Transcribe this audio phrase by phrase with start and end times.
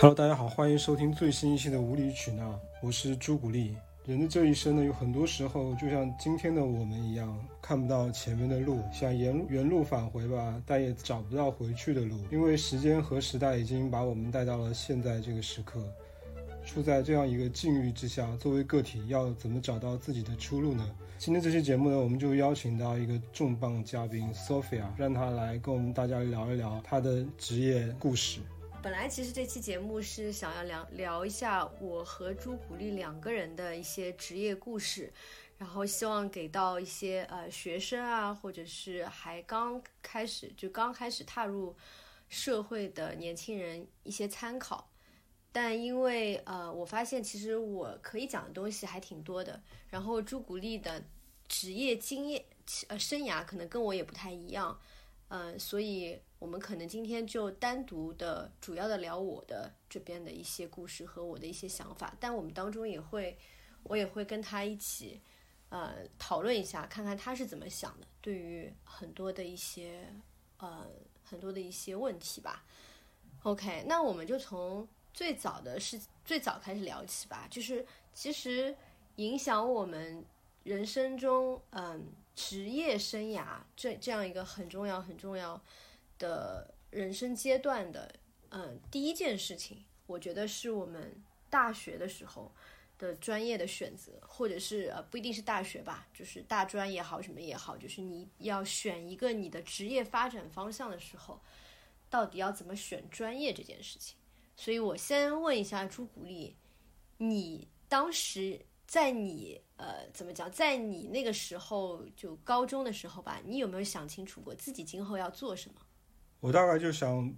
[0.00, 3.76] Hello，大家好，欢迎收听最新一期的无理取闹，我是朱古力。
[4.06, 15.86] 人的这一生呢，有很多时候就像今天的我们一样，看不到前面的路，想沿原路返回吧，但也找不到回去的路，因为时间和时代已经把我们带到了现在这个时刻。
[16.64, 20.90] 处在这样一个境遇之下，作为个体要怎么找到自己的出路呢？
[21.18, 28.40] 今天这期节目呢，我们就邀请到一个重磅嘉宾 Sophia，让她来跟我们大家聊一聊她的职业故事。
[28.82, 35.12] 本来其实这期节目是想要聊聊一下我和朱古力两个人的一些职业故事，
[35.58, 41.76] 然后希望给到一些呃学生啊，或者是还刚开始就刚开始踏入
[42.30, 44.90] 社会的年轻人一些参考。
[45.52, 49.60] 但因为呃，我发现其实我可以讲的东西还挺多的，
[49.90, 51.04] 然后朱古力的
[51.46, 52.42] 职业经验
[52.88, 54.80] 呃生涯可能跟我也不太一样，
[55.30, 56.20] 嗯，所以。
[56.40, 63.36] 我们可能今天就单独的、主要的聊我的这边的一些故事和我的一些想法，但我们当中也会，
[63.82, 65.20] 我也会跟他一起，
[65.68, 70.10] 呃，讨论一下，看看他是怎么想的，对于很多的一些，
[70.56, 70.86] 呃，
[71.22, 72.64] 很多的一些问题吧。
[73.42, 78.74] OK，那我们就从最早的是最早开始聊起吧，就是其实
[79.16, 80.24] 影响我们
[80.62, 82.02] 人生中，嗯，
[82.40, 83.44] 职业生涯
[83.76, 85.60] 这这样一个很重要、很重要。
[86.18, 88.14] 的人生阶段的，
[88.50, 91.14] 嗯，第一件事情，我觉得是我们
[91.48, 92.52] 大学的时候
[92.98, 101.40] 的专业的选择，或者是呃，不一定是大学吧，就是大专也好，什么也好，就是你要选一个你的职业发展方向的时候，
[102.10, 104.18] 到底要怎么选专业这件事情。
[104.56, 106.54] 所以我先问一下朱古力，
[107.16, 108.60] 你当时
[108.90, 115.80] 在你呃怎么讲，在你那个时候就高中的时候吧，你有没有想清楚过自己今后要做什么？
[116.40, 117.32] 我大概就想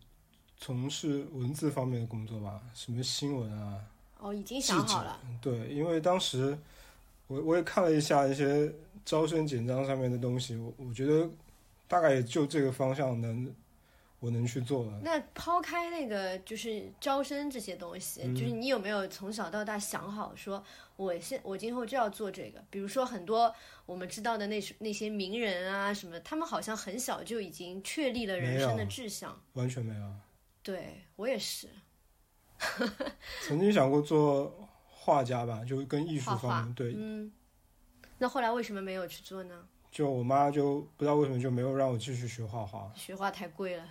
[0.56, 3.84] 从事文字方面的工作吧，什么新闻啊，
[4.18, 5.20] 哦，已经想好了。
[5.42, 6.58] 对，因为当时
[7.26, 8.72] 我我也看了一下一些
[9.04, 11.28] 招生简章上面的东西，我我觉得
[11.86, 13.54] 大概也就这个方向能。
[14.22, 15.00] 我能去做了。
[15.02, 20.62] 那抛开那个就是招生这些东西，就是你有没有从小到大想好说，
[20.94, 22.62] 我现我今后就要做这个？
[22.70, 23.52] 比如说很多
[23.84, 29.36] 我们知道的那那些名人啊什么，他们好像很小就已经确立了人生的志向。
[29.54, 30.14] 完全没有。
[30.62, 31.68] 对我也是。
[33.42, 36.94] 曾经想过做画家吧，就跟艺术方面对。
[36.96, 37.32] 嗯。
[38.18, 39.66] 那后来为什么没有去做呢？
[39.90, 42.88] 就我妈就不知道为什么就没有让我继续学画画。
[42.94, 43.84] 学画太贵了。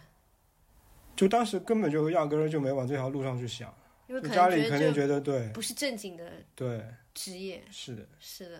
[1.21, 3.71] 就当时根本就压根儿就没往这条路上去想，
[4.07, 6.83] 因为家里肯定觉得对，不是正经的对
[7.13, 8.59] 职业，是的，是的。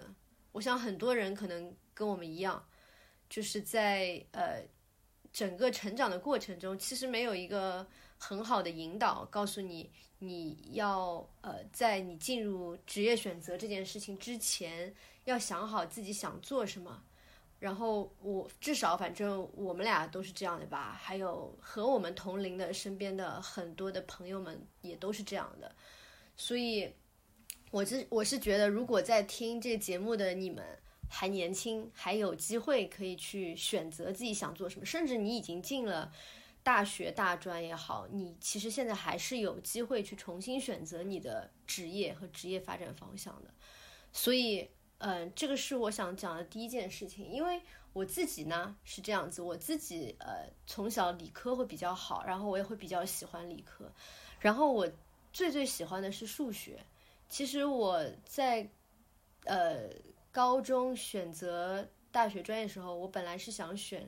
[0.52, 2.64] 我想很多人可能跟我们一样，
[3.28, 4.62] 就是在呃
[5.34, 7.88] 整个成长的过程中，其实没有一个
[8.20, 14.94] 很好的引导，告诉你你要呃在你进入职业选择这件事情之前，
[15.24, 17.06] 要想好自己想做什么。
[17.62, 25.76] 然后我至少反正我们俩都是这样的吧，还有和我们同龄的身边的很多的朋友们也都是这样的，
[26.36, 26.92] 所以，
[27.70, 30.66] 我是我是觉得，如果在听这节目的你们
[31.08, 36.12] 还年轻，还有机会可以去选择自己想做什么，甚至你已经进了
[36.64, 43.54] 大学大专也好，你其实现在还是有机会去重新选择你的职业和职业发展方向的，
[44.12, 44.68] 所以。
[45.04, 47.60] 嗯，这个是我想讲的第一件事情，因为
[47.92, 53.92] 我自己呢是这样子，我自己呃从小理科会比较好，然后我也会比较喜欢理科，
[54.40, 54.88] 然后我
[55.34, 56.86] 最最喜欢的是数学。
[57.28, 58.70] 其实我在
[59.46, 59.90] 呃
[60.32, 64.08] 高中选择大学专业时候，我本来是想选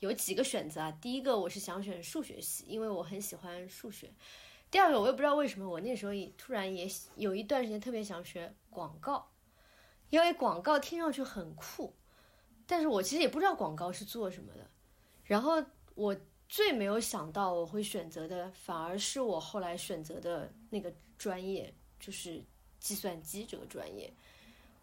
[0.00, 4.10] 有几个选择啊，第一个我是想选数学系，因为我很喜欢数学。
[4.72, 9.28] 第二个我也不知道为什么，我那时候也突然也有一段时间特别想学广告。
[10.12, 11.90] 因为广告听上去很酷，
[12.66, 14.70] 但是我其实也不知道广告是做什么的。
[15.24, 15.64] 然后
[15.94, 16.14] 我
[16.50, 22.44] 最没有想到我会选择的，反而是我后来选择的那个专业，就是
[22.78, 24.12] 计算机这个专业。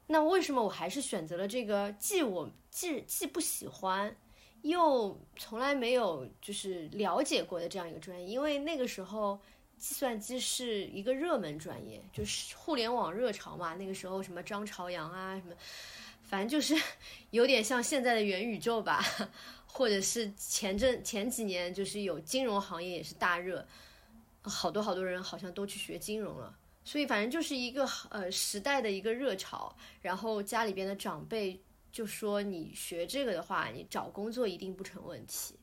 [0.07, 1.91] 那为什么我还是选择了这个？
[1.99, 4.17] 既我既既不喜欢，
[4.63, 8.25] 又从来没有就是了解过的这样一个专业？
[8.25, 9.39] 因为那个时候。
[9.79, 13.75] 计算机是一个热门专业，就是互联网热潮嘛。
[13.75, 15.55] 那个时候什么张朝阳啊，什么，
[16.23, 16.79] 反正就是
[17.31, 19.01] 有点像现在的元宇宙吧，
[19.65, 23.65] 或者是前阵前几年就是有金融行业也是大热，
[24.41, 26.55] 好多好多人好像都去学金融了。
[26.83, 29.75] 所以反正就是一个呃时代的一个热潮。
[30.01, 31.59] 然后家里边的长辈
[31.91, 35.55] 就说你学这个的话，你找工作一定不成问题。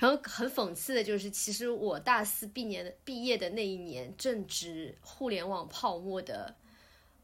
[0.00, 6.56] 然后很讽刺的就是，其实我大四毕业的毕业的那一年，正值互联网泡沫的，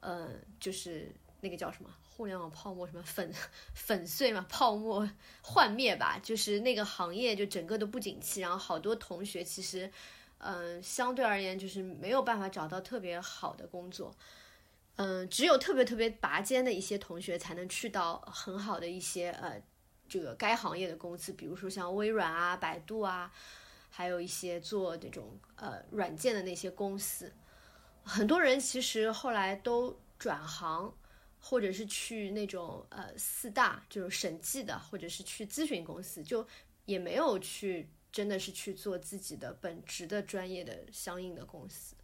[0.01, 0.29] 呃，
[0.61, 3.33] 就是那个叫什么互联网泡沫什么粉
[3.73, 5.09] 粉碎嘛，泡沫
[5.41, 9.91] 幻灭吧，就是那个行业就整个都不景气，然后好多同学其实，
[10.37, 14.15] 嗯、相对而言就是没有办法找到特别好的工作。
[14.97, 19.63] 嗯，只有特别特别拔尖的一些同学才能去到很好的一些呃
[20.09, 23.33] 这个该行业的公司，比如说像微软啊、百度啊，
[23.91, 27.33] 还有一些做那种呃软件的那些公司。
[28.03, 30.95] 很多人其实后来都转行，
[31.41, 36.47] 或者是去那种呃四大，就是审计的，或者是去咨询公司，就
[36.85, 41.97] 也没有去真的是去做自己的本职的专业的相应的公司。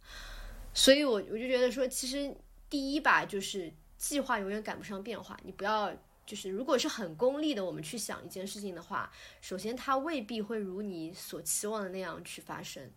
[0.73, 2.35] 所以我我就觉得说，其实
[2.69, 5.93] 第一吧，就是计划永远赶不上变化，你不要。
[6.25, 9.11] 就是，如果是很功利的，我们去想一件事情的话，
[9.41, 12.91] 首先它未必会如你所期望的那样去发生。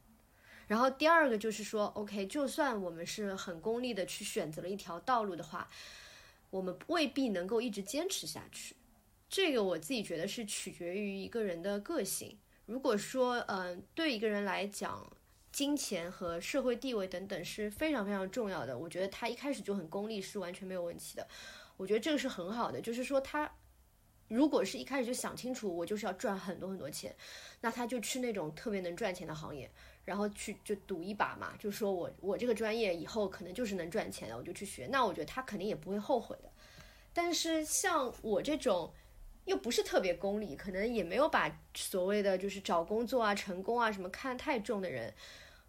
[0.69, 5.69] 然后第二个就是说，OK，就算我们是很功利的去选择了一条道路的话，
[6.51, 8.75] 我们未必能够一直坚持下去。
[9.29, 12.39] 这个我自己觉得是取决于一个人的个性。
[12.67, 15.09] 如果说，嗯、对一个人来讲，
[15.53, 21.27] 金钱和社会地位等等是非常非常重要的，我觉得他一开始就很功利是完全没有问题的。
[21.77, 23.51] 我觉得这个是很好的，就是说他
[24.29, 27.15] 如果是一开始就想清楚，我就是要赚很多很多钱，
[27.61, 29.71] 那他就去那种特别能赚钱的行业，
[30.05, 36.51] 然后去就赌一把嘛，就说我我这个专业以后可能就是能赚钱的，我就去学，那我觉得他肯定也不会后悔的。
[37.13, 38.93] 但是像我这种
[39.45, 45.15] 又不是特别功利，可能也没有把所谓的就是找工作啊、成功啊什么看太重的人。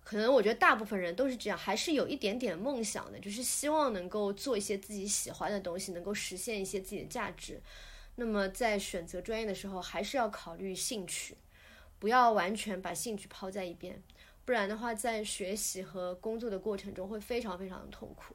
[0.07, 7.59] 可能我觉得大部分人都是这样，还是有一点点梦想的，就是希望能够做一些自己喜欢的东西，能够实现一些自己的价值。
[8.15, 11.35] 那么在选择专业的时候，还是要考虑兴趣，
[11.99, 14.01] 不要完全把兴趣抛在一边，
[14.45, 18.33] 不然的话，在学习和工作的过程中会非常非常的痛苦，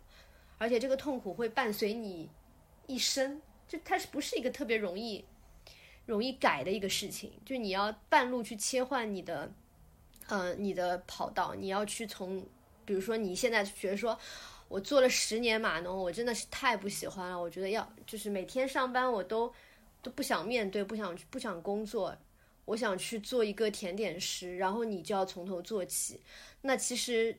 [0.59, 2.29] 而且这个痛苦会伴随你
[2.87, 5.25] 一生，就它是不是一个特别容易
[6.05, 7.33] 容易改的一个事情？
[7.47, 9.55] 就你要半路去切换你的。
[10.29, 12.45] 呃，你的跑道，你要去从，
[12.85, 14.19] 比如说你现在觉得说，
[14.69, 17.39] 我做了十年码农，我真的是太不喜欢了。
[17.39, 19.53] 我觉得要就是每天上班我都
[20.01, 22.17] 都不想面对，不想不想工作，
[22.65, 26.21] 我想去做一个甜点师，然后你就要从头做起。
[26.63, 27.37] 那其实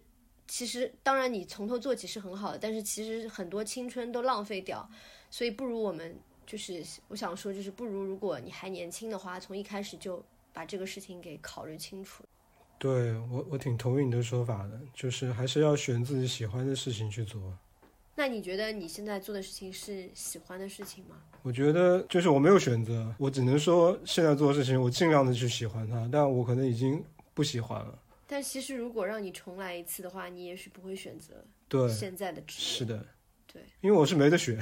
[0.48, 4.88] 其实当然你从头做起是很好的，但是其实很多青春都浪费掉，
[5.32, 6.16] 所以不如我们
[6.46, 12.24] 就是我想说，就是不如如果你还年轻的话，从一开始就把这个事情给考虑清楚。
[12.84, 17.42] 对我，我挺同意你的说法的，就是还是要选自己喜欢的事情去做。
[18.14, 21.16] 那你觉得你现在做的事情是喜欢的事情吗？
[21.44, 27.02] 我觉得就是我没有选择，我只能说现在做的事情，我尽量的去喜欢它，但我可能已经
[27.34, 27.98] 不喜欢了。
[28.28, 31.36] 但其实如果让你重来一次的话，你也许不会选择
[31.70, 32.80] 对，现在的职业。
[32.80, 33.06] 是的，
[33.48, 34.60] 对，因为我是没得选，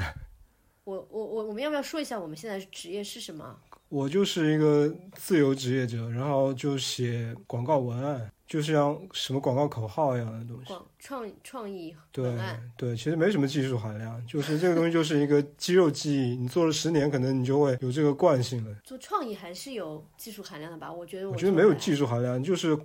[0.84, 3.60] 我我我我们要不要说一下我们现在职业是什么？
[3.92, 10.68] 我就是一个自由职业者，然后就写广告文案，就是像什么广告口号一样的东西。
[10.68, 12.34] 广创创意对
[12.78, 18.74] 对，其实没什么技术含量，就是这个东西就是一个肌肉记忆，你做了十年，可能你就会有这个惯性了。
[18.86, 20.90] 做创意还是有技术含量的吧？
[20.90, 22.78] 我觉得我觉得没有技术含量，就是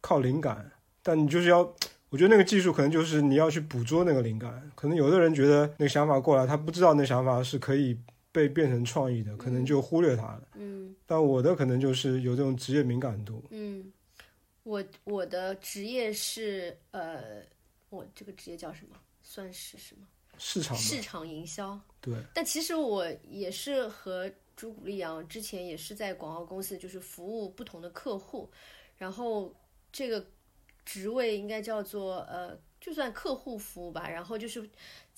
[0.00, 0.72] 靠灵感，
[1.04, 1.60] 但你就是要，
[2.10, 4.68] 我觉得那个技术可能就是你要去捕捉那个灵感。
[4.74, 7.96] 可能有的人觉得那个想法过来，他不知道那想法是可以
[8.32, 10.48] 被变成创意的，可能就忽略它了。
[10.54, 13.42] 嗯但我的可能就是有这种职业敏感度。
[13.50, 13.92] 嗯，
[14.62, 17.42] 我我的职业是呃，
[17.88, 18.96] 我这个职业叫什么？
[19.22, 20.06] 算是什么？
[20.38, 21.78] 市场，市场营销。
[22.00, 28.48] 对，但其实我也是和朱古力一样，之前也是在广告公司，就是服务不同的客户，
[28.96, 29.52] 然后
[29.90, 30.24] 这个
[30.84, 34.68] 职位应该叫做呃，就算客户服务吧，然后就是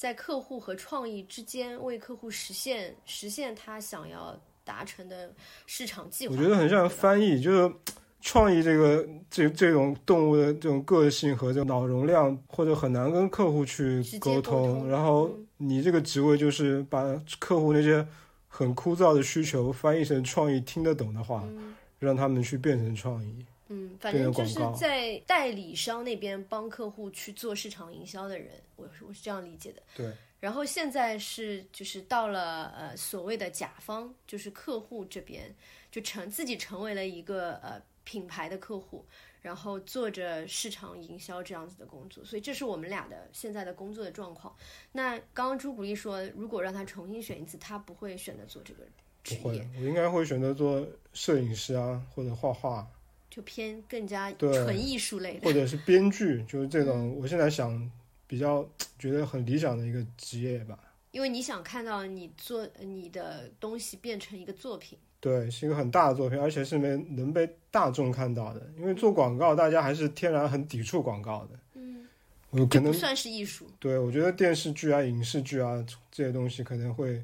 [0.01, 5.31] 在客户和创意之间为客户实现实现他想要达成的
[5.67, 6.35] 市场计划。
[6.35, 7.75] 我觉得很像翻译，就是
[8.23, 14.89] 创意这个这这种动物的这种个性和这种脑容量，或者很难跟客户去沟通。
[14.89, 17.05] 然后嗯你这个职位就是把
[17.39, 18.07] 客户那些
[18.49, 23.45] 很枯燥的需求翻译成创意听得懂的话，嗯让他们去变成创意。
[23.73, 29.81] 嗯，反正就是在代理商那边帮客户去做市场营销的人，我是我是这样理解的。
[29.95, 35.55] 对，然后现在是就是到了呃所谓的甲方，就是客户这边
[35.89, 39.05] 就成自己成为了一个呃品牌的客户，
[39.41, 44.53] 然后做着市场营销这样子的工作，所以这是我们俩的现在的工作的状况。
[44.91, 48.83] 那刚刚朱古力说，如果让他重新选一次，他不会选择做这个
[49.23, 52.85] 职不会业。，我应该会选择做摄影师啊，或者画画。
[53.31, 55.47] 就偏更加纯艺术类的。
[55.47, 57.91] 或者是编剧， 就是这种，我现在想
[58.27, 58.69] 比较
[58.99, 60.79] 觉得很理想的一个职业吧。
[61.13, 68.71] 因为你想看到你做你的东西变成一个作品，对，是一个很大的作品，而且是没能被大众看到的。
[68.79, 71.59] 因为做广告，大家还是天然很抵触广告的。
[71.75, 72.07] 嗯，
[72.51, 73.67] 我可能不算是艺术。
[73.81, 77.21] 对我觉得电视剧啊、影视剧啊这些东西可能会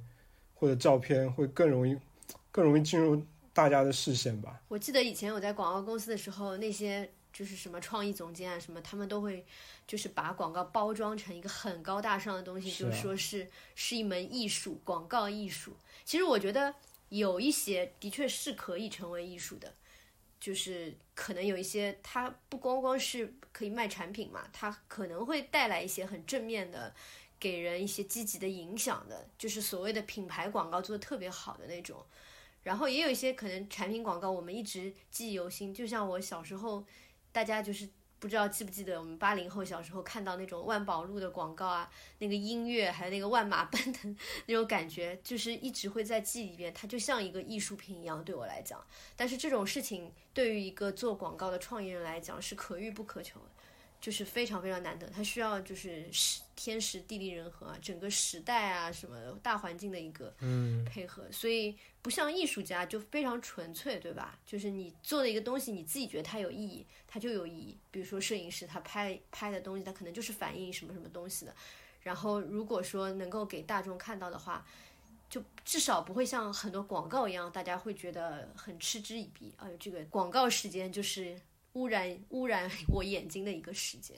[0.54, 1.96] 或者照片会更容易
[2.50, 3.22] 更容易进入
[3.56, 4.60] 大家的视线吧。
[4.68, 9.44] 我记得以前我在广告公司的时候，那些就是什么创意总监啊什么，他们都会
[9.86, 15.74] 就是把广告包装成一个很高大上的东西，是啊就说是是一门艺术，广告艺术。
[16.04, 16.74] 其实我觉得
[17.08, 19.74] 有一些的确是可以成为艺术的，
[20.38, 26.94] 就是可能有一些它不光光是可以卖产品嘛，它可能会带来一些很正面的。
[27.38, 32.02] 给人一些积极的影响的，就是所谓的品牌广告做的特别好的那种，
[32.66, 35.72] 然后也有一些可能产品广告，我们一直记忆犹新。
[35.72, 36.84] 就像我小时候，
[37.30, 48.84] 大家就是不知道记不记得，我们八零后小时候看到那种万宝路的广告啊，那个音乐，还有那个万马奔腾那种感觉，就是一直会在记忆里边，它就像一个艺术品一样，对我来讲。
[49.14, 53.46] 但是这种事情对于一个做广告的创意人来讲是可遇不可求的。
[53.98, 60.34] 就是非常非常难得，它需要就是时天时地利人和啊，整个时代啊什么大环境的一个
[60.84, 64.38] 配合，所以不像艺术家就非常纯粹，对吧？
[64.44, 67.76] 就是你做的一个东西，你自己觉得它有意义，它就有意义。
[67.90, 71.54] 比如说摄影师他拍拍的东西，他可能就是反映什么什么东西的。
[72.00, 74.66] 然后如果说能够给大众看到的话，
[75.28, 79.52] 就至少不会像很多广告一样，大家会觉得很嗤之以鼻。
[79.58, 81.38] 哎呦，这个广告时间就是。
[81.76, 84.16] 污染污染我眼睛的一个时间，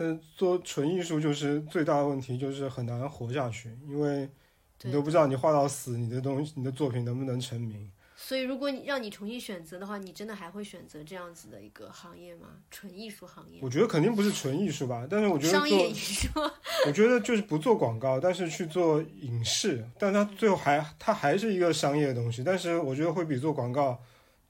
[0.00, 4.26] 但做纯艺术就是最大的问题，就是很难活下去，因为
[4.80, 7.86] 你都不知道你画到死，你的东西、你的作品能不能成名。
[8.16, 12.48] 所以，如果你让你重新选择的话，你真的还会选择这样子的一个行业吗？
[12.70, 13.58] 纯艺术行业？
[13.60, 16.28] 我觉得肯定不是纯艺术吧，但是我觉得商业艺术，
[16.88, 24.00] 我觉得就是不做广告，但是去做影视，但它最后还它还是一个商业的东西，但是我觉得会比做广告。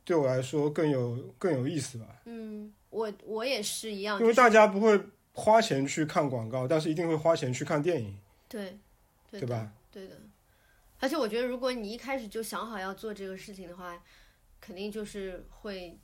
[0.04, 2.06] 对我来说更有更有意思吧。
[2.24, 5.00] 嗯，我我也是一样，因为大家不会
[5.32, 8.18] 花钱去看广告，但是一定会花钱去看电影。
[8.48, 8.78] 对，
[9.30, 9.72] 对吧？
[9.90, 10.16] 对的。
[10.98, 14.02] 而且我觉得，如果你一开始就想好要做这个事情的话，
[14.60, 15.98] 肯定就是会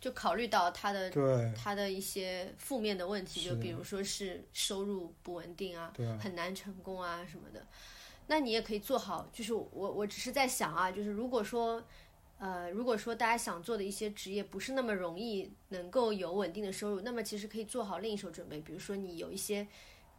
[0.00, 7.66] 就考虑到他的对他的一些负面的问题，就比如说是收入不稳定啊，很难成功啊什么的。
[8.26, 11.84] 那你也可以做好，就是我我只是在想啊，就是如果说。
[12.38, 19.66] 呃，如果说大家想做的一些职业不是那么容易能够有稳定的收入，那么其实可以做好另一手准备，比如说你有一些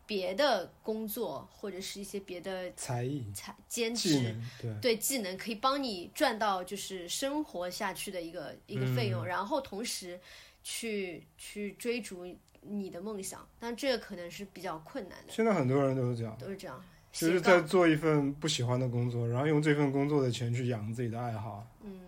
[0.05, 10.19] 别的工作或者是一些别的才艺、才兼职，对对技能可以帮你赚到就是生活下去的一个一个费用，然后同时
[10.63, 12.25] 去去追逐
[12.61, 15.31] 你的梦想，但这个可能是比较困难的。
[15.31, 16.83] 现在很多人都是这样，都是这样。
[17.13, 21.65] 就是在做一份不喜欢的工作，然后用这份工作的钱去养自己的爱好。
[21.81, 21.99] 嗯，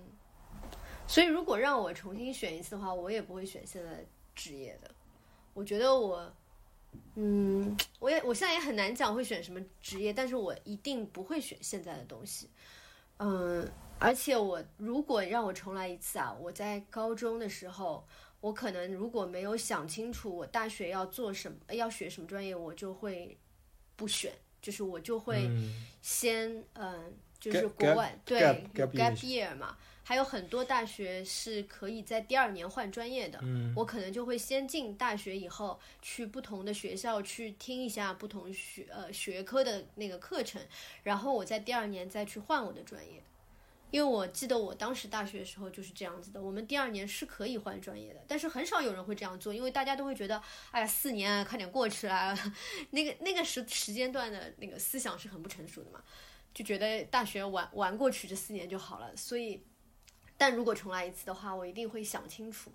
[1.10, 4.92] 所以如果让我重新选一次的话，我也不会选现在职业的。
[5.56, 6.32] 我觉得我，
[7.16, 12.48] 嗯，我也我现在也很难讲会选什么职业，但是我一定不会选现在的东西。
[13.18, 18.08] 嗯，而且我如果让我重来一次啊，我在高中的时候，
[18.40, 23.36] 我可能如果没有想清楚我大学要做什么，要学什么专业，我就会
[23.96, 24.32] 不选。
[24.62, 25.50] 就是我就会
[26.02, 28.42] 先嗯，就是国外对
[28.76, 29.78] gap year 嘛，
[30.10, 33.38] 还有很多大学是可以在第二年换专业的。
[33.44, 40.60] 嗯，我可能就会先进大学以后去不同的学校去听一下不同学呃学科的那个课程，
[41.04, 43.22] 然后我在第二年再去换我的专业。
[43.92, 52.36] 因为我记得我当时大学的时候就是这样子的，我们第二年是可以换专业的，但是很少有人会这样做，因为大家都会觉得，哎呀，四年啊，快点过去了，
[52.90, 56.04] 那个那个时时间段的那个思想是很不成熟的嘛，
[56.52, 59.16] 就觉得大学玩玩过去这四年就好了。
[59.16, 59.64] 所以，
[60.40, 62.72] 但如果重来一次的话，我一定会想清楚，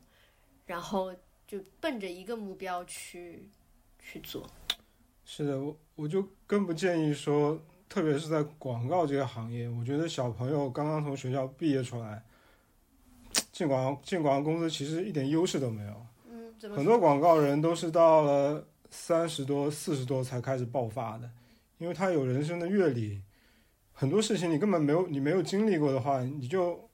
[0.67, 1.13] 然后
[1.49, 3.49] 就奔着一个目标去
[3.99, 4.49] 去做。
[5.25, 7.61] 是的，我我就更不建议说。
[7.87, 12.21] 特别是在广告这个行业，我觉得小朋友刚刚从学校毕业出来，
[13.53, 16.07] 进广进广告公司其实一点优势都没有。
[16.29, 21.31] 嗯，很多广告人都是到了三十多、四十多才开始爆发的，
[21.79, 23.23] 因为他有人生的阅历，
[23.93, 26.91] 很多事情你根本没有你没有经历过的话，你就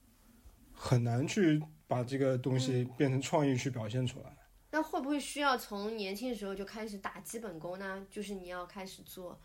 [0.83, 4.35] 很难去把这个东西变成创意去表现出来。
[4.71, 8.07] 那会不会需要从年轻的时候就开始打基本功呢？
[8.11, 9.39] 就是你要开始做。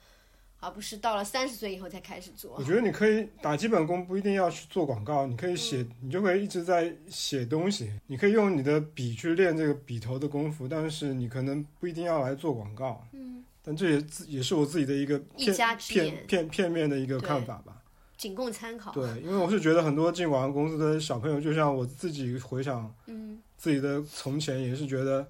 [0.61, 2.63] 而不是到了三十岁以后才开始做我。
[2.63, 7.91] 觉得你可以打基本功，不一定要去做广告，你可以写，你就会一直在写东西。
[8.07, 13.05] 你可以用你的笔去练这个笔头的功夫，但是你可能不一定要来做广告。
[13.11, 17.83] 嗯，但这也自也是我自己的一个一片家之言片片片面的一个看法吧。
[18.17, 18.91] 仅供参考。
[18.91, 25.27] 对，因为我是觉得很多进广告公司的小朋友，就像我自己回想，嗯，自己的从前也是觉得，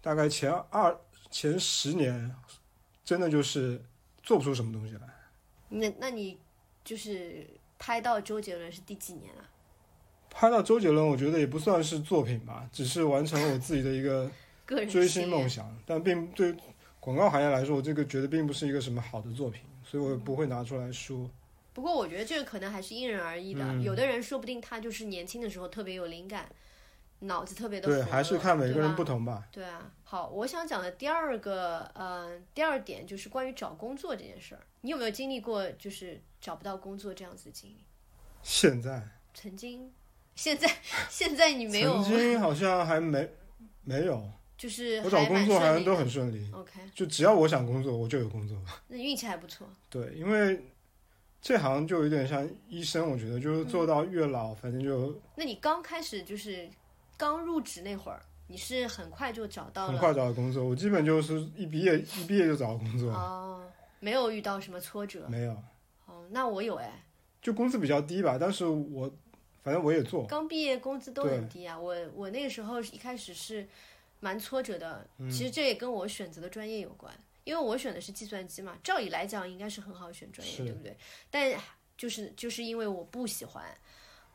[0.00, 0.94] 大概前二
[1.30, 2.34] 前十年，
[3.04, 3.80] 真的就是
[4.22, 5.00] 做不出什么东西来。
[5.70, 6.38] 那那你
[6.84, 7.46] 就是
[7.78, 9.44] 拍到周杰伦是第几年了？
[10.30, 14.30] 拍到周杰伦，我觉得也不算是作品吧，只是完成了我自己的一个
[14.66, 16.54] 个人追星梦想，但并对
[17.00, 21.28] 广告行业来说，我这个觉得并不是一个什么好的作品，所以我也不会拿出来说。
[21.78, 26.50] 不过我觉得这个可能还是因人而异的，嗯有的人说不定他就是年轻的时候特别有灵感，
[27.20, 29.46] 脑子特别的对，还是看每个人不同吧。
[29.52, 34.60] 对啊，好，我想讲的第二个，呃，第二点就是关于找工作这件事儿。
[34.80, 37.84] 你有没有经历过就是找不到工作这样子的经历？
[38.42, 39.00] 现在
[39.32, 39.92] 曾经，
[40.34, 40.68] 现在，
[41.08, 43.28] 现在你没有曾，经好像还没
[43.84, 48.60] 没有，就是我找工作好像都很顺利，OK，就只要我想工作，我就有工作。
[48.88, 49.68] 那运气还不错。
[49.88, 50.60] 对，因为
[51.40, 56.68] 这行就有点像医生，我觉得就是做到越老，反正就那你刚开始就是
[57.16, 60.64] 刚入职那会儿，你是很快就找到了很快找到工作。
[60.64, 63.62] 我基本就是一毕业一毕业就找到工作，哦，
[64.00, 65.52] 没有遇到什么挫折没有，
[66.06, 66.26] 哦。
[66.30, 67.04] 那我有哎，
[67.40, 69.10] 就工资比较低吧，但是我
[69.62, 70.26] 反正我也做。
[70.26, 71.78] 刚毕业工资都很低啊。
[71.78, 73.66] 我我那个时候一开始是
[74.20, 77.14] 蛮挫折的，嗯其实这也跟我选择的专业有关，
[77.48, 80.94] 因为我选的是计算机嘛，照理来讲应该是很好选专业，对不对？
[81.30, 81.50] 但
[81.96, 83.64] 就是就是因为我不喜欢，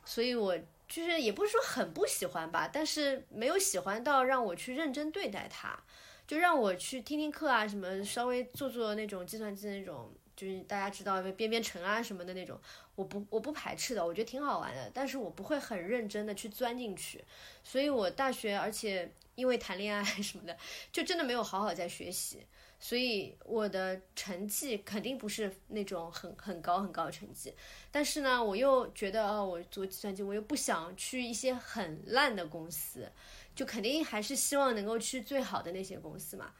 [0.04, 5.78] 所以我就是也不是说很不喜欢吧，但是没有喜欢到让我去认真对待它，
[6.26, 12.60] 就让我去听听课啊，什么稍微做做那种计算机的那种，就是大家知道编编程啊什么的那种，
[12.96, 17.24] 我不我不排斥的，我觉得挺好玩的，但是我不会很认真的去钻进去，
[17.62, 20.58] 所以我大学而且因为谈恋爱什么的，
[20.90, 22.44] 就真的没有好好在学习。
[22.86, 27.50] 所以我的成绩肯定不是那种很很高很高的成绩，
[27.90, 33.10] 但是呢，我又觉得哦，我做计算机，我又不想去一些很烂的公司，
[33.56, 36.52] 就肯定还是希望能够去最好的那些公司嘛。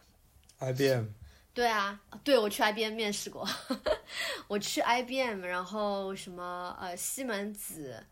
[0.61, 1.09] IBM
[1.53, 3.47] 对啊，对我去 IBM 面试过，
[4.49, 8.03] 我去 IBM，然后什么呃西门子，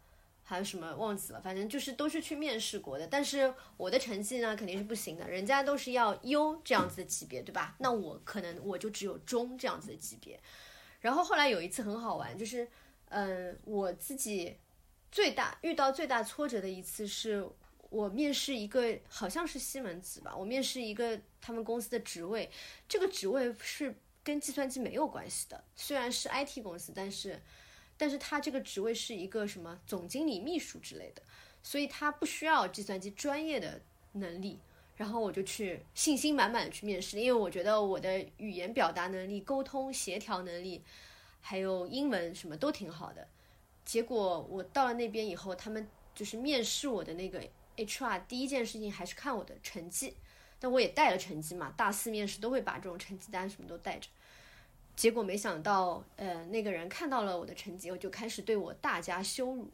[0.52, 3.06] 还有什么忘记了，反正就是都是去面试过的。
[3.06, 7.74] 但是我的成绩呢肯定是不行的，人家都是要优这样子的级别，对吧？
[7.78, 10.38] 那我可能我就只有中这样子的级别。
[11.00, 12.68] 然后后来有一次很好玩，就是
[13.08, 14.56] 嗯、我自己
[15.10, 17.48] 最大遇到最大挫折的一次是。
[17.90, 22.50] 我面试一个好像是西门子吧，我面试一个他们公司的职位，
[22.88, 27.38] 这个职位是跟计算机没有关系的，虽然是 IT 公司，但是，
[28.02, 31.22] 但是他这个职位是一个什么总经理、秘书之类的，
[31.62, 33.80] 所以他不需要计算机专业的
[34.14, 34.58] 能力。
[34.96, 40.82] 然后我就去信心满满的去面试，因为我觉得我的语言表达能力、沟通协调能力，
[41.40, 43.28] 还有英文什么都挺好的。
[43.84, 47.40] 结果我到了那边以后，他们就是面试我的那个
[47.76, 50.16] HR，第一件事情还是看我的成绩。
[50.58, 54.08] 但我也带了成绩嘛，大四面试都会把这种成绩单什么都带着。
[55.02, 59.68] 结果没想到，呃，那个人看到了我的成绩，我就开始对我大加羞辱。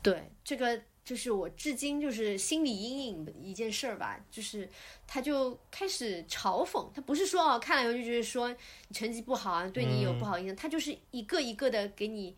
[0.00, 4.68] 对，这个就是我至今就是心理阴影的一件事儿吧，就是
[5.08, 12.36] 他就开始嘲讽，他不是说哦看了以后就觉得说你成绩不好啊，对你有不好印象，他就是一个一个的给你。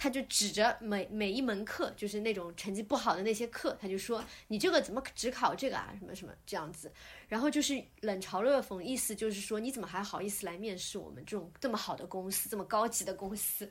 [0.00, 6.92] 他就指着每每一门课，就是那种成绩不好的那些课，他就说你这个怎么只考这个啊，什么什么这样子，
[7.28, 13.70] 然后就是冷嘲热讽，意思就是说你怎么还好意思来面试我们这种这么好的公司，这么高级的公司，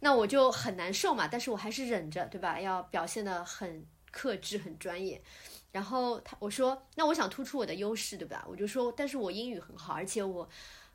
[0.00, 2.60] 那我就很难受嘛，但是我还是忍着，对吧？
[2.60, 5.22] 要表现得很克制、很专业。
[5.72, 8.44] 然后他我说，那我想突出我的优势，对吧？
[8.48, 10.48] 我就说，但是我英语很好，而且我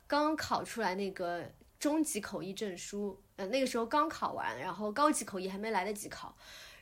[0.06, 3.18] 刚考出来那个中级口译证书。
[3.36, 6.34] 呃，那个时候刚考完，然后高级口译还没来得及考，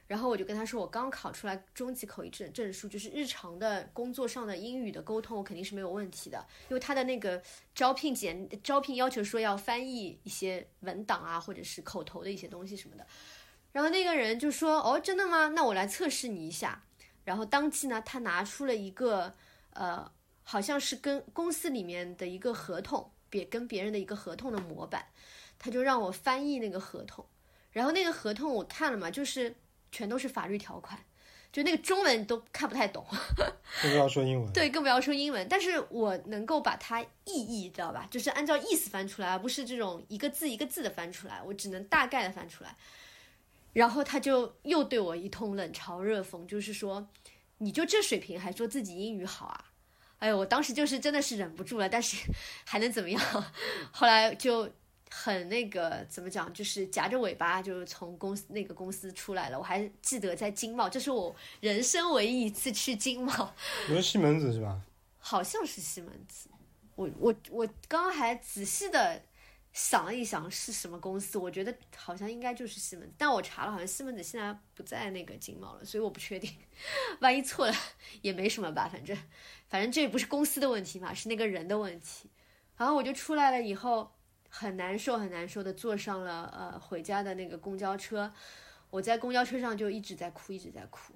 [0.07, 7.43] 然后我就跟他说，我刚考出来中级口译证证书，就是日常的工作上的英语的沟通，我肯定是没有问题的，因为他的那个
[7.75, 13.07] 招聘简招聘要求说要翻译一些文档啊，或者是口头的一些东西什么的，
[13.73, 15.49] 然后那个人就说，哦，真的吗？
[15.49, 16.85] 那我来测试你一下，
[17.25, 19.35] 然后当即呢，他拿出了一个
[19.73, 20.11] 呃，
[20.43, 25.07] 好像是跟公司里面的一个合同，别跟别人的一个合同的模板。
[25.57, 27.25] 他就让我翻译那个合同，
[27.71, 29.55] 然后那个合同我看了嘛，就是
[29.95, 30.99] 全都是法律条款，
[31.53, 33.07] 就那个中文都看不太懂，
[33.81, 34.53] 更不要说英文。
[34.53, 35.47] 对，更不要说英文。
[35.49, 38.09] 但是我能够把它意译，知道吧？
[38.11, 42.75] 就是按照意思翻出来，而不是这种一个字一个字的翻出来，我只能大概的翻出来。
[43.73, 47.09] 然后他就又对我一通冷嘲热讽，就是说，
[47.59, 49.65] 你就这水平还说自己英语好啊？
[50.19, 52.17] 哎呦，我当时就是真的是忍不住了，但是
[52.67, 53.23] 还能怎么样？
[53.93, 54.69] 后来就。
[55.17, 59.57] 很那个怎么讲，就是夹着尾巴，就是从公司那个公司出来了。
[59.57, 63.55] 我还记得在金茂，这是我人生唯一一次去金茂。
[63.87, 64.83] 你说西门子是吧？
[65.21, 66.49] 好像是西门子。
[66.97, 69.23] 我我我刚刚还仔细的
[69.73, 76.51] 想了一想是什么公司，我觉得好像应该就是西门子，但我查了，好像西门子现在不在那个金茂了，所以我不确定。
[77.23, 77.75] 万一错了
[78.21, 79.17] 也没什么吧，反正
[79.69, 82.29] 反正这也不是公司的问题嘛，是那个人的问题。
[82.77, 84.11] 然后我就出来了以后。
[84.57, 88.33] 很难受，很难受的坐上了呃回家的那个公交车，
[88.89, 91.13] 我在公交车上就一直在哭，一直在哭。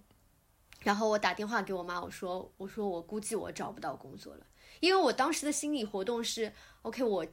[0.81, 4.45] 然后我打电话给我妈，我说我说我估计我找不到工作了，
[4.81, 7.25] 因为我当时的心理活动是，OK，我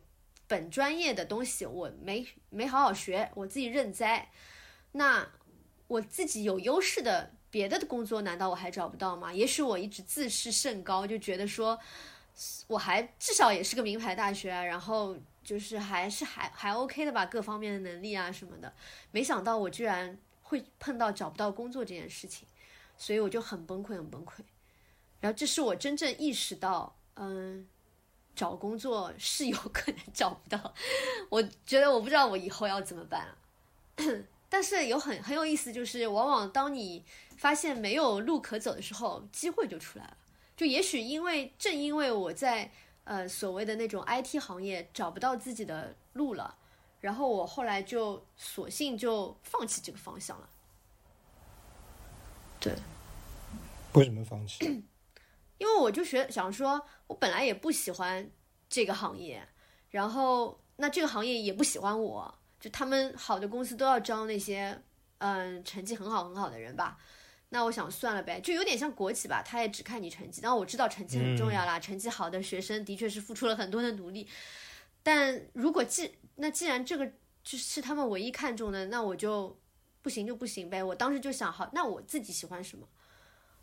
[0.48, 4.30] 本专业的东西我没没好好学，我自己认栽。
[4.92, 5.28] 那
[5.88, 9.34] 我自己有优势的别的工作，难道我还找不到吗？
[9.34, 11.80] 也许我一直自视甚高，就觉得说
[12.68, 15.18] 我还至少也是个名牌大学啊，然后。
[15.46, 18.74] 就是还是还还 OK 的吧，各方面的能力啊什么的，
[19.12, 22.48] 没想到我居然会碰到找不到工作这件事情，
[22.98, 24.40] 所以我就很崩溃，很崩溃。
[25.22, 27.68] 然后这是我真正意识到，嗯，
[28.36, 30.74] 找工作是有可能 找不到。
[31.30, 33.38] 我觉得我不知道我以后要怎么办了。
[34.50, 37.06] 但是有很很有意思，就是往往当你
[37.38, 40.18] 发现没有路可走的时候，机会就出来了。
[40.58, 42.72] 就也许因为正因为我在。
[43.06, 46.58] 呃，所谓的那种 IT 行业找不到自己的路了，
[47.00, 50.50] 然后我后来就索性就放弃这个方向了。
[52.60, 52.74] 对，
[53.94, 54.66] 为什么放弃？
[55.58, 58.30] 因为我就学想说，我本来也不喜欢
[58.68, 59.48] 这个行业，
[59.90, 64.82] 然后那这个行业也不喜欢我，就他们好的公司都要招那些
[65.20, 66.98] 嗯成绩很好很好的人吧。
[67.56, 70.42] 那我想算了呗，就有点像国企吧，他也只看你成绩。
[70.42, 74.28] 当然我知道成绩很重要啦，成绩好的学生的确是付出了很多的努力。
[75.02, 77.10] 但如果既那既然这个
[77.46, 79.58] 就是他们唯一看重的，那我就
[80.02, 80.84] 不行就不行呗。
[80.84, 82.86] 我当时就想，好，那我自己喜欢什么，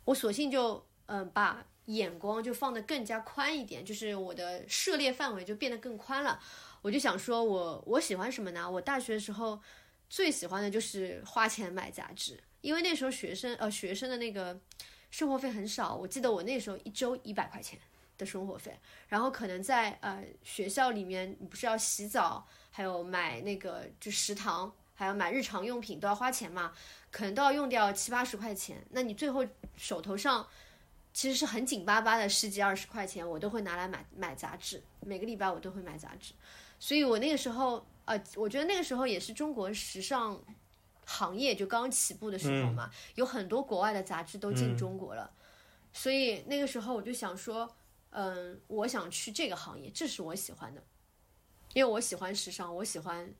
[0.05, 6.39] 我索性就嗯把眼光就放得更加宽一点，就是我的涉猎范围就变得更宽了。
[6.81, 8.71] 我就想说，我我喜欢什么呢？
[8.71, 9.61] 我大学的时候
[10.09, 12.39] 最喜欢的就是花钱买杂志。
[12.63, 14.57] 因为那时候学生呃学生的那个
[15.11, 17.77] 生活费很少，我记得我那时候一周一百块钱
[18.17, 26.71] 的生活费，然后可能在呃学校里面，你不是要洗澡，还有买那个就食堂，还要买日常用品都要花钱嘛，
[27.11, 29.45] 可能都要用掉七八十块钱，那你最后
[29.75, 30.47] 手头上
[31.11, 36.33] 其实是很紧巴巴的十几二十块钱，我都会拿来买买杂志，每个礼拜我都会买杂志，
[36.79, 40.41] 所以我那个时候呃，我觉得那个时候也是中国时尚。
[41.05, 45.29] 行业就刚起步的时候嘛，有很多国外的杂志都进中国了，
[45.91, 47.75] 所以那个时候我就想说，
[48.11, 50.83] 嗯，我想去这个行业，这是我喜欢的，
[51.73, 53.33] 因为我喜欢时尚，我喜欢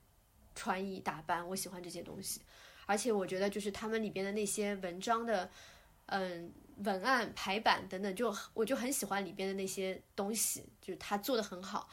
[0.56, 2.42] 穿衣打扮，我喜欢这些东西，
[2.86, 5.50] 而且我觉得就是他们里边的那些文章的，
[6.08, 6.52] 嗯，
[6.84, 11.90] 文案排版等等，就我就很喜欢里边的那些东西，就是他做的很好。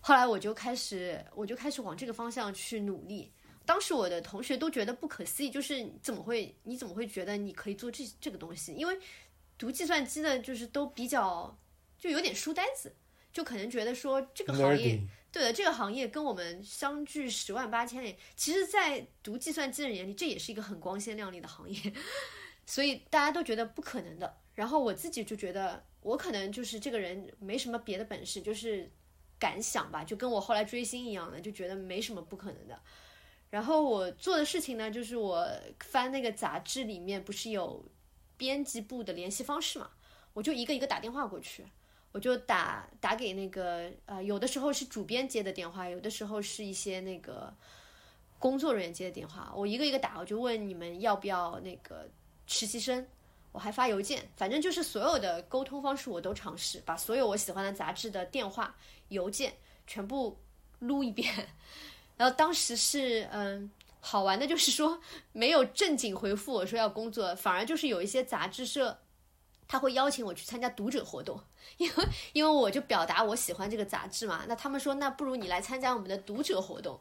[0.00, 3.30] 后来我就开始，我就开始往这个方向去努力。
[3.66, 8.74] 当时我的同学都觉得不可思议，就是怎么会你怎么会觉得你可以做这这个东西？
[8.74, 8.98] 因为
[9.56, 11.56] 读计算机的，就是都比较
[11.98, 12.94] 就有点书呆子，
[13.32, 18.16] 就可能觉得说这个行业，对的，这个行业跟我们相距十万八千里。
[18.34, 21.92] 其实，在读计算机的人眼里，这也是一个很光鲜亮丽的行业，
[22.66, 24.38] 所以大家都觉得不可能的。
[24.54, 28.90] 然后我自己就觉得，我可能就是这个人没什么别的本事，就是
[29.38, 32.80] 敢想吧，就跟我后来追星一样的，就觉得没什么不可能的。
[33.50, 35.46] 然后我做的事情呢，就是我
[35.80, 37.84] 翻那个杂志里面不是有
[38.36, 39.90] 编辑部的联系方式嘛，
[40.32, 41.66] 我就一个一个打电话过去，
[42.12, 47.52] 我就打打给那个呃，有的时候是主编接的电话，有的时候是一些那个
[48.38, 52.08] 工作人员接的电话，我一个一个打，我就问你们要不要那个
[52.46, 53.04] 实习生，
[53.50, 58.76] 我还发邮件，反正就是所有的沟通方式我都尝试，把所有我喜欢的杂志的电话、
[59.08, 59.54] 邮件
[59.88, 60.38] 全部
[60.78, 61.48] 撸一遍。
[62.20, 65.00] 然后当时是嗯，好玩的就是说
[65.32, 68.98] 没有正经回复我说要工作，反而就是有一些杂志社，
[69.66, 71.42] 他会邀请我去参加读者活动，
[71.78, 72.04] 因为
[72.34, 77.00] 因为我就表达我喜欢这个杂志嘛，那他们说那不如你来参加我们的读者活动，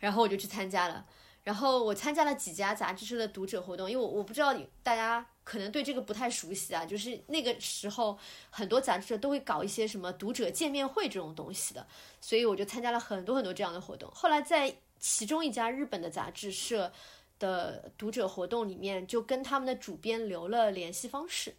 [0.00, 1.06] 然后我就去参加了。
[1.44, 8.18] 然后我参加了几家杂志社的读者活动，因为我我不知道大家可能对这个不太熟悉啊，就是那个时候
[8.50, 11.86] 很多杂志社都会搞一些什么读者见面会这种东西的，
[12.20, 14.10] 所以我就参加了很多很多这样的活动。
[14.10, 16.92] 后来在其中一家日本的杂志社
[17.38, 21.54] 的读者活动里面，就跟他们的主编留了联系方式，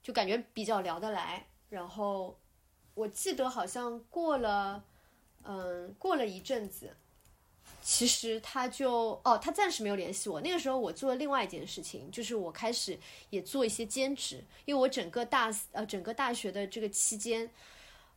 [0.00, 1.44] 就感觉比较聊得来。
[1.68, 2.38] 然后
[2.94, 4.84] 我记得好像过了，
[5.42, 6.94] 嗯，过了一阵子。
[7.86, 10.40] 其实他就哦，他暂时没有联系我。
[10.40, 14.42] 那个时候我做了另外一件事情，就是我开始也做一些兼职。
[14.64, 17.50] 因为我整个大呃整个大学的这个期间，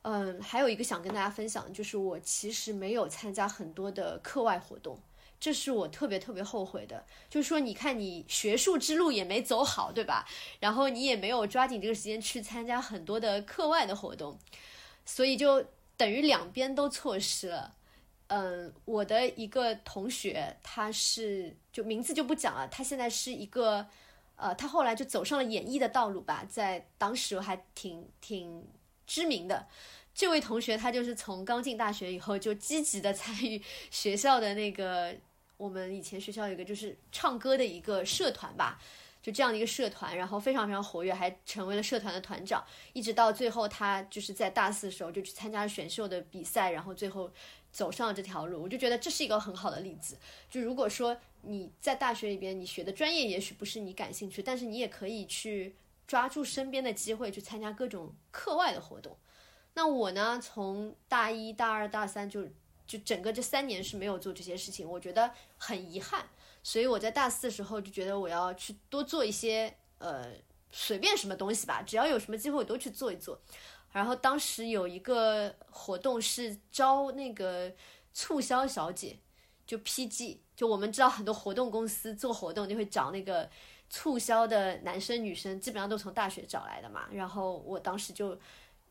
[0.04, 4.98] 嗯，还有一个想跟大家分享，就是我其实没有参加很多的课外活动，
[5.38, 7.06] 这是我特别特别后悔的。
[7.30, 10.26] 就是说，你看你学术之路也没走好，对吧？
[10.62, 14.40] 然后你也没有抓紧这个时间去参加很多的课外的活动，
[15.06, 15.66] 所以就
[15.98, 17.74] 等于两边都错失了。
[18.30, 22.68] 嗯，我的一个同学，他是就名字就不讲了。
[22.68, 23.88] 他现在是一个，
[24.36, 28.68] 呃，他后来就走上了演艺的道路吧，在当时还挺挺
[29.06, 29.66] 知名的。
[30.14, 35.16] 这位同学他就是从刚进大学以后就积极的 参与学校的那个，
[35.56, 38.78] 我们以前学校有一个就是唱歌的一个社团吧，
[39.22, 42.62] 就这样的一个社团，然后非常非常活跃，还成为了社团的团长。
[42.92, 47.32] 一直到最后，他就是在大四的时候就去参加选秀的比赛，然后最后。
[47.78, 50.18] 走上了这条路，我就觉得这是一个很好的例子。
[50.50, 55.76] 就如果说你在大学里边，你学的专业也许不是你感兴趣，但是你也可以去
[56.08, 59.16] 抓住身边的机会，去参加各种课外的活动。
[59.76, 62.48] 那我呢，从大一大二大三就
[62.88, 66.28] 就整个这三年是没有做这些事情，我觉得很遗憾。
[66.64, 70.34] 所以我在大四的时候就觉得我要去多做一些呃
[70.72, 73.40] 随便什么东西吧，只要有什么机会我都去做一做。
[73.92, 77.72] 然后当时有一个活动是招那个
[78.14, 79.18] 促销小姐，
[79.66, 83.50] 就 PG，就我们知道很多活动公司做活动就会找那个
[83.90, 87.08] 促销的男生女生，基本上都从大学找来的嘛。
[87.12, 88.38] 然后我当时就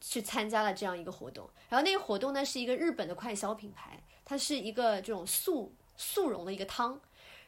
[0.00, 1.48] 去参加了这样一个活动。
[1.68, 7.00] 然后那个活动呢是一个日本的快消品牌，它是一个这种速速溶的一个汤。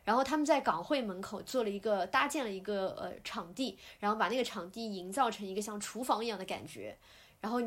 [0.05, 6.97] 然后他们在港汇门口做了一个搭建了一个呃场地，然后把那个场地营造成一个像厨房一样的感觉。
[7.41, 7.61] 然后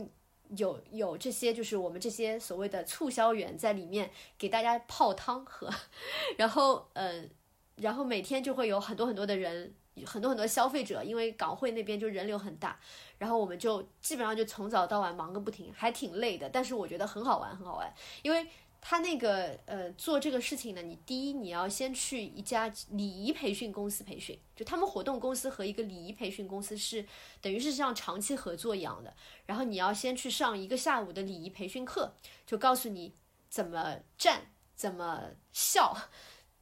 [0.55, 5.69] 有有这些，就是我们这些所谓的促销员在里面给大家泡汤喝，
[6.37, 7.29] 然后嗯，
[7.77, 9.73] 然后每天就会有很多很多的人，
[10.05, 12.79] 很多很多消费者，因为港汇那边就人流很大，
[13.17, 18.47] 然后我们就基本上就从早到晚忙个不停，还挺累的，但是我觉得很好玩，很好玩，因为。
[18.83, 27.05] 他那个呃做这个事情呢，你第一你要先去一家礼仪培训公司培训，就他们活动公司和一个礼仪培训公司是
[27.39, 29.13] 等于是像长期合作一样的。
[29.45, 32.11] 然后你要先去上一个下午的礼仪培训课，
[32.45, 33.13] 就告诉你
[33.49, 35.95] 怎么站、怎么笑、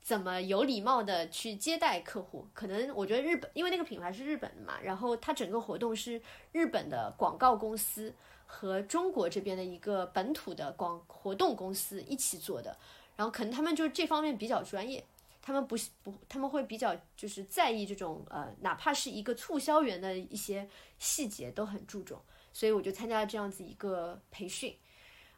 [0.01, 2.49] 怎么有礼貌的去接待客户。
[2.53, 8.13] 可能我觉得日本，因为那个品牌是日本的嘛，然后它整个活动是日本的广告公司。
[8.51, 12.75] 和中国这边的一个本土的广活动公司一起做的，
[13.15, 15.05] 然后可能他们就是这方面比较专业，
[15.39, 22.19] 他们不不他们会比较就是在意这种呃哪怕是一个促销员的一些细节都很注重，
[22.51, 24.75] 所以我就参加了这样子一个培训，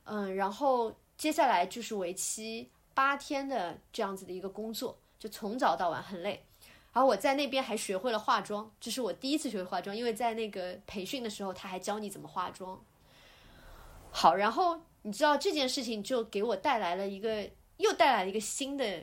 [0.06, 6.46] 嗯，然后接下来就是为期八天的这样子的一个工作，就从早到晚很累，
[6.94, 12.82] 然后我在那边还学会了化妆，这是我第一次学会化妆，因为在那个培训的时候他还教你怎么化妆。
[14.12, 19.02] 好，然后你知道这件事情就给我带来了一个，又带来了一个新的，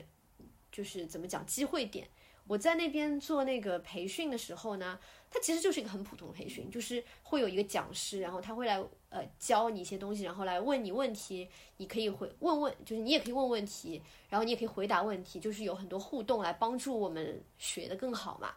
[0.71, 2.07] 就是怎么讲机会点。
[2.47, 4.99] 我在那边做那个培训的时候呢，
[5.31, 18.53] 它其实就是一个很普通的培训，就是会有一个讲师，然后他会来呃教你一些东西，然后来问你问题，你可以回问问，就是你也可以问问题，然后你也可以回答问题，就是有很多互动来帮助我们学得更好嘛。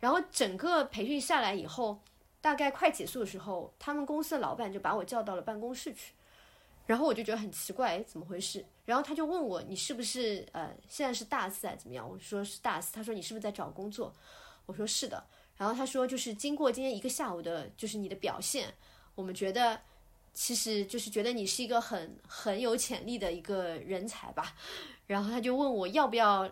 [0.00, 2.00] 然后整个培训下来以后。
[2.40, 6.12] 大概快结束的时候，他们公司的老板就把我叫到了办公室去，
[6.86, 8.64] 然后我就觉得很奇怪，怎么回事？
[8.84, 12.08] 然后他就问我，你是不是呃现在是大四还是怎么样？
[12.08, 12.92] 我说是大四。
[12.92, 14.14] 他说你是不是在找工作？
[14.66, 15.22] 我说是的。
[15.56, 18.72] 然后他说就是经过今天一个下午的，就是你的表现，
[19.16, 19.80] 我们觉得
[20.32, 24.54] 其实就是觉得你是一个很很有潜力的一个人才吧。
[25.08, 26.48] 然后他就问我要不要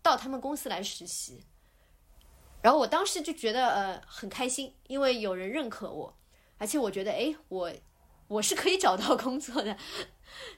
[0.00, 1.44] 到他们公司来实习。
[2.62, 6.16] 然后我当时就觉得呃很开心，因为有人认可我，
[6.58, 7.72] 而且我觉得哎我
[8.28, 9.76] 我是可以找到工作的，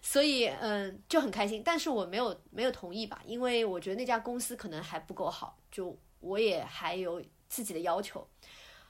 [0.00, 1.62] 所以嗯就很开心。
[1.62, 8.26] 但是我没有没有同意吧，因为我觉得那家公司可能还不够好，就我也还有自己的要求。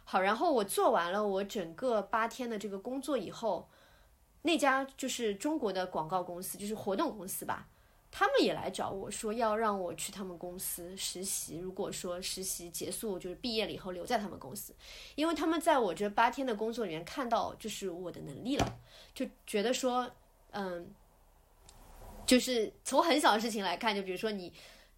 [0.05, 3.69] 好，然后我做完了我整个八天的这个工作以后，
[4.43, 7.67] 那家就是中国的广告公司，就是活动公司吧，
[8.11, 11.59] 他们也来找我说要让我去他们公司实习。
[11.59, 14.75] 如果说实习结束，就是毕业了以后留在他们公司，
[15.15, 18.79] 因为他们在我这八天的工作里面看到就是我的能力了，
[19.15, 20.11] 就觉得说，
[20.53, 20.91] 嗯，
[22.27, 24.53] 就是从很小的事情来看，就比如说你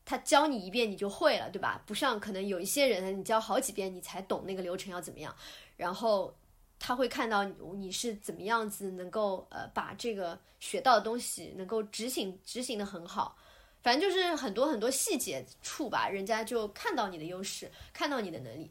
[0.05, 1.83] 他教你一遍你就会了，对吧？
[1.87, 5.35] 不像可能有一些人你教好几遍你才懂那个流程要怎么样，
[5.77, 6.35] 然后。
[6.83, 13.37] 他会看到你你是怎么样子能够呃把这个学到的东西能够执行执行的很好，
[13.83, 18.71] 反正就是很多很多细节处吧，人家就看到你的优势，看到你的能力。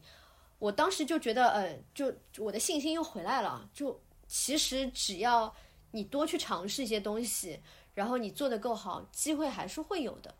[0.58, 3.70] 我当时就觉得呃，就我的信心又回来了。
[3.72, 5.54] 就其实只要
[5.92, 7.60] 你多去尝试一些东西，
[7.94, 10.34] 然后你做的够好，机会还是会有的。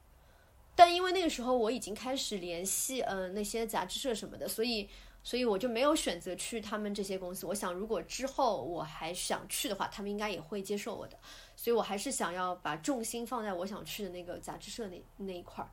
[0.75, 4.91] 但因为那个时候我已经开始联系嗯那些杂志社什么的，所以。
[5.23, 7.45] 所以我就没有选择去他们这些公司。
[7.45, 11.19] 我想，如果之后我还想去的话，他们应该也会接受我的。
[11.55, 15.71] 所以我还是想要把重心放在我想去的那个杂志社那那一块儿。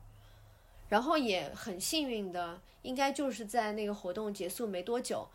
[0.90, 5.26] 然后也很幸运的，应该就是在那个活动结束没多久，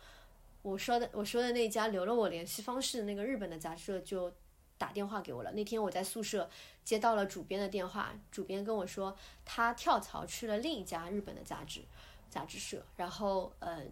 [0.62, 4.32] 我说的我说的那家留了我联系方式的那个日本的杂志社就
[4.78, 5.50] 打电话给我了。
[5.52, 6.48] 那天我在宿舍
[6.84, 11.82] 接到了主编的电话，主编跟我说他跳槽去了另一家日本的杂志
[12.30, 13.82] 杂志社，然后呃。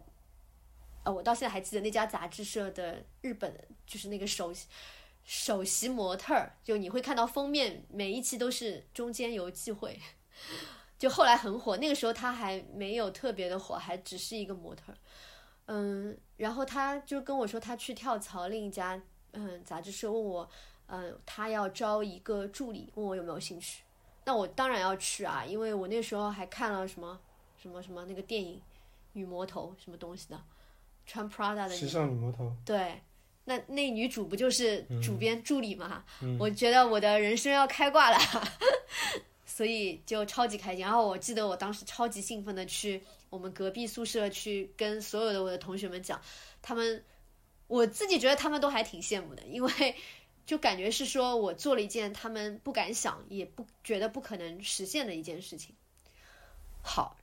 [1.05, 3.53] 呃，我到现在还记得那家杂志社的日本，
[3.87, 4.69] 就是那个首席
[5.25, 9.99] 首席模特儿，就你会看到封面每一期都是中间有忌讳，
[10.99, 14.99] 就后来很火，那个时候他还没有特别的火，还只是一个模特儿，
[15.67, 19.01] 嗯，然后他就跟我说他去跳槽另一家
[19.33, 20.49] 嗯杂志社，问我
[20.87, 23.83] 嗯他要招一个助理，问我有没有兴趣，
[24.25, 27.21] 那我当然要去啊，因为我那时候还看了什么
[27.57, 28.61] 什么什么那个电影
[29.15, 30.41] 女魔头什么东西的。
[31.07, 33.01] 穿 Prada 的时尚女魔头，对，
[33.45, 36.05] 那那女主不就是主编助理吗？
[36.39, 38.19] 我觉得我的人生要开挂了，
[39.45, 40.85] 所以就超级开心。
[40.85, 46.21] 然后我记得我当时超级兴奋的去我们隔壁宿舍去跟所有的我的同学们讲，
[46.63, 47.05] 他们
[47.67, 49.97] 我自己觉得他们都还挺羡慕的，因为
[50.47, 55.75] 就感觉是说我做了一件他们不敢想也不觉得不可能实现的一件事情。
[56.81, 57.17] 好，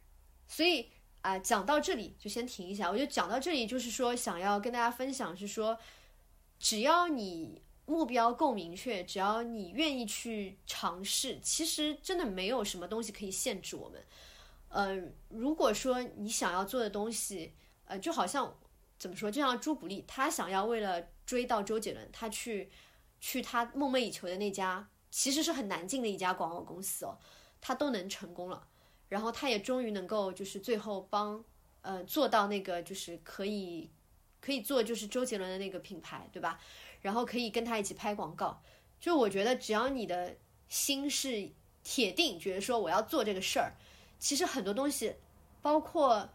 [0.48, 0.90] 所以。
[1.22, 2.90] 啊，讲到这里就先停一下。
[2.90, 5.78] 我就讲到这里，就是说想要跟大家分享，是说
[6.60, 14.04] 只要你目标够明确，只要你愿意去尝试，其实真的没有什么东西可以限制我们。
[14.70, 17.54] 嗯，如果说你想要做的东西，
[17.86, 18.56] 呃，就好像
[18.98, 22.70] 怎么说，就像朱古力，他想要为了追到周杰伦，他去
[23.20, 27.18] 去他梦寐以求的那家，其实是很难进的一家广告公司哦，
[27.60, 28.68] 他都能成功了。
[29.10, 31.44] 然后他也终于能够就是最后帮，
[31.82, 33.90] 呃，做到那个就是可以，
[34.40, 36.60] 可以做就是周杰伦的那个品牌，对吧？
[37.02, 38.62] 然后可以跟他一起拍广告。
[39.00, 40.36] 就我觉得只要你的
[40.68, 41.50] 心是
[41.84, 43.74] 铁定，觉得说我要做这个事儿，
[44.20, 45.16] 其实很多东西，
[45.62, 46.30] 包括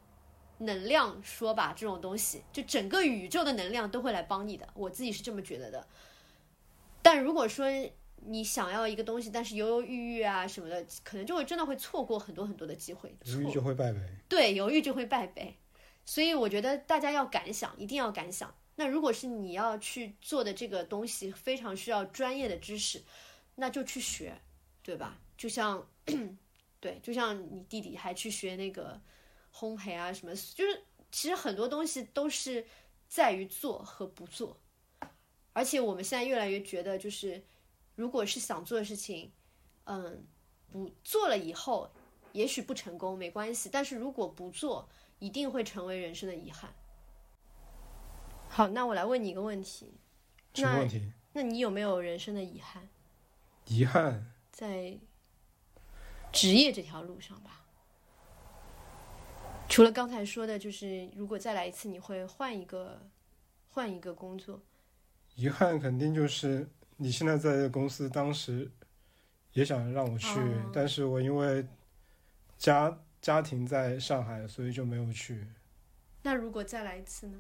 [0.59, 4.69] 能量说吧这种东西，就整个宇宙的能量都会来帮你的。
[4.75, 5.87] 我自己是这么觉得的。
[7.03, 7.67] 但如果说，
[8.27, 13.15] 你想要一个东西，但是犹犹豫豫啊什么的，可能就会真的会错过很多很多的机会。
[13.25, 14.01] 犹豫就会败北。
[14.29, 15.55] 对，犹豫就会败北。
[16.07, 18.55] 所以我觉得大家要敢想，一定要敢想。
[18.77, 23.03] 那如果是你要去做的这个东西非常需要专业的知识，
[23.57, 24.41] 那就去学，
[24.83, 25.21] 对吧？
[25.37, 25.87] 就像，
[26.81, 29.01] 对，就像你弟弟还去学那个
[29.53, 32.67] 烘焙啊什么，就是其实很多东西都是
[33.07, 34.59] 在于做和不做。
[35.53, 37.43] 而且我们现在越来越觉得就是。
[37.97, 39.31] 如果是想做的事情，
[39.85, 40.27] 嗯，
[40.73, 41.91] 不做了以后，
[42.33, 43.69] 也许不成功没关系。
[43.73, 44.89] 但是如果不做，
[45.21, 46.75] 一定会成为人生的遗憾。
[48.49, 49.95] 好，那我来问你一个问题。
[50.55, 51.13] 什么问题？
[51.33, 52.89] 那你有没有人生的遗憾？
[53.67, 54.99] 遗憾在
[56.33, 57.65] 职业这条路上吧。
[59.69, 63.09] 除了刚才说的，就是如果再来一次，你会换一个
[63.71, 64.61] 换一个工作。
[65.37, 66.69] 遗憾肯定就是。
[66.97, 68.71] 你现在在公司，当时
[69.53, 70.39] 也想让我去，
[70.73, 71.67] 但是我因为
[72.57, 75.47] 家家庭在上海，所以就没有去。
[76.23, 77.39] 那如果再来一次呢？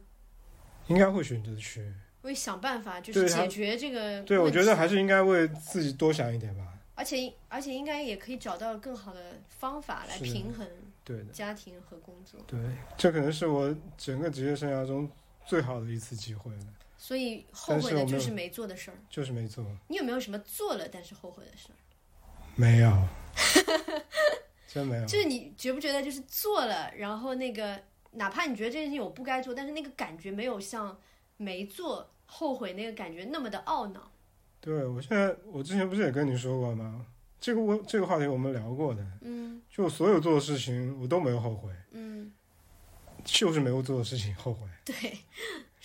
[0.88, 1.92] 应该会选择去。
[2.22, 4.22] 会想办法就是解决这个。
[4.22, 6.66] 对，我觉得还是应该为自己多想一点吧。
[6.94, 10.66] 而且，而且应该也可以找到更好的方法来平衡
[11.02, 12.40] 对家庭和工作。
[12.46, 12.60] 对，
[12.96, 15.10] 这可能是我整个职业生涯中
[15.44, 16.66] 最好的一次机会了。
[17.04, 19.62] 所以后悔的就是没做的事儿，就是没做。
[19.88, 21.76] 你有没有什么做了但是后悔的事儿？
[22.56, 22.90] 没有，
[24.66, 25.04] 真没有。
[25.04, 27.78] 就是你觉不觉得，就是做了，然后那个，
[28.12, 30.98] 哪怕你觉得这件事情我不该做，但是那个感觉没有像
[31.36, 34.10] 没做后悔那个感觉那么的懊恼。
[34.62, 37.04] 对，我现在我之前不是也跟你说过吗？
[37.38, 42.32] 这个问这个话题我们聊过的，嗯就所有做的事情我都没有后悔，嗯，
[43.22, 44.66] 就是没有做的事情后悔。
[44.86, 45.18] 对，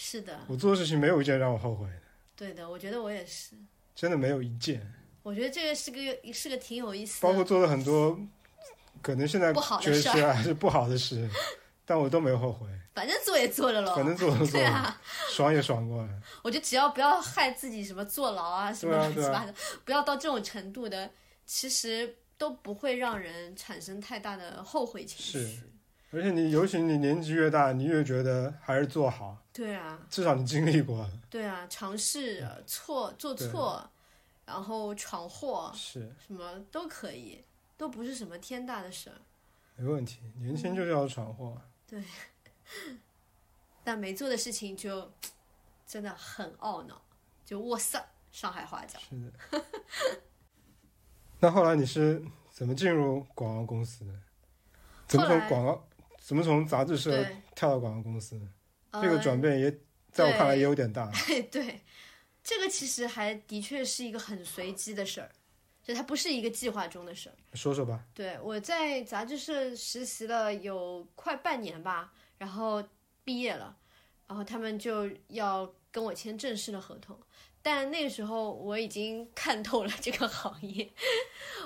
[0.02, 2.02] 是的，我做的事情没有一件让我后悔的，
[2.34, 3.54] 对的，我觉得我也是。
[3.94, 4.82] 真的没有一件。
[5.24, 8.18] 我觉得这个是个是个挺有意思的，包括做了很多
[9.02, 11.30] 可能现在不好的觉得事儿起来是不好的事，
[11.86, 13.94] 但我都没有后悔，反正做也做了咯。
[13.94, 16.10] 反正做都 做了，对啊，爽也爽过了。
[16.44, 21.12] 我觉得只要不要害自己，什么坐牢啊，什么乱七八糟， 不要到这种程度的，
[21.46, 25.70] 其实都不会让人产生太大的后悔情绪是。
[26.12, 31.12] 而且你尤其你年纪越大，你越觉得还是做好，对啊，至少你经历过了。
[31.30, 33.88] 对啊，尝试呃错做错，
[34.46, 37.44] 然后闯祸，是什么都可以，
[37.78, 39.16] 都不是什么天大的事儿。
[39.76, 41.62] 没问题，年轻就是要闯祸。
[41.88, 42.04] 对
[43.84, 45.12] 但没做的事情就
[45.88, 47.02] 真的很懊恼，
[47.46, 49.02] 就哇塞，上海话讲。
[49.02, 49.16] 是
[49.52, 49.66] 的。
[51.40, 54.14] 那后来你是怎么进入广告公司的？
[55.08, 55.88] 怎么从广告，
[56.30, 57.26] 怎么从杂志社，
[57.56, 58.40] 跳到广告公司？
[58.92, 59.76] 呃、这个转变也
[60.12, 61.12] 在我看来也有点大。
[61.26, 61.82] 对 对，
[62.44, 65.32] 这个其实还的确是一个很随机的事儿，
[65.84, 67.34] 就它不是一个计划中的事儿。
[67.56, 68.06] 说说吧。
[68.14, 72.84] 对我在杂志社实习了有快半年吧，然后
[73.24, 73.76] 毕业了，
[74.28, 77.20] 然后他们就要跟我签正式的合同。
[77.62, 80.90] 但那时候我已经看透了这个行业，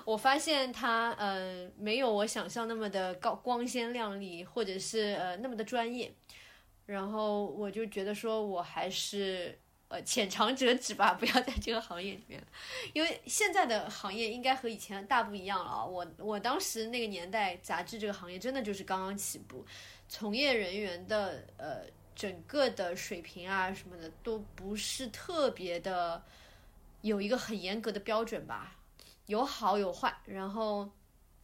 [0.05, 6.11] 我发现它呃没有我想象那么的高光鲜亮丽，或者是呃那么的专业。
[6.85, 12.43] 然后我就觉得说我还是呃浅尝辄止吧，不要在这个行业里面，
[12.91, 15.85] 因为现在的行业应该和以前大不一样了啊。
[15.85, 19.65] 我我当时那个年代，杂志这个行业真的就是刚刚起步，
[20.09, 21.85] 从业人员的呃
[22.23, 26.23] 整个的水平啊什么的都不是特别的
[27.01, 28.77] 有一个很严格的标准吧，
[29.25, 30.15] 有好有坏。
[30.23, 30.89] 然后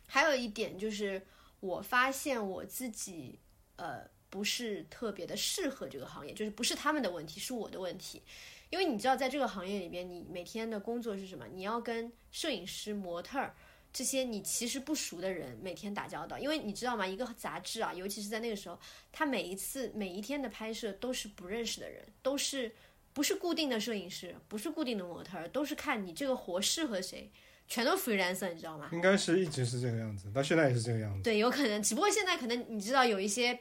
[0.08, 1.22] 还有一点就是，
[1.60, 3.38] 我发现我自己
[3.76, 8.24] 呃不是特别的适合这个行业，就是不是他们的问题，是我的问题。
[8.70, 11.46] 因为你知道，在这个行业里边，你每天的工作是什么？
[11.48, 13.54] 你要跟摄影师、模特儿
[13.92, 16.38] 这些你其实不熟的人每天打交道。
[16.38, 17.06] 因为你知道吗？
[17.06, 18.80] 一个杂志啊，尤其是在那个时候，
[19.12, 22.72] 它每一次每一天的拍摄都是不认识的人，都是
[23.14, 27.32] 不是固定的摄影师，不是固定的模特儿，都是看你这个活适合谁，
[27.68, 28.90] 全都 freelancer，你知道吗？
[28.94, 31.24] 应该是一直是这个样子，到现在也是这个样子。
[31.24, 33.60] 对，有可能，只不过现在可能你知道有一些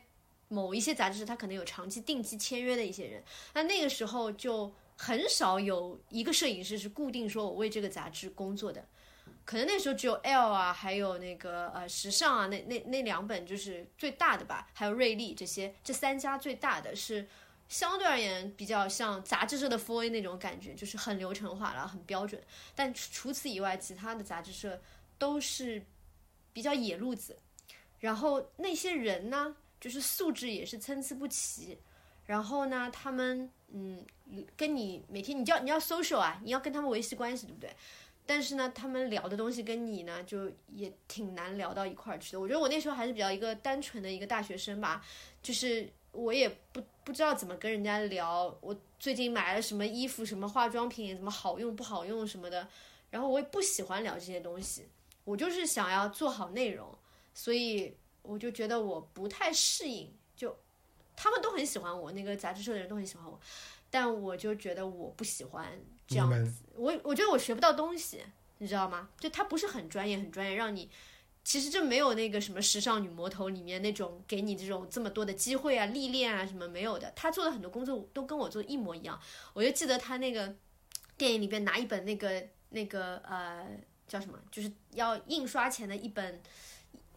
[0.48, 3.22] 某一些杂志，它可能有长期定期签约的一些人，
[3.54, 8.86] 那那个时候就很少有一个摄影师是固定说我为这个杂志工作的，
[9.48, 17.26] 可能那时候只有 L 啊，还有那个呃时尚啊，那那那两本就是最大的吧，还有瑞丽这些，这三家最大的是。
[17.70, 22.42] 相对而言，比较像杂志社的 f A 那种感觉，就是很流程化了，很标准。
[22.74, 24.80] 但除此以外，其他的杂志社
[25.18, 25.84] 都是
[26.54, 27.38] 比较野路子，
[28.00, 31.78] 然后那些人呢，就是素质也是参差不齐。
[32.24, 34.02] 然后呢，他们嗯，
[34.56, 37.76] 跟你每天你就要你要 social 啊，你要跟他们维系关系，对不对？
[38.28, 42.38] 但是呢，他们聊的东西跟你呢，就也挺难聊到一块儿去的。
[42.38, 45.02] 我觉得我那时候还是比较一个单纯的一个大学生吧，
[45.42, 52.68] 就是我也不不知道怎么跟人家聊，我最近买了什么衣服、什么化妆品，怎么好用不好用什么的，
[53.08, 54.86] 然后我也不喜欢聊这些东西，
[55.24, 56.86] 我就是想要做好内容，
[57.32, 60.54] 所以我就觉得我不太适应，就
[61.16, 63.40] 他们都很喜欢我，那个杂志社的人都很喜欢我，
[63.88, 65.66] 但我就觉得我不喜欢
[66.08, 68.24] 这样子，我我觉得我学不到东西，
[68.58, 69.10] 你知道吗？
[69.20, 70.90] 就他不是很专业，很专业，让你。
[71.44, 77.10] 其实这没有那个什么时尚女魔头里面那种给你这种这么多的机会啊、历练啊什么没有的。
[77.16, 79.18] 他做的很多工作都跟我做一模一样。
[79.54, 80.54] 我就记得他那个
[81.16, 83.66] 电影里边拿一本那个那个呃
[84.06, 86.42] 叫什么，就是要印刷前的一本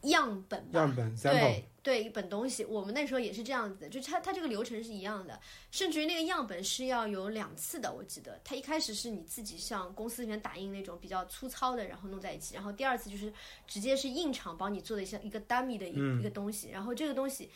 [0.03, 5.39] 样本吧，样本 sample 对对，一本东西，我们那时候也是这样子的，就它它这个流程是一样的，
[5.71, 13.33] 甚至于那个样本是要有两次的，我记得，它一开始是你自己像公司里面打印那种比较粗糙的，然后弄在一起，然后第二次就是
[13.65, 17.49] 直接是印厂帮你做的像一个 dummy 的一、一个东西，然后这个东西。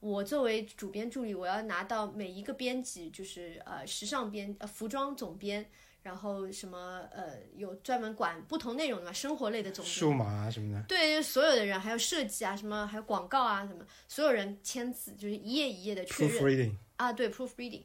[0.00, 5.64] 我作为主编助理，我要拿到每一个编辑，就是呃时尚编呃服装总编，
[6.04, 17.84] 然后什么呃有专门管不同内容的嘛，生活类的总编，数码啊什么的，对，所有的人，还有设计啊，什么还有广告啊，什么所有人签字，就是一页一页的确认 proofreading 啊，对，proofreading，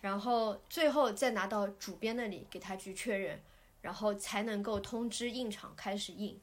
[0.00, 3.40] 然后最后再拿到主编那里给他去确认，
[3.80, 6.38] 然后才能够通知印厂开始印。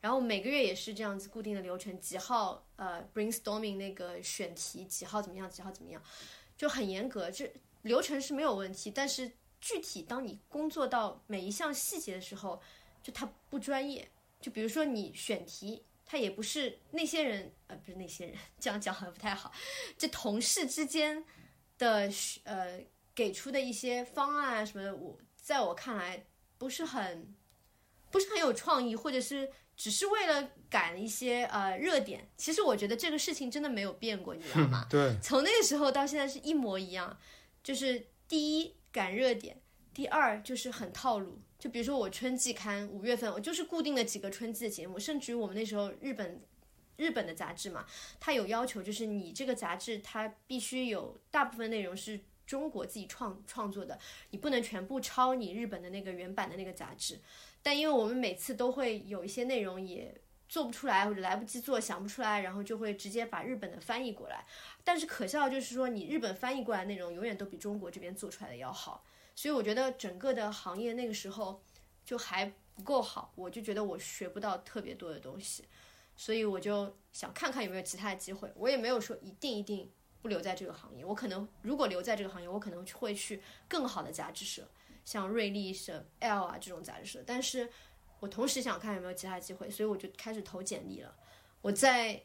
[0.00, 6.02] 然后每个月也是这样子固定的流程，几号呃 brainstorming 那个选题，几号怎么样，几号怎么样，
[6.56, 7.30] 就很严格。
[7.30, 7.48] 这
[7.82, 9.30] 流程是没有问题，但是
[9.62, 12.60] 具体当你工作到每一项细节的时候，
[13.00, 14.10] 就它不专业，
[14.40, 19.52] 就比如说你选题，它也不是那些人，呃，不是那些人，这样讲好像不太好。
[19.96, 21.24] 这同事之间
[21.78, 22.10] 的
[22.42, 22.80] 呃
[23.14, 26.26] 给出的一些方案啊什么的，我在我看来
[26.58, 27.32] 不是很
[28.10, 32.28] 不是很有创意，或者是只是为了赶一些呃热点。
[32.36, 34.86] 其实我觉得这个事情真的没有变过，你知道吗？
[34.90, 37.16] 对，从那个时候到现在是一模一样，
[37.62, 39.60] 就是第一赶热点，
[39.94, 41.40] 第二就是很套路。
[41.58, 46.42] 就比如说我春季刊五月份，我就是固定的几个春季的节目，甚至于我们那时候日本
[46.96, 47.86] 日本的杂志嘛，
[48.20, 53.98] 它有要求，就是你这个杂志它必须有大部分内容是中国自己创创作的，
[54.30, 57.20] 你不能全部抄你日本的那个原版的那个杂志。
[57.62, 60.20] 但因为我们每次都会有一些内容也
[60.52, 64.44] 做不出来或者来不及做，想不出来，然后就会直接把日本的翻译过来。
[64.84, 69.02] 但是可笑就是说，你日本翻译过来内容永远都比中国这边做出来的要好。
[69.34, 71.62] 所以我觉得整个的行业那个时候
[72.04, 75.64] 就还不够好，我就觉得我学不到特别多的东西，
[76.16, 78.52] 所以我就想看看有没有其他的机会。
[78.54, 79.90] 我也没有说一定一定
[80.20, 84.68] 不留在这个行业，我可能如果留在这个行业，我可能会去更好的杂志社，
[85.02, 87.24] 像瑞丽社、L 啊这种杂志社。
[87.26, 87.70] 但是
[88.22, 91.12] 我同时想看有没有其他机会，所以我就开始投简历了。
[91.60, 92.22] 我在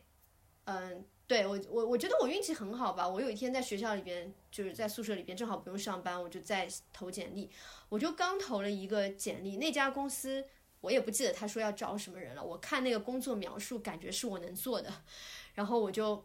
[0.65, 1.03] 嗯。
[1.29, 3.05] 对我，我我觉得我运气很好吧。
[3.05, 7.51] 我有一天在学校里边，就是在宿舍里边，正好不用上班，我就在投简历。
[7.89, 10.45] 我就刚投了一个简历，那家公司
[10.79, 12.41] 我也不记得他说要招什么人了。
[12.41, 15.03] 我看那个工作描述，感觉是我能做的。
[15.55, 16.23] 然后我就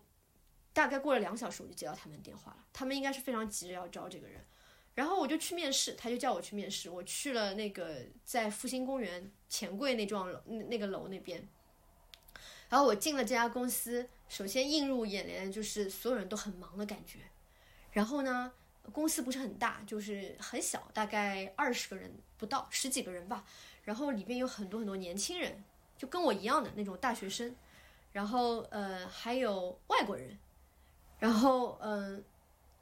[0.73, 2.65] 大概过了两小时，我就接到他们电话了。
[2.73, 4.41] 他们应该是非常急着要招这个人。
[4.95, 6.89] 然后我就去面试，他就叫我去面试。
[6.89, 11.47] 我去了那个在复兴公园钱柜那幢楼那那个楼那边。
[12.71, 14.09] 然后我进了这家公司。
[14.29, 17.19] 首先映入眼帘的就是所有人都很忙的感觉，
[17.91, 18.51] 然后呢，
[18.91, 23.45] 公司不是很大，就是很小，大概二十个人不到，十几个人吧。
[23.85, 25.63] 然后里边有很多很多年轻人，
[25.99, 27.55] 就跟我一样的那种大学生，
[28.11, 30.39] 然后呃还有外国人，
[31.19, 32.25] 然后嗯，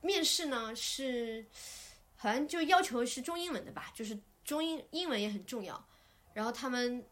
[0.02, 1.44] 面试呢是
[2.16, 5.84] 好像就要求是中英文的吧，就是中英英文也很重要。
[6.32, 7.04] 然后他们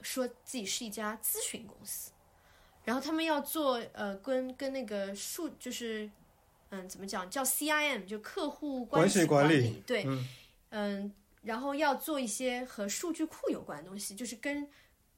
[0.00, 2.12] 说自己是一家咨询公司。
[2.82, 6.10] 然后他们要做呃，跟跟那个数就是，
[6.70, 10.06] 嗯，怎么讲叫 CIM 就客户关系管理对，
[10.70, 11.12] 嗯，
[11.42, 14.66] 然后要做一些和数据库有关的东西，就是跟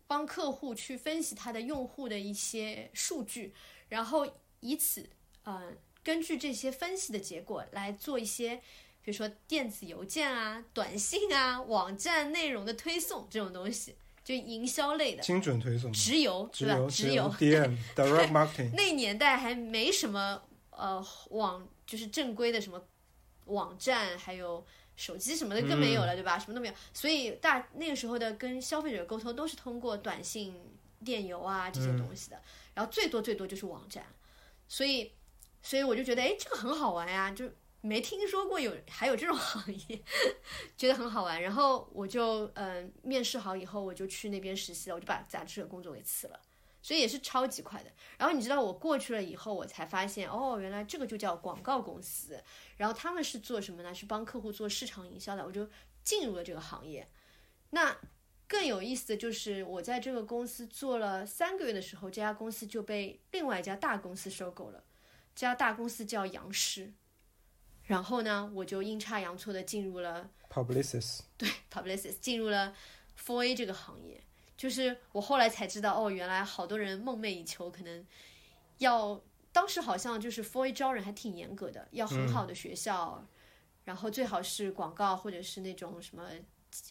[0.09, 3.55] 帮客户去分析他的用户的一些数据，
[3.89, 4.29] 然后
[4.59, 5.09] 以此
[5.45, 5.73] 呃
[6.03, 8.61] 根据这些分析的结果来做一些，
[9.03, 13.97] 比如说电子邮件啊、短信啊、网站内容的推送这种东西。
[14.25, 18.71] 就营销类的，精准推送，直邮，对吧，直邮，DM，direct marketing。
[18.73, 20.41] 那年代还没什么
[20.71, 22.81] 呃网，就是正规的什么
[23.47, 26.39] 网站，还有手机什么的更没有了，对吧？
[26.39, 30.55] 什么都没有，所以大那个时候的跟消费者沟通都是通过短信、
[31.05, 32.41] 电邮啊这些东西的，
[32.75, 34.07] 然后最多最多就是网站，
[34.69, 35.11] 所以
[35.65, 37.51] 所以我就觉得，哎，这个很好玩呀，就。
[37.85, 40.01] 没听说过有还有这种行业，
[40.79, 41.43] 觉得很好玩。
[41.43, 46.41] 然后我就嗯面试好以后，我就去那边实习了，我就把杂志社工作给辞了，
[46.81, 47.91] 所以也是超级快的。
[48.17, 52.41] 然后你知道我过去了以后，我才发现哦，原来这个就叫广告公司。
[52.77, 53.93] 然后他们是做什么呢？
[53.93, 55.45] 是帮客户做市场营销的。
[55.45, 55.69] 我就
[56.05, 57.09] 进入了这个行业。
[57.71, 57.99] 那
[58.47, 64.85] 更有意思的就是，我在这个公司做了三个月的时候，这家公司就被另外一家大公司收购了。
[65.35, 66.93] 这家大公司叫杨狮。
[67.85, 72.75] 然后呢，我就阴差阳错的进入了 Publicis， 对 Publicis 进入了
[73.19, 74.21] Four A 这个行业。
[74.57, 78.07] 就是我后来才知道，哦，原来好多人梦寐以求，可能
[78.79, 79.21] 要
[79.51, 83.27] 当时好像就是 Four A 招人还挺严格的，要很好的学校，
[83.85, 86.29] 然后最好是广告或者是那种什么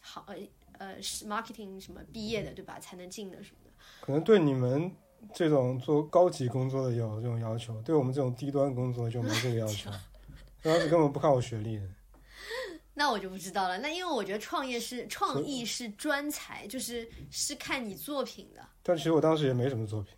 [0.02, 0.36] 好呃
[0.78, 2.78] 呃 marketing 什么毕业的，对吧？
[2.78, 3.70] 才能进的什么的。
[4.02, 4.94] 可能对你们
[5.32, 9.90] 这种做高级工作的有这种要求，对我们这种低端工作就没这个要求。
[10.62, 11.82] 当时根本不看我学历的，
[12.94, 13.78] 那我就不知道了。
[13.78, 18.62] 那因为我觉得创业是创意是专才，就是是看你作品的。
[18.82, 20.14] 但其实我当时也没什么作品。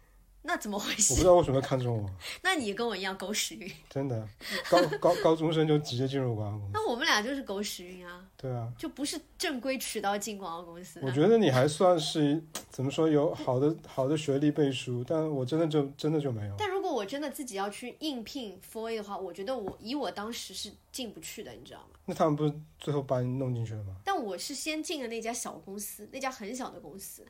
[0.47, 1.15] 那怎么回事？
[1.15, 2.11] 我不知道为什么看中我。
[2.43, 3.73] 那你跟我一样狗屎运。
[3.89, 4.29] 真的，
[4.69, 6.73] 高 高高中生就直接进入广告公司。
[6.75, 8.23] 那我们俩就是狗屎运啊。
[8.37, 8.71] 对啊。
[8.79, 11.01] 就不是正规渠道进广告公司。
[11.03, 16.55] 我觉得你还算是怎么说有好的好的学历背书，但我真的就真的就没有。
[16.59, 16.69] 但
[17.05, 21.99] 我真的自己要去应聘 Four A 的话，我觉得我以我当时是进不去的，你知道吗？
[22.07, 23.95] 那他们不是最后把你弄进去了吗？
[24.03, 27.23] 但我是先进了那家小公司，那家很小的公司。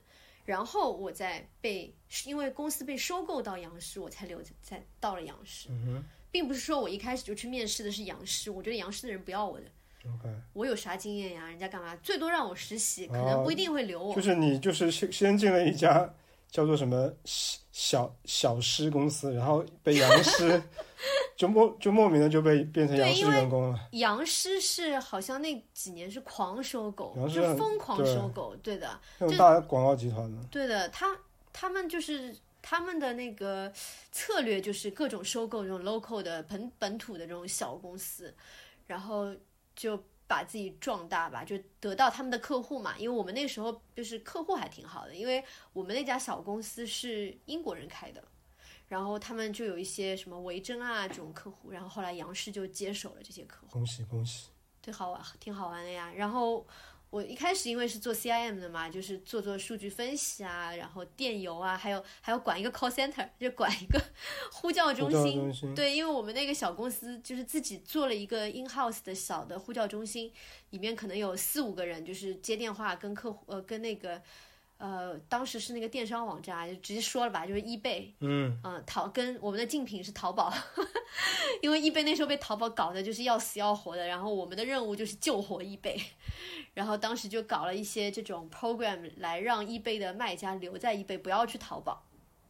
[0.44, 1.92] 然后我再被，
[2.24, 5.68] 因为公司被收购到杨氏，我才留在到了杨氏，
[6.30, 9.64] 并不是说我一开始就去面试的是杨氏，我觉得杨氏的人不要我的
[10.06, 11.48] ，OK，我有啥经验呀？
[11.48, 11.96] 人家干嘛？
[11.96, 14.14] 最多让我实习，可哦能不一定会留我。
[14.14, 16.14] 就是你就是先先进了一家
[16.54, 20.62] 叫做什么小小小师公司，然后被杨师
[21.36, 23.88] 就莫就莫名的就被变成杨氏对因为员工了。
[23.90, 31.18] 杨师是好像那几年是狂收购，杨师很就疯狂对收购，对的，那种大广告集团的，对的，他
[31.52, 32.32] 他们就是
[32.62, 33.72] 他们的那个
[34.12, 38.32] 策略就是各种收购这种 local 的本本土的这种小公司，
[38.86, 39.34] 然后
[39.74, 42.96] 就把自己壮大吧，就得到他们的客户嘛。
[42.98, 48.22] 因为我们那时候就是客户还挺好的，因为我们那家小公司是英国人开的。
[48.86, 53.72] 然后他们就有一些什么维珍啊这种客户，然后后来杨氏就接手了这些客户。
[53.72, 54.48] 恭喜恭喜！
[54.82, 56.12] 对，好玩，挺好玩的呀。
[56.14, 56.64] 然后
[57.10, 64.00] 我一开始因为是做 CIM 的嘛，就是做做数据分析啊，然后电邮啊，还有还有管一个 call center，就管一个
[64.52, 65.36] 呼叫中心。
[65.36, 70.32] 中心对，因为我们那个小公司就是自己做了一个 in house 的小的呼叫中心，
[70.70, 74.20] 里面可能有四五个人，就是接电话跟客户呃跟那个。
[74.76, 80.52] 呃，当时是那个电商网站啊，就直接说了吧，就是易贝，嗯，嗯，淘跟我们的竞品是淘宝，
[81.62, 86.00] 因为易贝那时候被淘宝搞的就是要死要活的，然后我们的任务就是救活易贝，
[86.74, 92.04] 然后当时就搞了一些这种 program 来让易贝的卖家留在易贝，不要去淘宝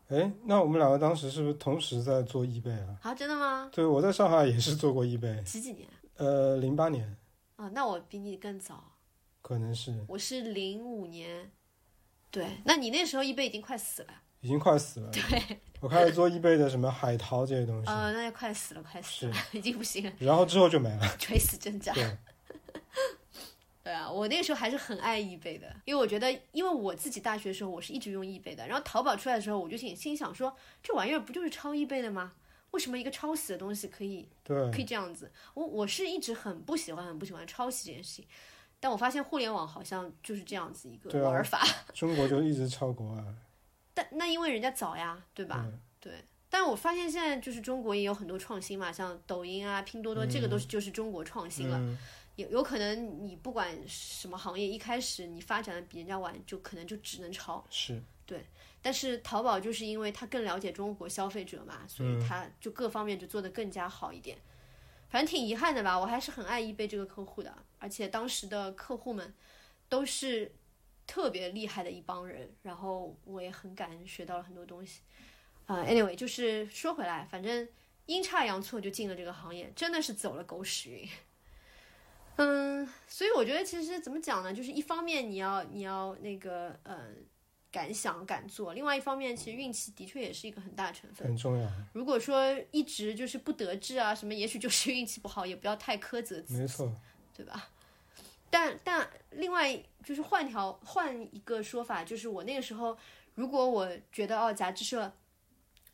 [0.09, 2.99] 哎，那我们两个当时是不是同时在做易贝啊？
[3.03, 3.71] 啊，真的吗？
[3.73, 7.17] 对，我在上海也是做过易贝，几几年呃，零八年
[7.57, 7.69] 啊？
[7.69, 8.93] 那我比你更早，
[9.41, 11.51] 可能是我是零五年，
[12.35, 14.09] 对，那你那时候易贝已经快死了，
[14.41, 15.09] 已经快死了。
[15.13, 21.07] 对，我开始做易贝的什么海淘这些东西，呃，那就快死了，快死了， 已经不行了，然后之后就没了。
[21.17, 21.93] 垂死挣扎。
[21.95, 22.17] 对，
[23.85, 32.33] 对啊，我那个时候还是很爱易贝的，因为我觉得，因为我自己大学的时候我是一直用易贝的，然后淘宝出来的时候，我就心心想说，这玩意儿不就是抄易贝的吗？
[32.73, 35.31] 为什么一个抄袭的东西可以对，可以这样子？
[35.55, 38.27] 我我是一直很不喜欢很不喜欢抄袭这件事情，
[38.85, 43.25] 但我发现互联网好像就是这样子一个玩法， 中国就一直超国外。
[43.95, 45.67] 但那因为人家早呀，对吧？
[45.99, 46.13] 对。
[46.51, 51.79] 但我发现现在就是中国也有很多创新嘛，像抖音啊、拼多多，这个都是就是中国创新了。
[51.79, 51.97] 嗯，
[52.37, 57.65] 有有可能你不管什么行业，一开始你发展的比人家晚，就可能就只能抄。
[57.71, 58.45] 是，对
[58.83, 64.37] 但是淘宝就是因为它更了解中国消费者嘛，所以它就各方面就做得更加好一点。
[65.15, 69.33] 反正挺遗憾的吧，我还是很爱易贝这个客户的，而且当时的客户们
[69.89, 70.51] 都是
[71.07, 75.03] 特别厉害的一帮人，然后我也很感恩，学到了很多东西。
[75.67, 77.69] 啊、a n y w a y 就是说回来，反正
[78.07, 81.09] 阴差阳错就进了这个行业，真的是走了狗屎运。
[82.35, 87.11] 嗯，所以我觉得其实怎么讲呢，就是一方面你要你要那个呃
[87.75, 91.27] 敢想敢做，另外一方面其实运气的确也是一个很大成分。
[91.27, 91.69] 很重要。
[91.93, 96.61] 如果说一直就是不得志啊什么，也许就是运气不好，也不要太苛责自己。
[96.61, 96.95] 没错，
[97.37, 97.69] 对吧？
[98.49, 102.97] 但但另外就是换条换一个说法，就是我那个时候，
[103.35, 105.13] 如果我觉得哦杂志社，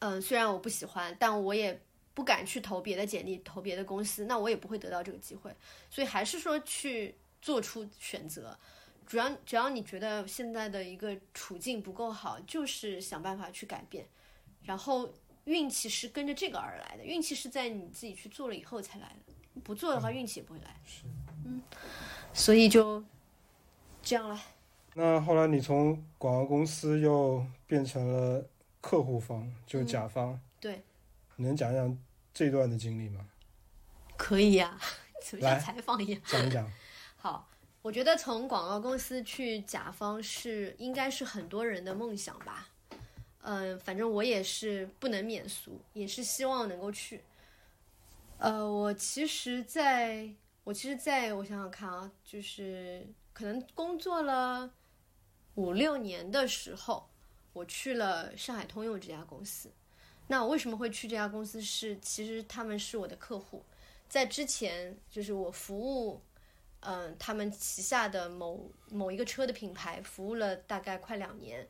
[0.01, 1.81] 嗯，虽然我不喜欢，但我也
[2.13, 5.51] 不敢去投别的简历，投别的公司，那我也不会得到这个机会。
[5.89, 8.55] 所以还是说去做出选择。
[9.11, 14.07] 主要只要你觉得现在的一个处境不够好，就是想办法去改变，
[14.63, 15.13] 然后
[15.47, 20.77] 运气是跟着这个而来的，运气是在你自己去做了以后才来的，不做的话运气也不会来。
[21.45, 21.61] 嗯，
[22.33, 23.03] 所以就
[24.01, 24.41] 这样了。
[24.95, 28.49] 那后来你从广告公司又变成了
[28.81, 30.35] 客户方，就甲方。
[30.35, 30.85] 嗯对，
[31.35, 31.99] 你能讲讲
[32.33, 33.27] 这段的经历吗？
[34.17, 34.79] 可以呀、
[35.21, 36.23] 怎么像采访一样？
[36.27, 36.73] 讲一讲。
[37.19, 37.50] 好，
[37.83, 42.69] 我觉得从广告公司去甲方是应该是很多人的梦想吧。
[43.43, 47.23] 嗯、反正我也是不能免俗，也是希望能够去。
[48.37, 50.29] 呃，我其实在，
[50.63, 54.71] 我其实在我想想看啊，就是可能工作了
[55.55, 57.09] 五六年的时候，
[57.55, 59.71] 我去了上海通用这家公司。
[60.27, 61.99] 那我为什么会去这家公司是？
[62.01, 63.65] 其实他们是我的客户，
[64.07, 66.21] 在之前就是我服务
[66.81, 71.69] 嗯，他们旗下的某某一个车的品牌服务了大概快两年，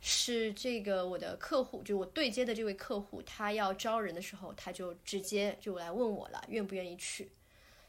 [0.00, 7.30] 是这个我的客户，就我对接的这位客户，他要招人的时候，他就直接就来问我了，愿不愿意去。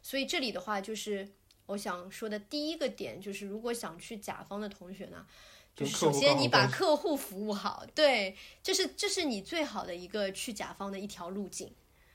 [0.02, 1.30] 所以这里的话，就是
[1.68, 5.26] 我想说的第一个点，就是如果想去甲方的同学呢，
[5.76, 11.72] 就是首先你把客户服务好，对，这是这是你最好的一个去甲方的一条路径。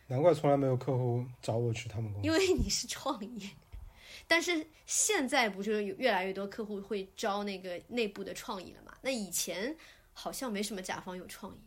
[0.09, 2.27] 难怪从来没有客户找我去他们公司。
[2.27, 3.51] 因为你是创业，
[4.27, 8.97] 但是现在不是有越来越多客户会招那个内部的创意了嘛？
[9.03, 9.77] 那以前
[10.12, 11.61] 好像没什么甲方有创意，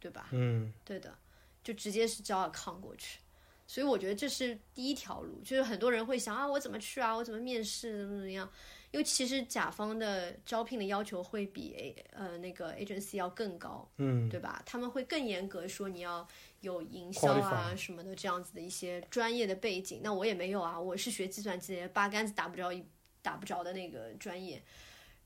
[0.00, 0.28] 对吧？
[0.32, 1.16] 嗯，对的，
[1.62, 3.20] 就直接是招尔康过去。
[3.66, 8.48] 所以我觉得这是第一条路，就是很多人会想啊，我怎么去啊，我怎么面试，怎么怎么样？
[8.96, 14.62] 因为其实甲方的招聘的要求会比 A 呃那个 agency 要更高，嗯，对吧？
[14.64, 16.26] 他们会更严格，说你要
[16.62, 20.00] 有营销啊什么的这样子的一些专业的背景。
[20.02, 22.82] 那我也没有啊，我是学计算机的，八竿子打不着一
[23.20, 24.62] 打不着的那个专业。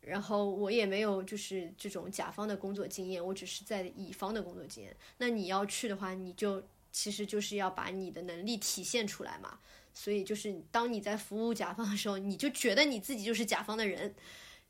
[0.00, 4.96] 然后我也没有就是这种甲方的工作经验，我只是在乙方的工作经验。
[5.18, 6.60] 那你要去的话，你就
[6.90, 9.60] 其实就是要把你的能力体现出来嘛。
[9.92, 14.14] 所以就是当你在服务甲方的时候，你就觉得你自己就是甲方的人，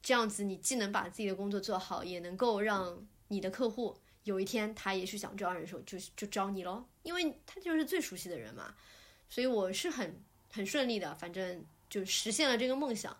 [0.02, 8.74] 这样子你既能把自己的工作做好，也能够让你的客户有一天他也是想招人的时候就就招你喽，因为他就是最熟悉的人嘛。
[9.28, 13.16] 所以我是很很顺利的，反正就实现了这个梦想。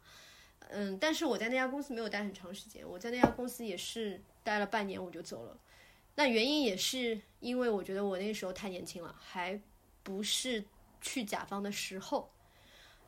[0.70, 5.56] 嗯，但是我在那家公司没有待很长时间，我在那家公司也是待了半年我就走了。
[6.16, 9.60] 那原因也是因为我觉得我那时候太年轻了，还
[10.02, 10.64] 不是
[11.00, 12.32] 去甲方的时候。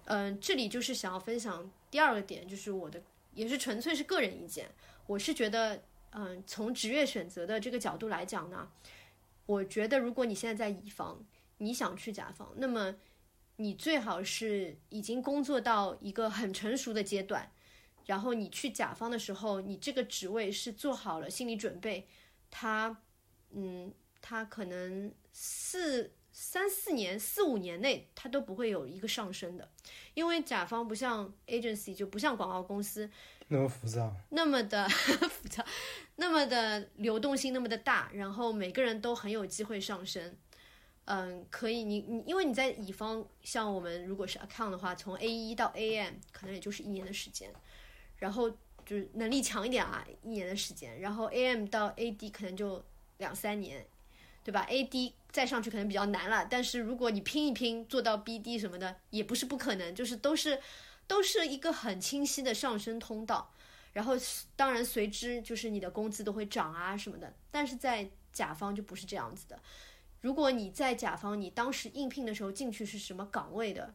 [0.04, 3.02] 嗯，这里就是想要分享第二个点，就是我的
[3.34, 4.70] 也是纯粹是个人意见。
[5.06, 8.70] 我是觉得，嗯，从职业选择的这个角度来讲呢，
[9.46, 11.24] 我觉得如果你现在在乙方，
[11.58, 12.94] 你想去甲方，那么。
[13.56, 17.52] 你最好是已经工作到一个很成熟的阶段，
[18.06, 22.08] 然后你去甲方的时候，你这个职位是做好了心理准备，
[22.50, 23.02] 他，
[23.50, 29.68] 嗯，他可能四三四年、四五年内它都不会有一个上升的，
[30.14, 33.08] 因为甲方不像 agency，就不像广告公司
[33.48, 35.64] 那么复杂，那么的 复杂，
[36.16, 40.34] 那么的流动性那么的大，然后每个人都很有机会上升。
[41.04, 47.52] 嗯，可以，你你因为你在乙方，像我们如果是 account 的话，从 A 一到 AM 可能也就是一年的时间，
[48.16, 48.48] 然后
[48.86, 52.82] 就是能力强一点啊，一年的时间，然后 AM 到 AD 可能就
[53.18, 53.84] 两三年，
[54.44, 60.60] 对吧？AD 再上去可能比较难了，但是如果你拼一拼做到 BD 什么的，也不是不可能，就是都是
[61.06, 63.52] 都是一个很清晰的上升通道，
[63.92, 64.14] 然后
[64.56, 69.60] 当然随之就是你的工资都会涨啊什么的，但是在甲方就不是这样子的。
[70.20, 73.94] 如果你在甲方，你当时应聘的时候进去是什么岗位的，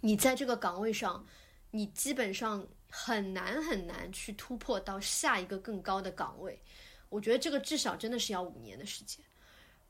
[0.00, 1.26] 你在这个岗位上，
[1.72, 6.62] 你基本上很难很难去突破到下一个更高的岗位。
[7.08, 9.22] 我觉得这个至少真的是要五年的时间，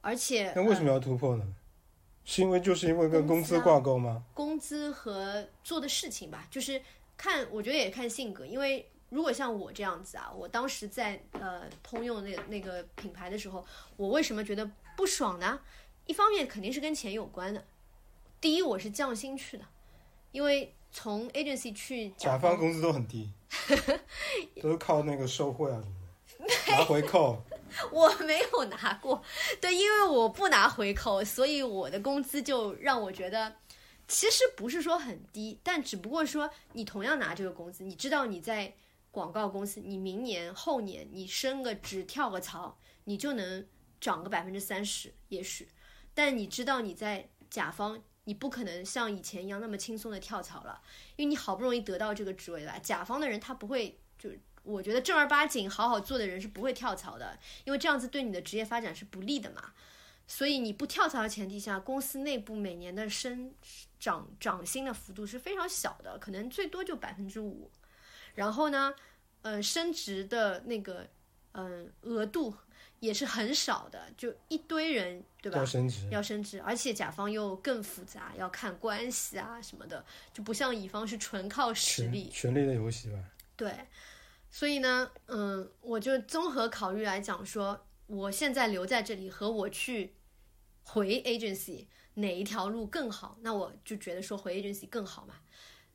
[0.02, 1.44] 而且那为什么要突破呢？
[2.24, 4.22] 是因为就是因为跟工资挂钩吗？
[4.34, 6.80] 工资和做的事情吧，就是
[7.16, 13.64] 看我觉得也看性格，因为如果像我这样子啊，我当时在呃通用那那个品牌的时候，
[13.96, 14.70] 我为什么觉得？
[14.94, 15.58] 不爽呢，
[16.04, 17.64] 一方面肯定是跟钱有关的。
[18.40, 19.64] 第一，我是降薪去的，
[20.30, 23.30] 因为从 agency 去甲方工资都很低，
[24.60, 25.82] 都是靠那个受贿啊
[26.26, 27.42] 什么的 拿回扣。
[27.90, 29.22] 我没有拿过，
[29.60, 33.56] 对，因为我不拿回扣，所以我的工资就让我觉得
[34.06, 38.74] 其实不是说很低，但只不过说你同样拿这个工资，你知道你在
[39.10, 43.66] 广告公司，你明年后年你升个职跳个槽，你就能。
[44.02, 45.68] 涨个百分之三十，也许，
[46.12, 50.82] 但你知道你在甲方，你不可能像以前一样那么轻松的跳槽了，
[51.14, 52.76] 因为你好不容易得到这个职位了。
[52.80, 54.28] 甲方的人他不会，就
[54.62, 59.72] 我觉得正儿八经好好做的人是不会跳槽的，因为这样子对你的职业发展是不利的嘛。
[60.26, 63.52] 所以你不跳槽的前提下，公司内部每年的升
[63.98, 67.70] 涨涨薪的幅度是非常小的，可能最多就百分之五。
[68.34, 68.94] 然后呢，
[69.42, 71.06] 呃，升职的那个，
[71.52, 72.54] 嗯，额度。
[73.00, 75.58] 也是很少的，就一堆人，对吧？
[75.58, 82.30] 要升职，要升职，而且甲方又更复杂，要看关系啊什么的，就不像乙方是纯靠实力。
[82.30, 83.18] 权力的游戏吧。
[83.56, 83.74] 对，
[84.52, 90.14] 所以呢，嗯，我就综合考虑来讲，说我现在留在这里和我去
[90.84, 93.36] 回 agency 哪一条路更好？
[93.40, 95.40] 那我就觉得说回 agency 更好嘛。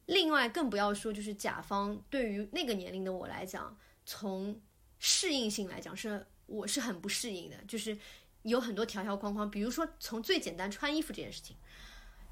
[0.07, 4.59] 另外，更不要说就是甲方对于那个年龄的我来讲，从
[4.99, 6.27] 适应性来讲是。
[6.47, 7.97] 我是很不适应的，就是
[8.43, 11.57] 有很多条条框框，比如说从最简单穿衣服这件事情，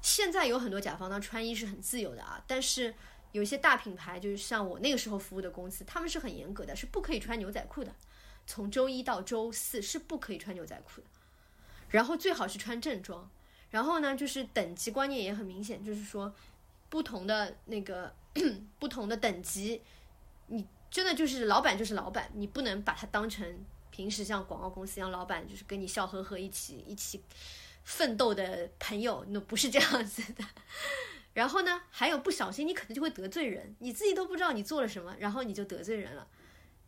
[0.00, 2.94] 现在有很多甲方呢穿衣是很自由的啊，但是
[3.36, 7.94] 有一些大品牌，就是像我那个时候服务的公司，他们是很严格的，是不可以穿牛仔裤的，
[8.46, 11.06] 从周一到周四是不可以穿牛仔裤的，
[11.90, 13.30] 然后最好是穿正装，
[13.70, 16.34] 然后呢就是等级观念也很明显，就是说
[16.88, 18.14] 不同的那个
[18.80, 19.82] 不同的等级，
[20.46, 23.64] 你真的就是老板就是老板，你不能把它当成。
[23.88, 27.22] 平时像广告公司一样，老板就是跟你笑呵呵一起一起
[27.82, 30.44] 奋斗的朋友，那不是这样子的。
[31.36, 36.26] 然后呢，还有不小心你可能就会得罪人，你自己都不知道你做了什么，然后你就得罪人了。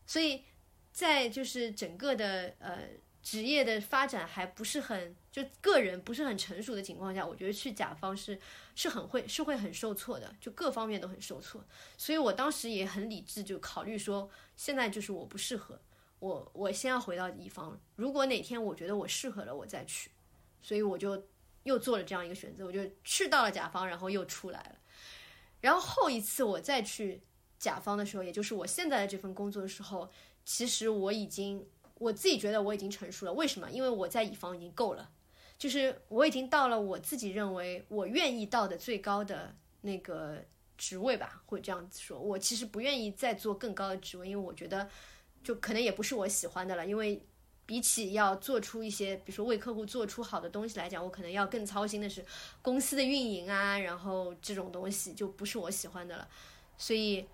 [0.07, 0.43] 所以
[0.91, 2.79] 在就是整个的呃
[3.23, 8.41] 职业的发展还不是很，就个人不是很成熟的情况下，我觉得去甲方是
[8.75, 11.63] 是很会是会很受挫的，就各方面都很受挫。
[11.99, 15.79] 所以我当时也很理智，就考虑说，现在就是我不适合，
[16.21, 17.79] 我我先要回到乙方。
[17.97, 20.11] 如果哪天我觉得我适合了，我再去。
[20.63, 21.23] 所以我就
[21.69, 24.77] 又做了这样一个选择，我就去到了甲方，然后又出来了。
[25.61, 27.23] 然后后一次我再去
[27.59, 30.11] 甲方的时候，也就是我现在的这份工作的时候，
[30.45, 31.65] 其实我已经。
[32.01, 33.69] 我自己觉得我已经成熟了，为什么？
[33.73, 35.11] 因为我在乙方已经够了，
[35.59, 40.45] 就是我已经到了我自己认为我愿意到的最高的那个
[40.77, 42.17] 职位吧，会这样子说。
[42.17, 44.89] 我其实不愿意再做更高的职位，因为我觉得
[45.43, 46.87] 就可能也不是我喜欢的了。
[46.87, 47.21] 因为
[47.69, 52.25] 比起要做出一些，比如说为客户做出好的东西来讲，我可能要更操心的是
[52.63, 56.29] 公司的运营啊，然后这种东西就不是我喜欢的了，
[56.79, 57.27] 所以。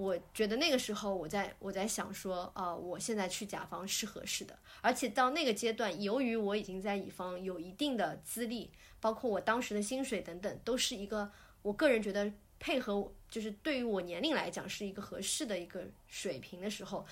[0.00, 8.70] 我觉得那个时候，我在我在想说，啊，我现在去甲方是合适的，而且到那个阶段，由于我已经在乙方有一定的资历，
[9.00, 11.28] 包括我当时的薪水等等，都是一个
[11.62, 17.04] 我个人觉得配合，就是对于我年龄来讲是一个合适的一个水平的时候，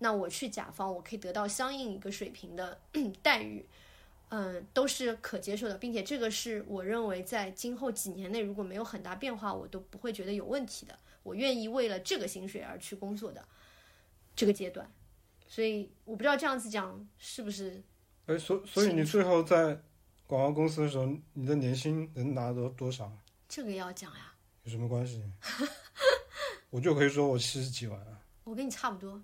[0.00, 2.80] 那我去甲方，我可以得到相应一个水平的
[3.22, 3.64] 待遇，
[4.30, 10.98] 嗯，都是可接受的，并且这个是我认为在今后几年内如果没有很大变化，我都不会觉得有问题的。
[11.22, 13.46] 我愿意为了这个薪水而去工作的
[14.34, 14.90] 这个阶段，
[15.46, 17.82] 所以我不知道这样子讲是不是？
[18.26, 19.82] 哎，所所以你最后在
[20.26, 23.12] 广告公司的时候，你的年薪能拿到多少？
[23.46, 24.32] 这个要讲呀。
[24.64, 25.22] 有什么关系？
[26.70, 28.20] 我就可以说我七十几万啊。
[28.44, 29.20] 我跟你差不多。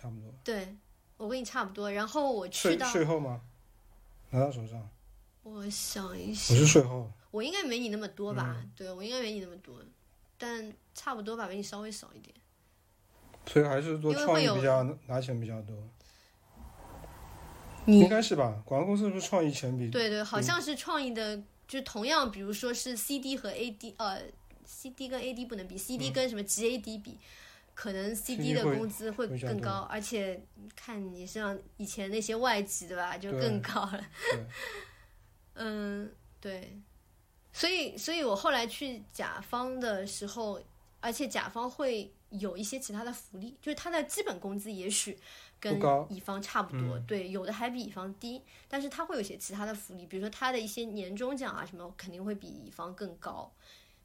[0.00, 0.32] 差不多。
[0.42, 0.76] 对，
[1.16, 1.90] 我跟你差不多。
[1.90, 3.40] 然后我去到税后吗？
[4.30, 4.88] 拿到手上。
[5.42, 6.56] 我想一想。
[6.56, 7.10] 我是税后。
[7.30, 8.56] 我应该没你那么多吧？
[8.74, 9.76] 对，我应该没你那么多。
[10.38, 12.34] 但差不多吧，比你稍微少一点，
[13.46, 15.76] 所以还是做创意比较拿钱比较多。
[17.86, 18.62] 应该是吧？
[18.64, 19.88] 广告公司是不是创意钱比？
[19.90, 24.22] 对对，好像是创意的，就同样，比如说是 CD 和 AD，呃
[24.64, 27.18] ，CD 跟 AD 不能比，CD 跟什么 GAD 比，
[27.80, 30.38] 可能 CD 的工资会更高，而且
[30.76, 34.04] 看你像以前那些外籍对吧，就更高了。
[35.56, 36.78] 嗯，对。
[37.54, 40.60] 所以，所以我后来去甲方的时候，
[41.00, 45.18] 而且甲方会有一些其他的福利，就是他的基本工资也许
[45.58, 53.50] 跟乙方差不多，对，有的还比乙方低，但是他会有些其他的福利，比如说他的一些年终奖啊什么，肯定会比乙方更高，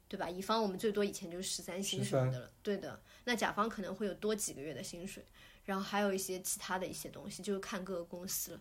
[0.08, 0.28] 对吧？
[0.28, 3.00] 乙方我们最多以前就是十三薪什么的了，对的。
[3.24, 5.24] 那甲方可能会有多几个月的薪水，
[5.64, 8.60] 然后还有一些其他的一些东西，就是看各个公司了。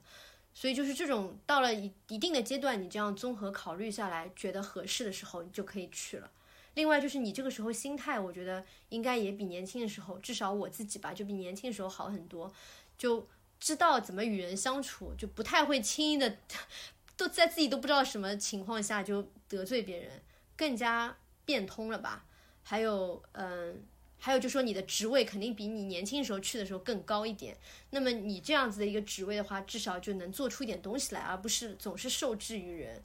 [0.54, 6.32] 所以就是这种到了一一定的阶段，你这样综合考虑下来，觉得合适的时候，你就可以去了。
[6.76, 12.52] 另外就是你这个时候心态，我觉得应该也比年轻的时候，至少我自己吧，就比年轻的时候好很多，
[12.98, 13.28] 就
[13.60, 16.38] 知道怎么与人相处，就不太会轻易的
[17.16, 20.22] 都在自己都不知道什么情况下就得罪别人，
[20.58, 21.16] 更加
[21.46, 22.26] 变通了吧。
[22.64, 23.84] 还有，嗯。
[24.18, 27.56] 还有就说你的职位肯定比你年轻时候去的时候更高一点，
[27.91, 33.04] 那么你这样子的一个职位的话，至少就能做出一点东西来，而不是总是受制于人。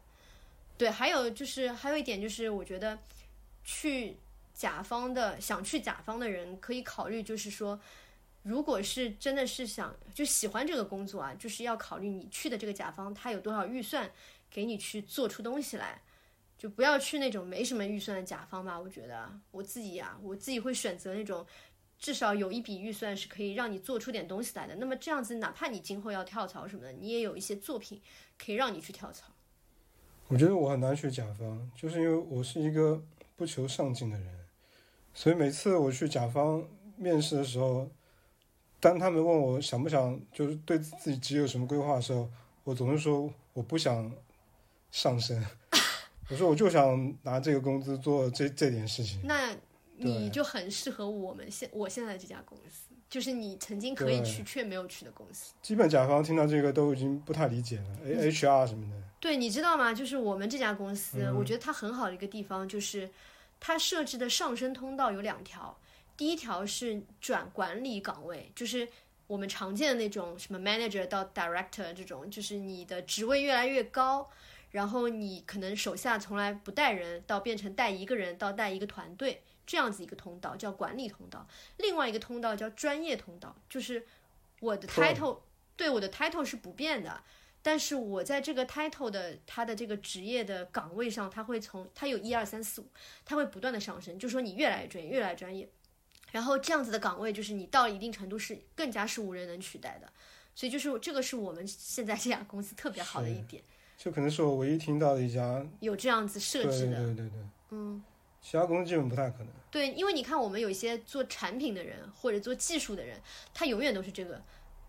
[0.79, 2.99] 对，还有就是还有一点就是，我觉得
[3.65, 4.17] 去
[4.55, 7.79] 甲方的想去甲方的人可以考虑，就是说，
[8.45, 14.11] 如果是真的是想就喜欢这个工作啊，就是要考虑你去的这个甲方他有多少预算
[14.49, 16.01] 给你去做出东西来。
[16.61, 21.47] 就不要去那种没什么预算的甲方吧，我觉得我自己呀，我自己会选择那种
[21.99, 24.75] 至少有一笔预算是可以让你做出点东西来的。
[24.75, 28.03] 那么这样子，哪怕你今后要跳槽什么的，你也有一些作品
[28.37, 29.33] 可以让你去跳槽。
[30.29, 33.03] 我觉得我很难去甲方，就是因为我是一个
[33.37, 34.47] 不求上进的人，
[35.15, 36.63] 所以每次我去甲方
[36.99, 37.91] 面试的时候，
[38.81, 42.31] 当他们问我想不想就是对自己职业有什么规划的时候，
[42.65, 44.13] 我总是说我不想
[44.91, 45.43] 上升。
[46.31, 49.21] 我说，我就想拿这个工资做这这点事情。
[49.25, 49.55] 那
[49.97, 55.53] 你就很适合我们现我现在这家公司，就是你曾经可以去却没有去的公司。
[55.61, 58.97] 基本甲方听到这个都已经不太理解了，H R 什么的。
[59.19, 59.93] 对，你知道吗？
[59.93, 63.11] 就是我们这家公司，我觉得它很好的一个地方就是，
[63.59, 65.77] 它设置的上升通道有两条。
[66.17, 68.89] 第一条是转管理岗位，就是
[69.27, 74.31] 我们常见的那种什么 manager 到 director 这种，就是你的职位越来越高。
[74.71, 81.47] 然后你可能手下从来不带人，到变成带一个人，到带一个团队，这样子一个通道叫管理通道。
[81.79, 84.07] 另外一个通道叫专业通道，就是
[84.61, 85.41] 我的 title
[85.77, 87.23] 对我的 title 是不变的，
[87.63, 92.87] 但是我在这个 title 的他的这个职业的岗位上，他会从他有一二三四五，
[93.25, 95.69] 他会不断的上升，就说你越来越专业，越来越专业。
[96.31, 100.13] 然后这样子的岗位就是你到了一定程度是更加是无人能取代的。
[100.55, 103.63] 所以就是这个是我们现在这家公司特别好的一点，
[104.03, 106.97] 这可能是我唯一听到的一家有这样子设对置的。
[106.97, 107.39] 对对对对，
[107.73, 108.03] 嗯，
[108.41, 109.49] 其他公司基本不太可能。
[109.71, 113.21] 对，因为你看我们有一些做产品的人或者做技术的人，
[113.53, 114.43] 他永远都是这个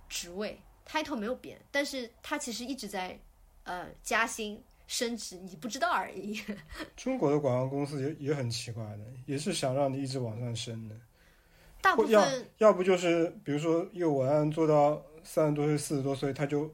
[0.07, 0.57] 职位
[0.87, 3.19] ，title 没有变，但是他其实一直在
[3.63, 6.41] 呃加薪升职，你不知道而已。
[6.95, 10.95] 中国的广告公司也也很奇怪的，也是想让你一直往上升的。
[11.81, 16.73] 大部或要分要不就是比如说一个文案做到三十多岁、四十多岁，他就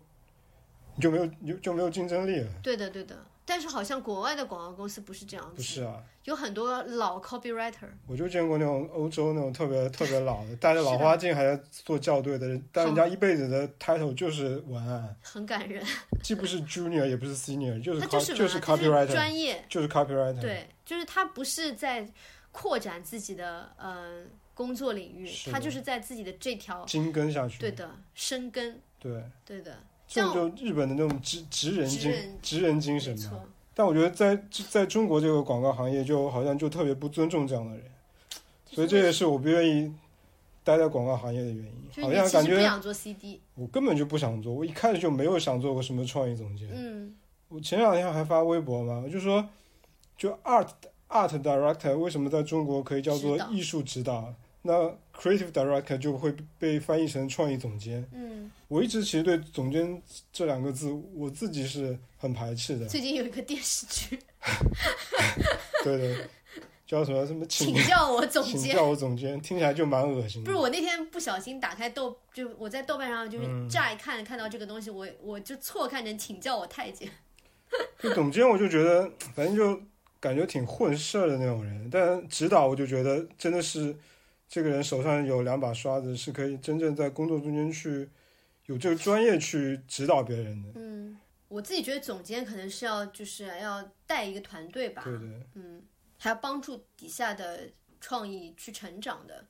[0.97, 2.49] 你就没有你就就没有竞争力了。
[2.61, 15.81] 对的对的，但是好像国外的广告公司不是这样子，不是啊，有很多老 copywriter，我就见过那种欧洲那种特别特别老的， 戴着老花镜还在做校对的人，但人家一辈子的 title 就是文案，很感人。
[16.23, 20.41] 既不是 junior 也不是 senior，就是就是 copywriter，专业，就是 copywriter。
[20.41, 22.05] 对，就是他不是在
[22.51, 24.23] 扩展自己的呃
[24.55, 27.59] 工作领域，他就是在自己的这条精耕下去。
[27.59, 33.41] 对的深耕，对，对的，像这种就日本的那种职职人精职人人精神嘛。
[33.73, 37.83] 但我觉得在在中国这个广告行业，就好像就特别不尊重这样的人，
[38.65, 39.93] 所以这也是我不愿意
[40.63, 42.03] 待在广告行业的原因。
[42.03, 46.67] 好像感觉不想做 CD，我根本就不想做，我一开始就没有想做过什么创意总监。
[46.73, 47.15] 嗯，
[47.49, 49.47] 我前两天还发微博嘛，我就说，
[50.17, 50.69] 就 art
[51.09, 54.33] art director 为什么在中国可以叫做指导艺术指导，
[54.67, 54.73] 那
[55.17, 58.05] creative director 就会被翻译成创意总监。
[58.11, 60.01] 嗯，我一直其实对总监
[60.33, 62.85] 这两个字，我自己是很排斥的。
[62.85, 64.19] 最近有一个电视剧，
[65.85, 66.17] 对对，
[66.85, 68.57] 叫什么什么 请请教我总监。
[68.57, 70.45] 请叫我总监，听起来就蛮恶心的。
[70.45, 77.09] 不是我那天不小心打开豆，就我在豆瓣上就是嗯乍一看看到这个东西，我我就错看成请叫我太监。
[78.03, 79.81] 就总监，我就觉得反正就
[80.19, 83.95] 感觉挺混事儿的那种人，但指导我就觉得真的是
[84.47, 88.09] 这个人手上有两把刷子，是可以真正在工作中间去
[88.65, 90.69] 有这个专业去指导别人的。
[90.75, 91.17] 嗯，
[91.49, 95.83] 我自己觉得总监可能是要就是要带一个团队吧，对对，嗯，
[96.17, 97.69] 还要帮助底下的
[97.99, 99.45] 创意去成长的。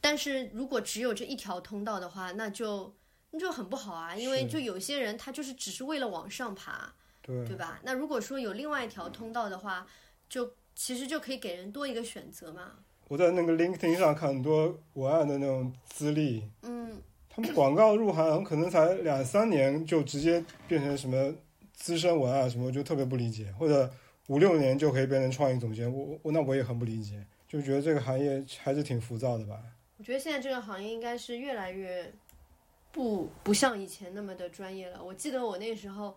[0.00, 2.94] 但是如果只有这一条通道的话，那就
[3.30, 7.80] 那就很不好啊，因为就有些人他就是只是为了往上爬，对对吧？
[7.82, 9.86] 那如果说有另外一条通道的话，
[10.30, 12.78] 就其实就可以给人多一个选择嘛。
[13.08, 21.34] 我在那个 LinkedIn 上看很多文案的那种资历，嗯，他们广告入行可能才两三年就直接变成什么
[21.72, 23.90] 资深文案什么，我就特别不理解，或者
[24.26, 29.58] 五六年就可以变成创意总监，我我那我也很不理解，就觉得这个行业还是挺浮躁的吧。
[29.96, 32.12] 我觉得现在这个行业应该是越来越
[32.92, 35.02] 不不像以前那么的专业了。
[35.02, 36.14] 我记得我那时候，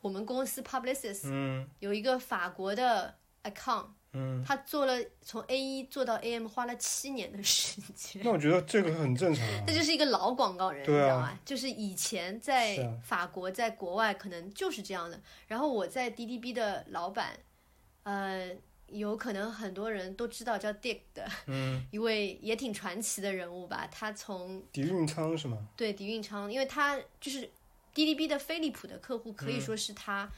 [0.00, 8.22] 我们公司 Publicis 嗯有一个法国的 account，嗯，他做了从 A 一做到 AM 花了七年的时间。
[8.24, 9.72] 那我觉得这个很正常啊 那。
[9.72, 11.38] 就是一个老广告人，啊你知道吗？
[11.44, 15.20] 就是以前在啊法国、在国外可能就是这样的。
[15.48, 17.38] 然后我在 DDB 的老板，
[18.02, 18.50] 呃，
[18.88, 23.88] 有可能很多人都知道叫 Dick 的，嗯， 一位也挺传奇的人物吧。
[23.90, 25.56] 他从迪运昌是吗？
[25.76, 27.48] 对迪运昌，因为他就是
[27.94, 30.30] DDB 的飞利浦的客户，可嗯以说是他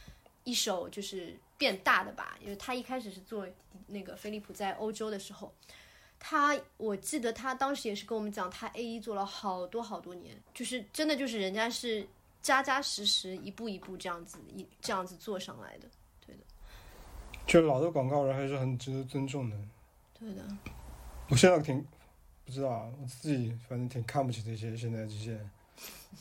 [0.45, 2.39] 一手就是变大的吧。
[2.41, 3.47] 因为他一开始是做
[3.87, 5.53] 那个飞利浦在欧洲的时候，
[6.19, 12.07] 他我记得他当时也是跟我们讲，他 A 一做了好多好多年，就是真的就是人家是
[12.41, 15.89] 扎扎实实一步一步这样子一这样子做上来的。
[16.27, 16.35] 对
[17.47, 19.57] 就老的广告人还是很值得尊重的。
[20.19, 20.43] 对的，
[21.29, 21.85] 我现在挺
[22.45, 25.39] 不知道啊，我自己反正挺看不起这些现在这些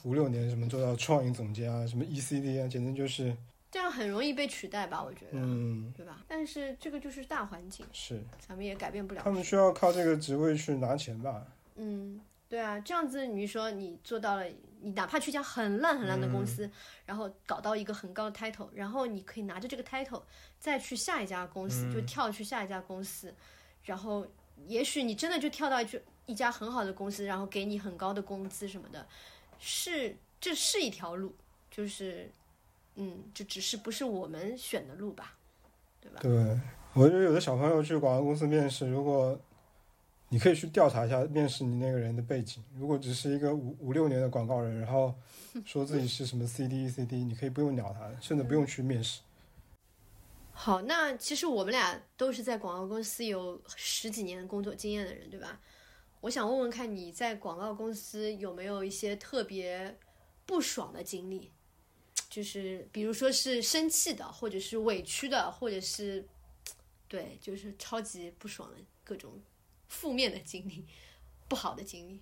[0.04, 3.36] 五六年什么做到创意总监啊，什么 ECD 啊，简直就是
[3.74, 5.02] 这样很容易被取代吧？
[5.04, 6.24] 我觉得，嗯对吧？
[6.28, 9.22] 但是这个就是大环境，是，咱们也改变不了。
[9.24, 11.44] 他们需要靠这个职位去拿钱吧？
[11.78, 14.46] 嗯，对啊，这样子你说你做到了，
[14.82, 16.70] 你哪怕去一家很烂很烂的公司，
[17.08, 20.22] 然后搞到一个很高的 title，然后你可以拿着这个 title
[20.60, 23.34] 再去下一家公司，就跳去下一家公司，
[23.86, 24.28] 然后
[24.68, 29.08] 也许你真的就跳到一去一家很好的公司，然后给你很高的工资什么的，
[29.58, 31.34] 是这是一条路，
[31.72, 32.30] 就是
[32.96, 35.36] 嗯，就只是不是我们选的路吧，
[36.00, 36.20] 对吧？
[36.22, 36.32] 对，
[36.94, 39.40] 我觉得有的小朋友去广告公司面试，如果
[40.30, 45.14] 你可以去调查一下面试你那个人的背景，如果只是一个五五六年的广告人，然后
[45.66, 49.22] 说自己是什么 CD CD，你可以不用鸟他，甚至不用去面试。
[50.52, 55.60] 好，那其实我们俩都是在广告公司有十几年工作经验的人，对吧？
[56.22, 59.98] 我想问问看你在广告公司有没有一些特别
[60.46, 61.52] 不爽的经历，
[62.34, 66.26] 就是比如说是生气的，或者是委屈的，或者是
[67.08, 69.34] 对，就是超级不爽的各种
[69.88, 70.84] 负面的经历，
[71.48, 72.20] 不好的经历。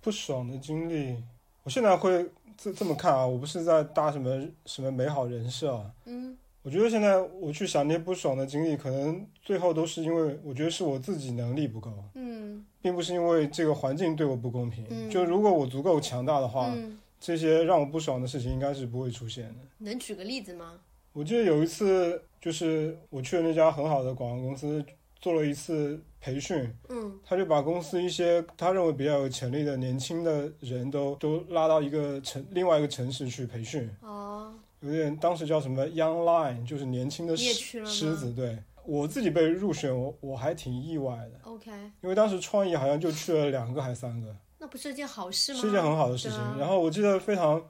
[0.00, 1.20] 不爽的经历，
[1.64, 5.92] 我我现在会这这么看啊，我不是在搭什么什么美好人设啊。
[6.06, 14.86] 嗯我觉得现在我去想那些不爽的经历，可能最后都是因为我觉得是我自己能力不够，嗯并不是因为这个环境对我不公平。
[14.88, 19.54] 嗯就如果我足够强大的话，嗯，这些让我不爽的事情应该是不会出现的。
[19.78, 20.80] 能举个例子吗？
[21.12, 24.84] 我记得有一次，就是我去了那家很好的广告公司
[25.20, 38.32] 做了一次培训，嗯他就把公司一些他认为比较有潜力的年轻的人都都拉到一个城另外一个城市去培训，哦，有点当时叫什么 Young Lion，就是年轻的狮狮子。
[38.32, 45.60] 对我自己被入选，我我还挺意外的，OK，因为当时创意好像就去了两个还三个，那不是一件好事吗？
[45.60, 46.38] 是一件很好的事情。
[46.38, 47.60] 啊然后我记得非常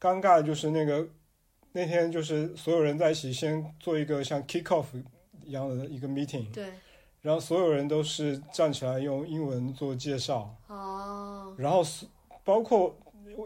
[0.00, 1.06] 尴尬的就是那个
[1.72, 4.86] 那天就是所有人在一起先做一个像 kick off
[5.44, 6.66] 一样的一个 meeting，对，
[7.20, 12.06] 然后所有人都是站起来用英文做介绍，哦，然后是
[12.44, 12.96] 包括。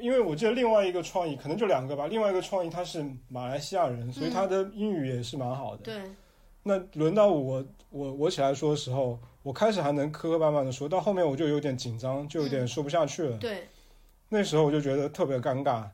[0.00, 5.82] 因为我记得另外一个创意可能就两个吧，另外一个创意他是马来西亚人，所以他的英语也是蛮好的。
[5.84, 6.02] 对，
[6.64, 9.16] 那轮到我我我起来说的时候，
[9.46, 13.38] 我开始还能磕磕绊绊的说，到后面我就有点紧张，就有点说不下去了。
[13.38, 13.68] 对，
[14.28, 15.84] 那时候我就觉得特别尴尬，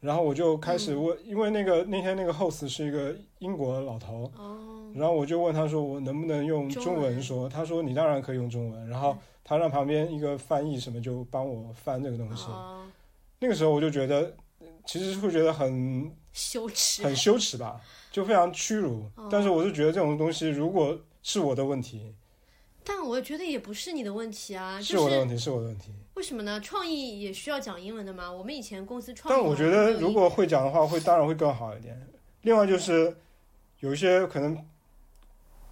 [0.00, 12.46] 然后我就开始问，因为那个那天那个 host 是一个英国老头，哦，然后我就问他说我能不能用中中文文说，他说你当然可以用中文，然后他让旁边一个翻译什么就帮我翻这个东西。
[12.46, 12.80] 哦，
[13.40, 14.34] 那个时候我就觉得，
[14.86, 17.78] 其实会觉得很羞耻，很羞耻吧，
[18.10, 19.04] 就非常屈辱。
[19.16, 22.14] 哦但是我是觉得这种东西如果是我的问题，
[22.84, 25.92] 但我觉得也不是你的问题啊，是就是我的问题，是我的问题。
[26.14, 26.60] 为什么呢？
[26.60, 28.30] 创意也需要讲英文的吗？
[28.30, 31.98] 我们以前公司创意，但我觉得如果会讲的话，会当然会更好一点。
[32.42, 33.16] 另外就是
[33.80, 34.56] 有一些可能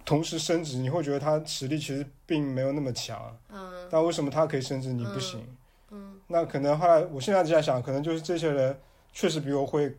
[0.03, 5.45] 同时升职，你会觉得他实力其实并没有那么强，嗯但为什么他可以升职你不行？
[5.91, 8.79] 嗯那可能后来我现在在想，可能就是这些人
[9.11, 9.93] 确实比我会，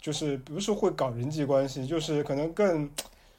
[0.00, 2.90] 就是不是会搞人际关系，就是可能更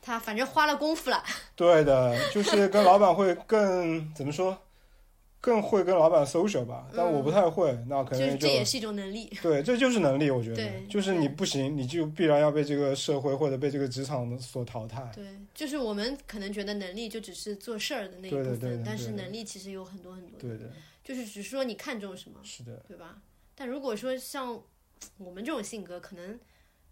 [0.06, 1.24] 他反正花了功夫了，
[1.58, 4.56] 对的，就是跟老板会更怎么说，
[5.42, 6.88] 更会跟老板 social 吧。
[6.96, 9.36] 但我不太会，那可就是能就这也是一种能力。
[9.42, 15.12] 对，这就是能力，我觉得对，就是你不行，你就必然要被这个社会或者被这个职场所淘汰。
[15.16, 15.26] 对，
[15.56, 20.40] 就是我们可能觉得能力就只是做事儿的那一部分，但是能力其实有很多很多。
[20.40, 20.72] 对的，
[21.04, 23.18] 就是只是说你看重什么，是的，对吧？
[23.56, 24.62] 但如果说像
[25.18, 26.40] 我们这种性格，可能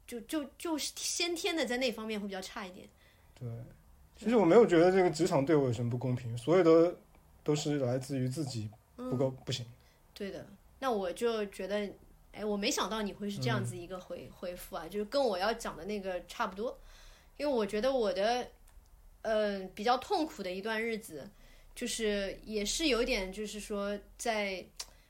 [0.08, 2.88] 就就就是先天的在那方面会比较差一点。
[3.36, 3.48] 对。
[4.16, 6.96] 其实我没有觉得这个职场对我有什么不公平，所有的
[7.44, 9.66] 都是来自于自己不够、不行。
[10.14, 10.48] 对的，
[10.80, 11.92] 那我就觉得，
[12.32, 16.80] 哎，我没想到你会是这样子一个回、回复啊，就是跟我要讲的那个差不多，
[17.36, 18.48] 因为我觉得我的，
[19.24, 21.30] 嗯、比较痛苦的一段日子，
[21.76, 24.64] 就是也是有点，就是说在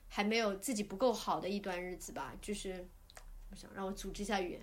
[0.08, 2.88] 还没有自己不够好的一段日子吧，就是
[3.52, 4.62] 我想让我组织一下语言，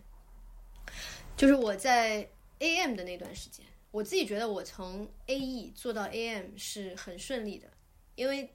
[1.37, 2.29] 就是我在
[2.61, 7.69] AM 的那段时间，我自己觉得我从 AE 做到 AM 是很顺利的，
[8.15, 8.49] 因为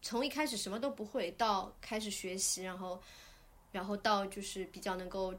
[0.00, 3.00] 从一开始什么都不会，到开始学习，然后，
[3.70, 5.34] 然后到就是比较能够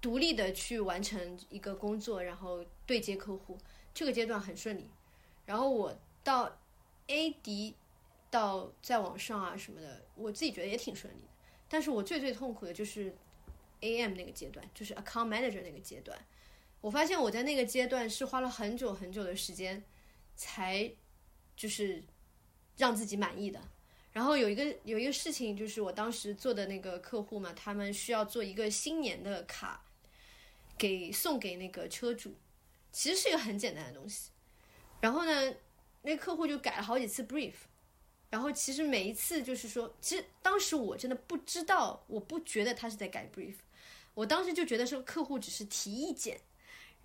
[0.00, 3.58] 独立的去完成一个工作，然后对接客户，
[3.92, 4.88] 这个阶段很顺利。
[5.44, 6.56] 然后我到
[7.08, 7.74] AD
[8.30, 11.28] 到再往上啊什么的，我自己觉得也挺顺利的。
[11.68, 13.12] 但是我最最痛苦的就是
[13.80, 16.16] AM 那个阶段，就是 Account Manager 那个阶段。
[16.86, 19.82] 我发现我在那个阶段是花了很久很久的时间，
[20.36, 20.88] 才
[21.56, 22.00] 就是
[22.76, 23.60] 让自己满意的。
[24.12, 29.84] 然后有一个有一个事情，就是我当时做的那个客户嘛，他们需要做一个新年的卡，
[30.78, 32.32] 给送给那个车主，
[32.92, 34.30] 其实是一个很简单的东西。
[35.00, 35.54] 然后呢，
[36.02, 37.54] 那客户就改了好几次 brief，
[38.30, 43.56] 然后其实每一次就是说，其实当时我真的不知道，我不觉得他是在改 brief，
[44.14, 46.40] 我当时就觉得说客户只是提意见，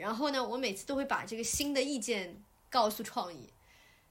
[0.01, 2.35] 然后呢，我每次都会把这个新的意见
[2.71, 3.47] 告诉创意。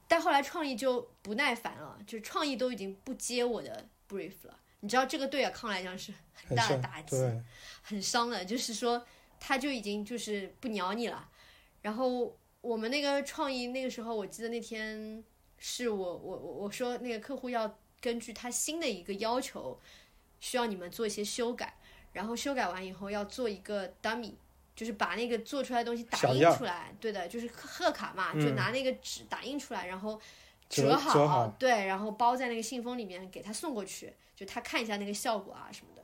[0.06, 4.56] 但后来创意就不耐烦了，就是创意都已经不接我的 brief 了。
[4.80, 7.42] 你知道这个对尔康来讲是很大的打击，对，
[7.82, 8.44] 很伤的。
[8.44, 9.04] 就是说
[9.40, 11.28] 他就已经就是不鸟你了。
[11.82, 15.22] 然后我们那个创意那个时候，我记得那天
[15.58, 19.78] 是我我我我说那个客户要根据他新的一个要求，
[20.38, 21.76] 需要你们做一些修改，
[22.12, 24.34] 然后修改完以后要做一个 dummy。
[24.80, 30.18] 就是把那个做出来的东西打印出来，对的，就是贺卡嘛，嗯就拿那个纸打印出来，然后
[30.70, 36.02] 折好，对，然后包在那个信封里面给他送过去，就他看一下那个效果啊什么的。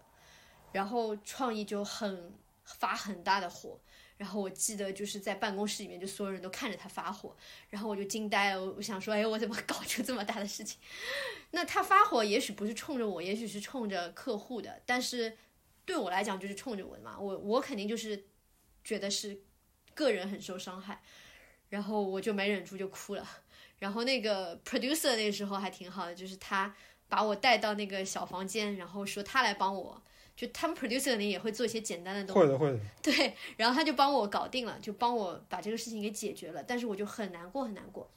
[0.73, 2.35] 然后创意就很
[2.65, 3.81] 发很大的火，
[4.19, 7.35] 然后我记得就是在办公室里面，就所有人都看着他发火，
[7.71, 8.63] 然后我就惊呆了。
[8.63, 10.79] 我我想说，哎，我怎么搞出这么大的事情？
[11.53, 15.35] 那他发火也许不是冲着我，也许是冲着客户的，但是
[15.87, 17.17] 对我来讲就是冲着我的嘛。
[17.19, 18.27] 我我肯定就是
[18.87, 19.37] 觉得是
[19.95, 21.03] 个人很受伤害，
[21.71, 23.29] 然后我就没忍住就哭了。
[23.81, 26.73] 然后那个 producer 那个时候还挺好的，就是他
[27.09, 30.01] 把我带到那个小房间，然后说他来帮我。
[30.37, 32.79] 就他们 producer 里也会做一些简单的东西，会的会的。
[33.03, 36.63] 对，然后他就帮我搞定了，就帮我把这个事情给解决了。
[36.63, 38.11] 但是我就很难过，很难过，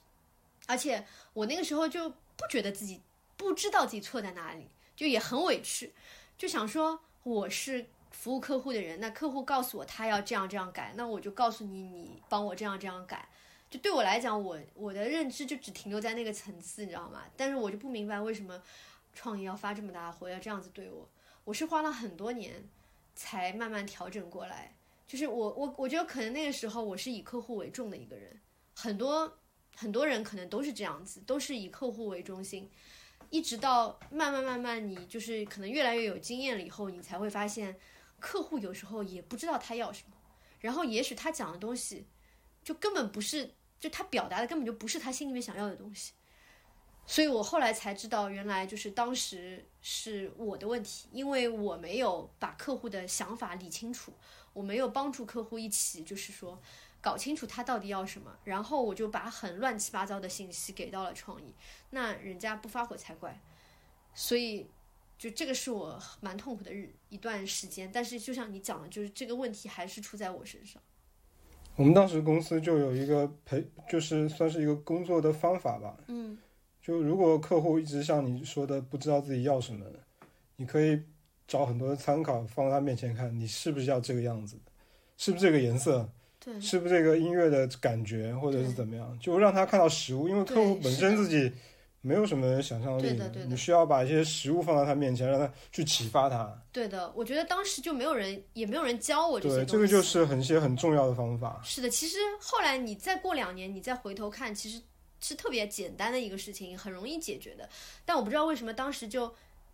[0.68, 3.02] 而且我那个时候就不觉得自己
[3.38, 4.68] 不知道自己错在哪里，
[4.98, 5.94] 就也很委屈，
[6.38, 7.86] 就想说我是
[8.20, 13.26] 服务客户的人，那客户告诉我他要这样这样改，那我就告诉你，你帮我这样这样改。
[13.70, 17.24] 就对我来讲，我我的认知就只停留在那个层次，你知道吗？
[17.38, 18.62] 但是我就不明白为什么
[19.14, 21.08] 创意要发这么大火，要这样子对我。
[21.46, 22.62] 我是花了很多年，
[23.16, 24.76] 才慢慢调整过来。
[25.08, 28.38] 就是我我我觉得可能那个时候我是以客户为重的一个人，
[28.76, 29.38] 很多
[29.78, 32.70] 很多人可能都是这样子，都是以客户为中心。
[33.30, 37.80] 一直到慢慢慢慢，你就是可能越来越有经验了以后，你才会发现，
[38.20, 40.16] 客户有时候也不知道他要什么，
[40.60, 42.06] 然后也许他讲的东西，
[42.64, 46.14] 就根本不是，就他表达的根本就不是他心里面想要的东西。
[47.08, 54.14] 所以我后来才知道，原来就是当时是我的问题，因为我没有把客户的想法理清楚，
[54.54, 56.62] 我没有帮助客户一起，就是说
[57.02, 61.56] 搞清楚他到底要什么，然后我就把很乱七八糟的信息给到了创意，
[61.90, 63.42] 那人家不发火才怪。
[64.14, 64.70] 所以，
[65.20, 67.92] 就这个是我蛮痛苦的日一段时间。
[67.94, 70.82] 但是就像你讲的，就是这个问题还是出在我身上。
[71.76, 75.96] 我们当时公司就有一个培，就是算是一个工作的方法吧。
[76.08, 76.36] 嗯。
[76.82, 79.86] 就如果客户一直像你说的不知道自己要什么，
[80.56, 81.00] 你可以
[81.48, 84.58] 找很多的参考放在他面前看，你是不是要这个样子，
[85.18, 86.10] 是不是这个颜色，
[86.40, 91.52] 对，是不是这个音乐的感觉，或者是怎么样，就让他看到实物，因为客户本身自己
[92.02, 96.58] 没有什么想象力，你需要把一些食物放在他面前，让他去启发他。
[96.72, 101.60] 对的，我觉得当时就没有人，也没有人教我这些对，这个就是很些很重要的方法。
[101.64, 104.82] 是的，其实后来你再过两年，你再回头看，其实。
[105.22, 107.68] 是特别简单的一个事情，很容易解决的。
[108.06, 109.30] 但我不知道为什么当时就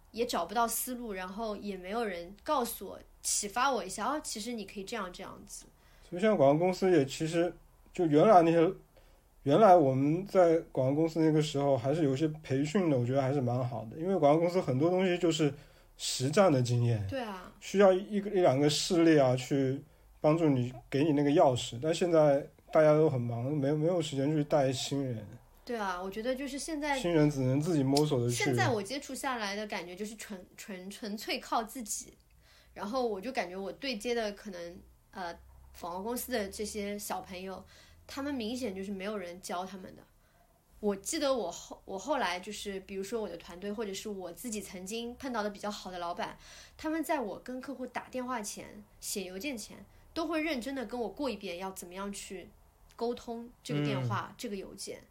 [0.09, 4.07] 也找不到思路，然后也没有人告诉我、启发我一下。
[4.07, 5.67] 哦，其实你可以这样这样子。
[6.09, 7.53] 所以，现在广告公司也其实
[7.93, 8.57] 就原来那些，
[9.45, 13.97] 原来我们在广告公司那个时候还是有一些培训的，我觉得还是蛮好的。
[13.97, 15.53] 因为广告公司很多东西就是
[15.97, 19.81] 实战的经验，对啊，需要一个一两个事例啊去
[20.19, 21.79] 帮助你，给你那个钥匙。
[21.81, 22.45] 但现在。
[22.73, 25.25] 大家都很忙，没有没有时间去带新人。
[25.63, 28.35] 对啊，我觉得就是现在新人只能自己摸索的去。
[28.35, 32.17] 现在我接触下来的感觉就是纯纯纯粹靠自己，
[32.73, 34.77] 然后我就感觉我对接的可能
[35.11, 35.33] 呃
[35.79, 37.63] 广告公司的这些小朋友，
[38.07, 40.03] 他们明显就是没有人教他们的。
[40.79, 46.37] 我记得我后我后来就是比如说我的团队或者是我自己曾经碰到的比较好的老板，
[46.77, 52.49] 他们在我跟客户打电话前、写邮件前，都会认真的跟我过一遍要怎么样去。
[52.97, 55.03] 沟通这个电话，这个邮件，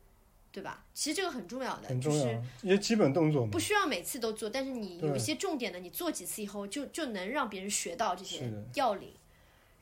[0.50, 0.86] 对吧？
[0.94, 9.12] 其实这个很重要的，很重要，一些基本动作不需要每次都做，但是你有一些重点的，你做几次以后，就就能让别人学到这些要领。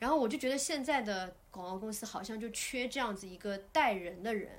[0.03, 4.49] 然后我就觉得现在的广告公司好像就缺这样子一个带人的人，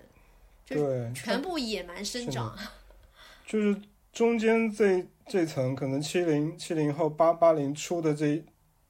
[0.65, 2.59] 就是全部野蛮生长。
[3.47, 3.79] 就是
[4.11, 8.43] 中间这这层，可能七零七零后八八零初的这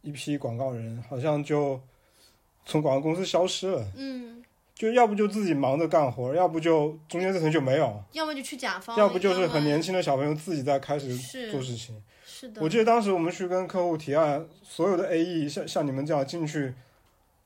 [0.02, 1.80] 一批广告人，好像就。
[2.66, 4.42] 从广告公司消失了，嗯，
[4.74, 11.14] 就要不就自己忙着干活，要不就中间这层就没有，要么就去甲方，要不就是很年轻的小朋友自己在开始
[11.50, 12.02] 做事情。
[12.36, 16.74] 是的，我记得当时我们去跟客户提案，所有的 AE 像像你们这样进去，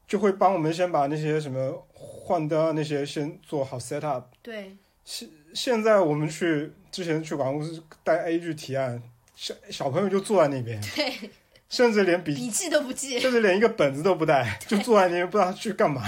[0.07, 4.25] 就会帮我们先把那些什么换灯啊那些先做好 set up。
[4.41, 9.03] 对，现现在我们去之前去广告公司带 A 去提案，
[9.37, 10.81] 小小朋友就坐在那边。
[10.97, 11.31] 对。
[11.69, 16.03] 甚至连笔笔记都不记，甚至连一个本子都不带， 就坐在那边不知道去干嘛。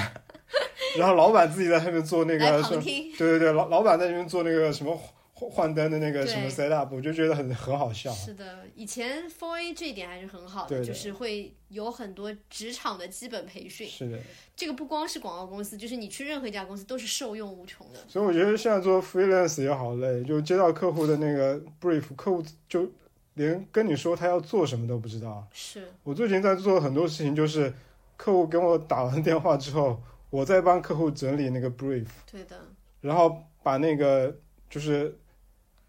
[0.97, 4.98] 然后老板自己在那边做那个，对对对，老老板在那边做那个什么
[5.41, 8.12] 换换灯的那个什么 set up，我就觉得很很好笑。
[8.12, 13.89] 是的，以前 Four A 这一点还是很好的，就是会有很多职场的基本培训。
[13.89, 14.19] 是的，
[14.55, 18.01] 这个不光是广告公司，就是你去任何一家公司都是受用无穷的。
[18.07, 22.91] 所以我觉得现在做 freelance 也好累，就接到客户的那个 brief，客户就。
[23.35, 25.47] 连跟你说他要做什么都不知道。
[25.53, 27.73] 是我最近在做很多事情，就是
[28.17, 32.07] 客户跟我打完电话之后，我在帮客户整理那个 brief。
[32.31, 32.61] 对的。
[33.01, 34.37] 然后把那个
[34.69, 35.17] 就是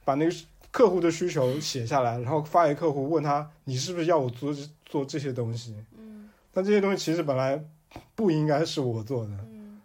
[0.04, 0.36] 把那个
[0.72, 4.54] 客户的需求写下来，然后发给客户，问他你是不是要我做
[4.86, 5.76] 做这些东西？
[5.98, 6.30] 嗯。
[6.52, 7.64] 但这些东西其实本来。
[8.16, 9.32] 不应该是我做的。
[9.32, 9.82] 嗯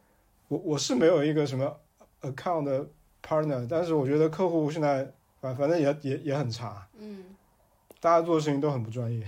[0.47, 1.77] 我我是没有一个什么
[2.23, 2.87] account 的
[3.21, 7.25] partner，但是我觉得客户现在反反正也也也很差，嗯，
[7.99, 9.27] 大家做的事情都很不专业。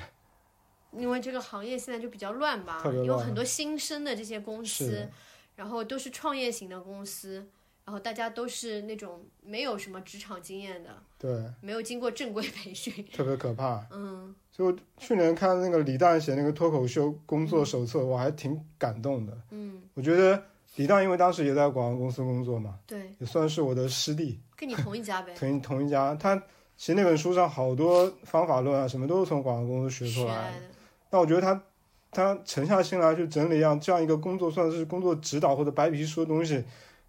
[0.93, 5.09] 因为这个行业现在就比较乱吧，乱有很多新生的这些公司，
[5.57, 7.49] 然后都是创业型的公司，
[7.89, 12.93] 然后大家都是那种没有什么职场经验的，对，没有经过正规培训。
[13.15, 13.83] 特别可怕。
[13.91, 19.33] 嗯所以去年看那个李诞写那个脱口秀工作手册，我还挺感动的。
[19.53, 20.43] 嗯，我觉得
[20.77, 26.15] 李诞因为当时也在广告公司工作嘛，对，也算是我的师弟，跟你同一家呗， 同同一家。
[26.17, 26.37] 他
[26.77, 30.43] 其实那本书上好多方法论啊，什么都是从广告公司学学出来的。
[30.43, 30.67] 来的。
[31.09, 31.63] 那我觉得他
[32.11, 36.65] 他沉下心来去整理一样这样一个工作，算是工作指导或者白皮书的东西，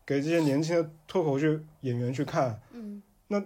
[0.09, 1.47] 给这些年轻的脱口秀
[1.81, 3.39] 演员去看，嗯，那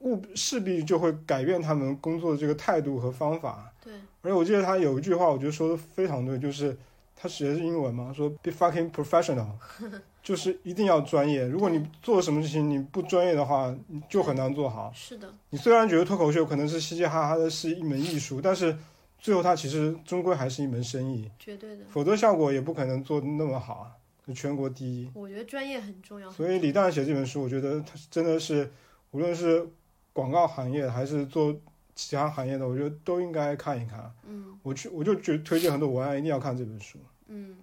[0.00, 3.72] 务势必就会改变他们工作的这个态度和方法。
[3.84, 3.92] 对，
[4.22, 6.76] 而且我记得他有一句话，我觉得说的非常对，就是
[7.14, 9.46] 他学的是英文嘛，说 be fucking professional，
[10.24, 11.46] 就是一定要专业。
[11.46, 14.90] 如果你做什么事情你不专业的话，你就很难做好。
[14.92, 18.76] 是的，你虽然觉得脱口秀可能是嘻嘻哈哈的是一门艺术，但是
[19.20, 21.84] 最后它其实终归还是一门生意，绝对的。
[21.88, 23.95] 否则效果也不可能做得那么好啊，就
[24.34, 25.10] 全国第一。
[25.14, 26.30] 我觉得专业很重要。
[26.30, 28.70] 所以李诞写这本书，我觉得他真的是，
[29.10, 29.68] 无论是
[30.12, 31.54] 广告行业还是做
[31.94, 34.12] 其他行业的，我觉得都应该看一看。
[34.26, 36.98] 嗯我去，我就觉推荐很多文案一定要看这本书，
[37.28, 37.56] 嗯，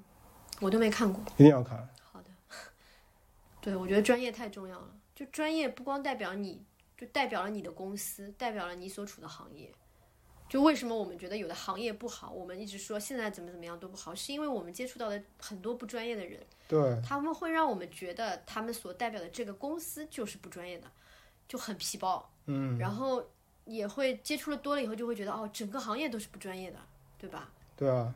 [0.62, 1.22] 我都没看过。
[1.36, 1.88] 一定要看。
[2.12, 2.30] 好的，
[3.62, 4.88] 对，我觉得专业太重要了。
[5.14, 6.64] 就专业不光代表你，
[6.98, 9.72] 就代表了你的公司，代表了你所处的行业。
[10.50, 20.92] 就为什么我们觉得有的行业不好，我们一直说现在怎么怎么样都不好，是因为我们接触到的很多不专业的人，对，他们会让我们觉得他们所代表的这个公司就是不专业的，
[21.48, 22.32] 就很皮包。
[22.46, 23.26] 嗯，然后
[23.66, 26.78] 也会接触了多了以后，就会觉得哦，整个行业都是不专业的，
[27.18, 27.52] 对吧？
[27.76, 28.14] 对啊，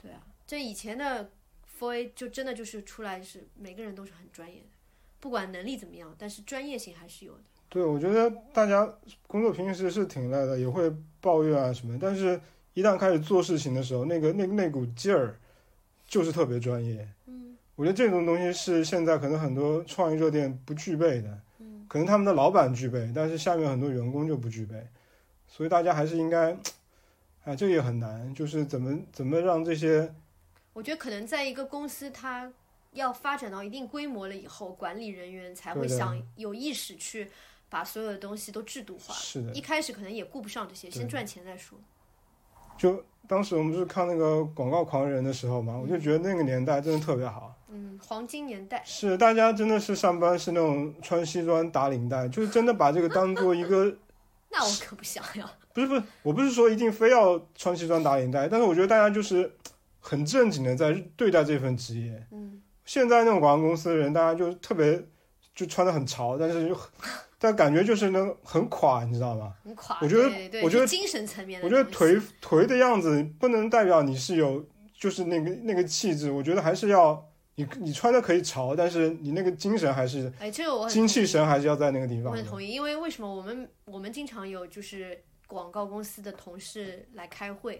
[0.00, 1.30] 对啊，这以前的
[1.66, 4.68] f o A 就真的就是出来是每个人都是很专业的，
[5.18, 7.42] 不管能力怎么样，但是专业性还是有的。
[7.74, 8.88] 对，我觉得大家
[9.26, 10.88] 工作平时是挺累的，也会
[11.20, 12.40] 抱怨啊什么，但是
[12.72, 15.36] 一旦开始做事情的时候，那个那那股劲儿
[16.06, 17.08] 就是特别专业。
[17.26, 17.56] 嗯。
[17.74, 24.86] 我觉得这种东西是现在可能很多创意热点不具备的，嗯，可能他们的老板具备，但是下面很多员工就不具备，
[25.48, 26.56] 所以大家还是应该，
[27.42, 30.14] 哎，这也很难，就是怎么怎么让这些
[30.74, 32.52] 我觉得可能在一个公司，它
[32.92, 37.28] 要发展到一定规模了以后，管理人员才会想有意识去
[37.68, 39.14] 把所有的东西都制度化。
[39.14, 41.78] 是的，一开始可能也顾不上这些，先赚钱再说。
[42.76, 53.96] 就当时我们不是看那个广告狂人的时候嘛，我就觉得那个年代真的特别好，嗯，黄金年代，是大家真的是上班是那种穿西装打领带，就是真的把这个当做一个
[54.50, 55.48] 那我可不想要。
[55.72, 59.50] 不是不是，我不是说一定非要穿西装打领带，但是我觉得大家就是
[60.00, 62.26] 很正经的在对待这份职业。
[62.30, 65.04] 嗯，现在那种广告公司的人，大家就特别
[65.54, 66.88] 就穿的很潮，但是就很
[67.44, 69.52] 但感觉就是能很垮，你知道吗？
[69.62, 69.98] 很垮。
[70.00, 74.64] 我觉得对对我觉得精神层面的我觉得颓颓的样子不能代表你是有
[74.98, 77.22] 就是那个那个气质，我觉得还是要
[77.56, 82.30] 你你穿的可以潮，但是你那个精神还是哎，这个我很精气神还是要在那个地方的。
[82.30, 87.78] 我很同意，因为为什么我们我们经常有就是广告公司的同事来开会，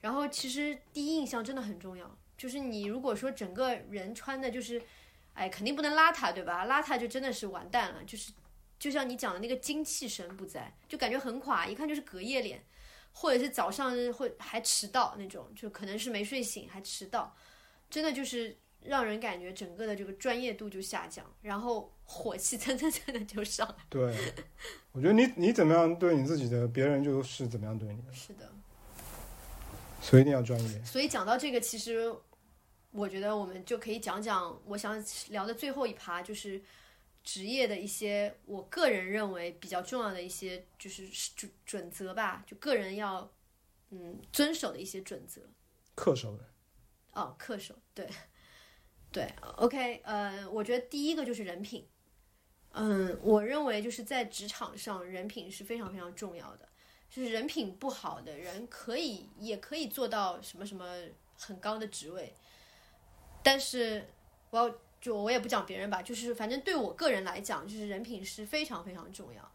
[0.00, 2.08] 然后其实第一印象真的很重要，
[2.38, 4.80] 就是你如果说整个人穿的就是，
[5.32, 6.64] 哎，肯定不能邋遢，对吧？
[6.66, 8.30] 邋遢就真的是完蛋了，就是
[8.82, 12.60] 就像你讲的那个精气神不在，就感觉很垮，一看就是隔夜脸，
[13.12, 17.32] 或者是早上会还迟到那种，就可能是没睡醒还迟到，
[17.88, 23.76] 真的就是让人感觉整个的这个专业度就下降，然后火气蹭蹭蹭的就上来。
[23.88, 24.16] 对，
[24.90, 28.50] 我觉得你你怎么样对你自己的，别人就是怎么样对你的，是的，
[30.00, 30.84] 所以一定要专业。
[30.84, 32.12] 所以讲到这个，其实
[32.90, 36.60] 我觉得我们就可以讲讲我想聊的最后一趴，就是
[37.22, 43.30] 职业的一些我个人认为比较重要的一些就是准准则吧，就个人要
[43.90, 45.40] 嗯遵守的一些准则。
[45.94, 46.44] 恪守的，
[47.12, 48.08] 哦，恪守，对，
[49.12, 51.86] 对，OK，呃，我觉得第一个就是人品，
[52.70, 56.68] 嗯，我认为就是在职场上，人品是非常非常重要的，
[57.10, 61.04] 就是人品不好的人可以也可以做到什么什么
[61.38, 62.34] 很高的职位，
[63.42, 64.08] 但是
[64.48, 69.52] 我要就我也不讲别人吧，就是反正对我个人来讲，就是人品是非常非常重要，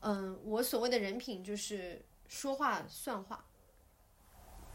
[0.00, 3.42] 嗯，我所谓的人品就是说话算话。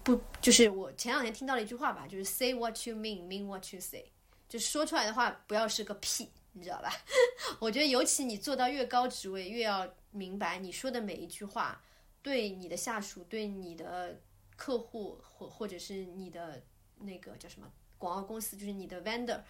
[0.04, 4.12] 不，就是我前两天听到了一句话吧，就是 say what you mean, mean what you say，
[4.50, 6.92] 就是说出来的话不要是个屁，你知道吧？
[7.62, 11.80] 我觉得尤其你做到越高职位，越要明白你说的每一句话
[12.24, 14.20] 对你的下属、对你的
[14.56, 16.64] 客户或或者是你的
[16.98, 19.42] 那个叫什么广告公司，就是你的 vendor，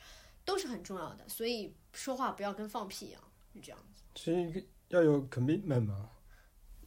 [0.45, 1.27] 都是很重要的。
[1.27, 3.21] 所以说话不要跟放屁一样，
[3.53, 4.03] 就这样子。
[4.15, 6.09] 是一个要有 commitment 嘛，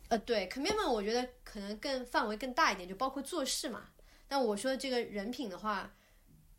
[0.08, 3.88] 呃，对，commitment 我觉得可能更范围更大一点，就包括做事嘛。
[4.28, 5.94] 但我说这个人品的话，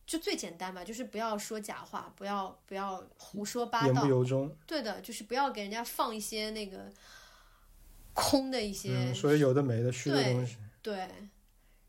[0.06, 4.08] 就最简单吧，就是不要说假话，不要不要胡说八道言不。
[4.08, 4.56] 由衷。
[4.66, 6.92] 对的，就是不要给人家放一些那个
[8.14, 11.10] 空的一些嗯，所以有的没的虚的对东西，对，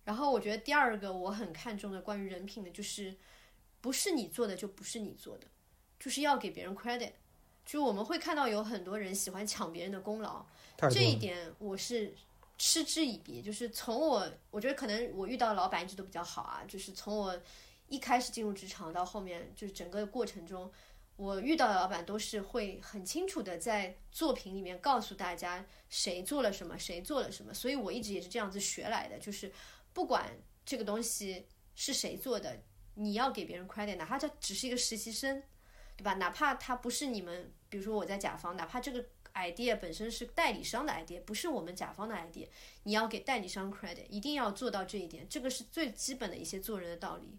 [0.05, 3.15] 然后我觉得第二个我很看重的关于人品的，就是
[3.81, 5.47] 不是你做的就不是你做的，
[5.99, 7.13] 就是要给别人 credit。
[7.65, 10.45] 就我们会看到有很多人喜欢抢别人的功劳。
[10.91, 12.15] 这一点我是
[12.59, 13.43] 嗤之以鼻。
[13.43, 17.37] 就是从我，我觉得可能我遇到的老板一直都比较好啊，就是从我
[17.89, 20.71] 一开始进入职场到后面，就是整个过程中，
[21.17, 27.53] 我遇到的老板都是会很清楚的在作品里面告诉大家谁做了什么，谁做了什么。
[27.53, 29.51] 所以我一直也是这样子学来的，就是
[29.93, 30.31] 不管
[30.65, 31.45] 这个东西
[31.75, 32.57] 是谁做的，
[32.97, 35.43] 你要给别人 credit，哪怕他只是一个实习生，
[35.97, 36.15] 对吧？
[36.15, 39.05] 哪怕他不是你们，比如说我在甲方，哪怕这个
[39.35, 42.49] idea 本身是代理商的 idea，不是我们甲方的 idea，
[42.83, 47.39] 你要给代理商 credit，一定要做到这一点，这个是最基本的一些做人的道理。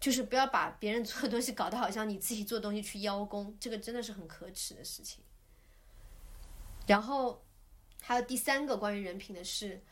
[0.00, 5.22] 就是不要把别人做的东西搞得好像你自己做东西去邀功， 这个真的是很可耻的事情。
[6.86, 7.44] 然后
[8.00, 9.82] 还有第三个关于人品的是，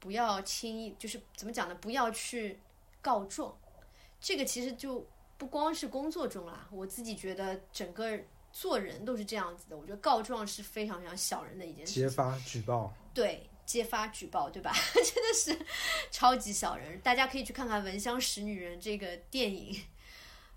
[0.00, 1.74] 不要轻易就是怎么讲呢？
[1.76, 2.58] 不要去
[3.00, 3.56] 告状。
[4.22, 5.04] 这个其实就
[5.36, 8.16] 不光是工作中啦，我自己觉得整个
[8.52, 9.76] 做人都是这样子的。
[9.76, 12.02] 我觉得告状是非常非常小人的一件事情。
[12.04, 14.72] 揭发举报，对，揭发举报，对吧？
[14.94, 15.66] 真的是
[16.12, 17.00] 超级小人。
[17.00, 19.76] 大家可以去看看《闻香识女人》这个电影。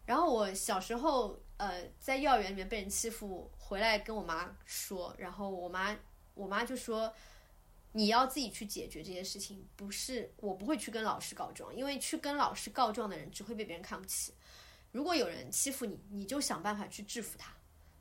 [0.06, 5.98] 然后我小时候，呃，在幼儿园里面被人欺负，回来跟我妈说，然后我妈，
[6.36, 7.12] 我妈就说，
[7.98, 14.34] 你要自己去解决这件事情，不是我不会去跟老师告状，因为去跟老师告状的人只会被别人看不起。
[14.92, 17.54] 如果有人欺负你，你就想办法去制服他。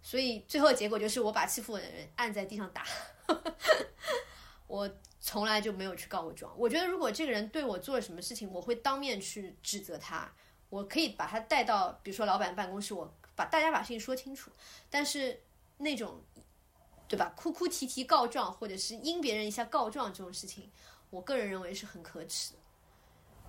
[0.02, 2.84] 所以最后结果就是我把欺负我的人按在地上打。
[4.66, 4.90] 我
[5.20, 6.52] 从来就没有去告过状。
[6.58, 10.28] 我觉得如果这个人对我做了什么事情，我会当面去指责他，
[10.70, 14.50] 我可以把他带到，比如说老板办公室，我把大家把事情说清楚。
[14.90, 15.40] 但是
[15.76, 16.20] 那种，
[17.14, 17.32] 对吧？
[17.36, 20.68] 哭哭啼啼告状，或者是阴别人一下告状这种事情，
[21.10, 22.58] 我个人认为是很可耻的。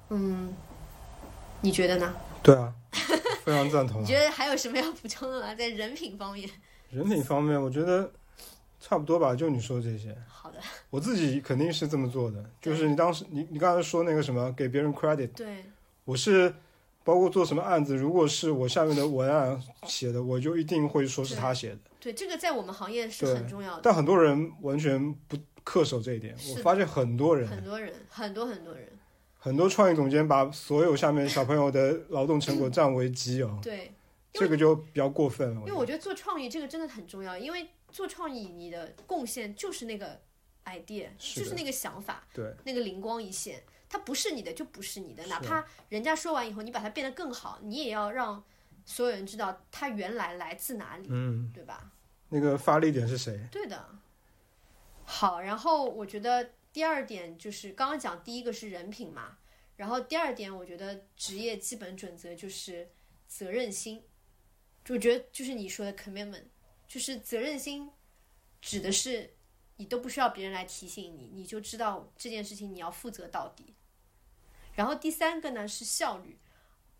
[0.09, 0.53] 嗯，
[1.61, 2.13] 你觉得呢？
[2.43, 2.71] 对啊，
[3.43, 4.01] 非常赞同啊。
[4.01, 5.55] 你觉得还有什么要补充的吗？
[5.55, 6.47] 在人品方面？
[6.91, 8.11] 人品方面，我觉得
[8.79, 10.15] 差不多吧，就你说这些。
[10.27, 10.59] 好的，
[10.91, 15.65] 我自己肯定是这么做的，就是你当时你你刚才说那个什么给别人 credit，对
[16.03, 16.53] 我是
[17.03, 21.79] 包括做什么案子，如果是我下面的文案写的，我就一定会说是他写的。
[22.05, 23.81] 对，这个在我们行业是很重要的。
[23.81, 28.87] 但很多人完全不恪守这一点，我发现很多人很多人，很多很多人，
[29.39, 33.91] 很多创意总监把所有下面小朋友的劳动成果占为己有， 对，
[34.31, 35.61] 这个就比较过分了。
[35.61, 40.21] 因为我觉得做创意这个真的很重要，因为做创意你的贡献就是那个
[40.65, 48.43] idea，是就是那个想法，对，那个灵光一现，它不是你的就不是你的，哪怕人家说完以后你把它变得更好，你也要让
[48.85, 51.89] 所有人知道它原来来自哪里，嗯，对吧？
[52.29, 53.47] 那个发力点是谁？
[53.51, 53.89] 对的。
[55.03, 59.37] 好，然后我觉得第二点就是刚刚讲第一个是人品嘛，
[59.75, 62.89] 然后第二点我觉得职业基本准则就是
[63.27, 64.03] 责任心，
[64.83, 66.45] 就我觉得就是你说的 commitment，
[66.87, 67.91] 就是责任心
[68.61, 69.35] 指的是
[69.77, 73.75] 你都不需要别人来提醒你，你就知道这件事情你要负责到底。
[74.73, 76.37] 然后第三个呢是效率，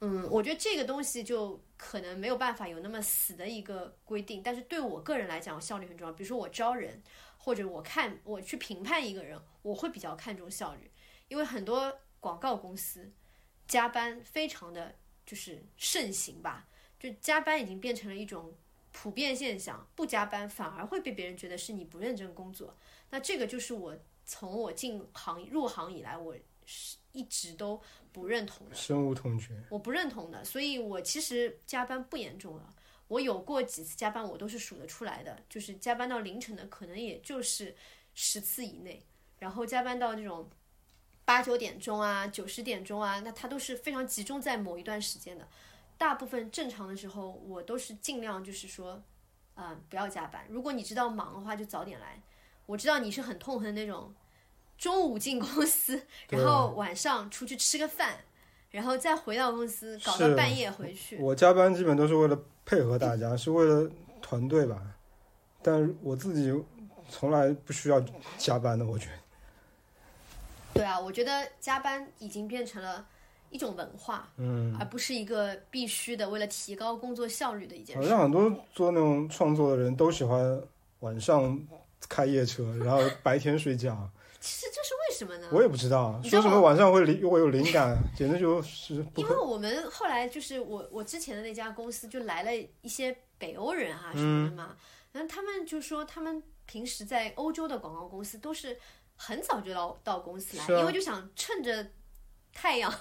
[0.01, 6.13] 嗯，我觉得这个东西就可能没有办法有那么死的一个规定，但是对我个人来讲，效率很重要。
[6.13, 7.01] 比如说我招人，
[7.37, 10.91] 或者我看我去评判一个人，我会比较看重效率，
[11.29, 13.11] 因为很多广告公司
[13.67, 14.93] 加班非常的
[15.25, 16.67] 就是盛行吧，
[16.99, 18.53] 就加班已经变成了一种
[18.91, 22.75] 普遍现象，不加班反而会被别人觉得是你不认真工作。
[23.09, 26.35] 那这个就是我从我进行入行以来，我
[26.65, 27.81] 是一直都
[28.11, 28.75] 不认同的。
[28.75, 29.53] 深恶痛绝。
[29.69, 32.69] 我不认同的，所以我其实加班不严重了。
[33.07, 37.75] 我有过几次加班，我都是数得出来的，就是加班到凌晨的，可能也就是
[38.13, 39.03] 十次以内。
[39.39, 40.49] 然后加班到这种
[41.23, 45.47] 八九点钟啊、九十点钟啊，那它都是非常集中在某一段时间的。
[45.97, 49.01] 大部分正常的时候，我都是尽量就是说，
[49.55, 50.45] 嗯、不要加班。
[50.49, 52.21] 如果你知道忙的话，就早点来。
[52.65, 54.13] 我知道你是很痛恨那种
[54.77, 58.15] 中午进公司， 然后晚上出去吃个饭，
[58.71, 61.17] 然后再回到公司搞到半夜回去。
[61.17, 63.89] 我加班基本都是为了配合大家，是为了
[64.21, 64.81] 团队吧。
[65.61, 66.53] 但我自己
[67.09, 68.03] 从来不需要
[68.37, 69.11] 加班的，我觉得。
[70.73, 73.03] 对啊，我觉得加班已经变成了
[73.49, 78.03] 一种文化，嗯，而不是一个必须的为了提高工作效率的一件事。
[78.03, 80.61] 好像很多做那种创作的人都喜欢
[80.99, 81.57] 晚上
[82.09, 84.09] 开夜车，然后白天睡觉。
[84.45, 85.49] 其实这是为什么呢？
[85.51, 92.51] 我也不知道，说什么晚上会灵我有灵感，简直就是因为我们后来就是我我之前的那家公司就来了
[92.81, 94.75] 一些北欧人啊什么的嘛，
[95.13, 98.77] 然后他们就说他们平时在欧洲的广告公司都是
[99.15, 101.87] 很早就到到公司来，啊因为就想趁着
[102.53, 102.93] 太阳，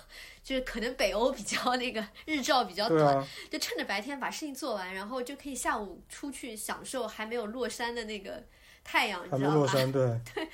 [0.43, 8.43] 就是可能北欧比较那个日照比较短，啊，就趁着白天把事情做完，然后就可以下午出去享受还没有落山的那个
[8.83, 9.55] 太阳，你知道吧？
[9.55, 10.21] 没落山，对，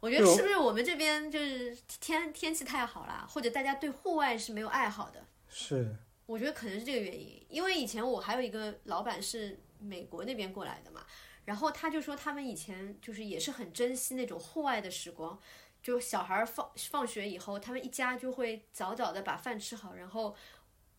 [0.00, 5.24] 我觉得是不是我们这边就是天天气太好了，或者大家对户外是没有爱好的？
[5.48, 5.96] 是，
[6.26, 11.00] 我觉得可能是这个原因，因为以前我还有一个老板是美国那边过来的嘛，
[11.44, 15.38] 然后他就说他们以前就是也是很珍惜那种户外的时光，
[15.82, 20.36] 就小孩儿放放学以后，他们一家就会早早的把饭吃好，然后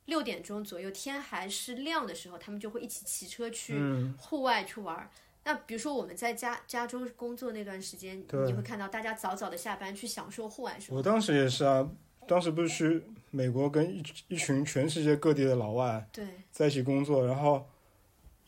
[0.06, 5.12] 六点钟左右天还是亮的时候，他们就会一起骑车去嗯，户外去玩儿。
[5.48, 10.98] 那比如说我们在加加州工作那段时间，你会看到大家早早的下班去享受户外生活。
[10.98, 11.90] 我当时也是啊，
[12.28, 13.02] 当时不是去
[13.32, 17.66] 美国跟一一群全世界各地的老外对，在一起工作，然后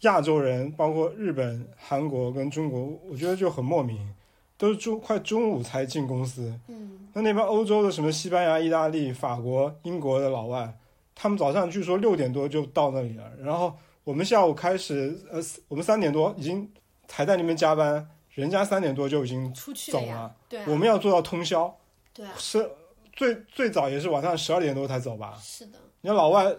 [0.01, 4.13] 亚洲人，包括日本、韩国跟中国，我觉得就很莫名，
[4.57, 6.53] 都是中快中午才进公司。
[6.67, 10.77] 嗯，那那边欧洲的什么西班牙、意大利、法国、英国的老外，
[11.15, 13.73] 他们早上据说六点多就到那里了，然后
[14.03, 16.69] 我们下午开始，呃，我们三点多已经
[17.11, 20.35] 还在那边加班，人家三点多就已经出去走了。
[20.67, 21.77] 我们要做到通宵，
[22.13, 22.71] 对啊，是
[23.13, 25.37] 最最早也是晚上十二点多才走吧。
[25.41, 26.55] 是的，你看老外，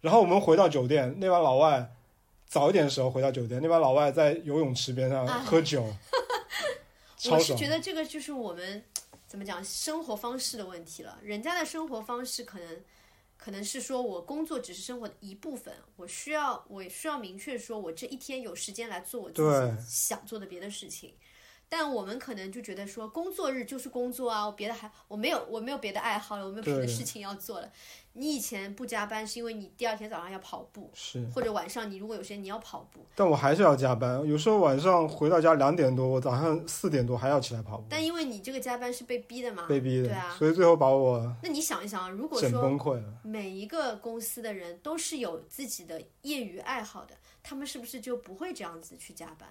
[0.00, 1.90] 然后我们回到酒店，那帮老外
[2.46, 5.82] 早一点的时候回到酒店，那帮老外在游泳池边上哎喝酒，
[7.30, 7.66] 我是觉。
[7.66, 8.84] 得这个就是我们
[9.26, 11.18] 怎么讲生活方式的问题了。
[11.22, 12.68] 人家的生活方式可能
[13.46, 21.14] 可能是说我工作只是生活的一部分，我需要我需要明确说我这一天有时间来做我自己想做的别的事情。
[21.68, 27.70] 但我们可能就觉得说，工作日就是工作啊，我别的还我没有我没有别的爱好了，我没有别的事情要做了。
[28.16, 33.04] 你以前不加班是因为你第二天早上要跑步，是，或者晚上你如果有时间你要跑步。
[33.14, 40.34] 但我还是要加班，有时候晚上回到家两点多，我早上四点多还要起来跑步，但因为你这个加班是被逼的嘛，被逼的，对啊。
[40.38, 43.04] 所以最后把我那你想一想啊，如果说崩溃了。
[43.22, 49.48] 每一个公司的人都是有自己的业余爱好的，他们是不是就不会这样子去加班？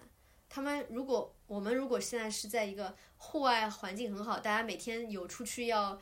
[0.48, 6.00] 他们如果我们如果现在是在一个户外环境很好，大家每天有出去要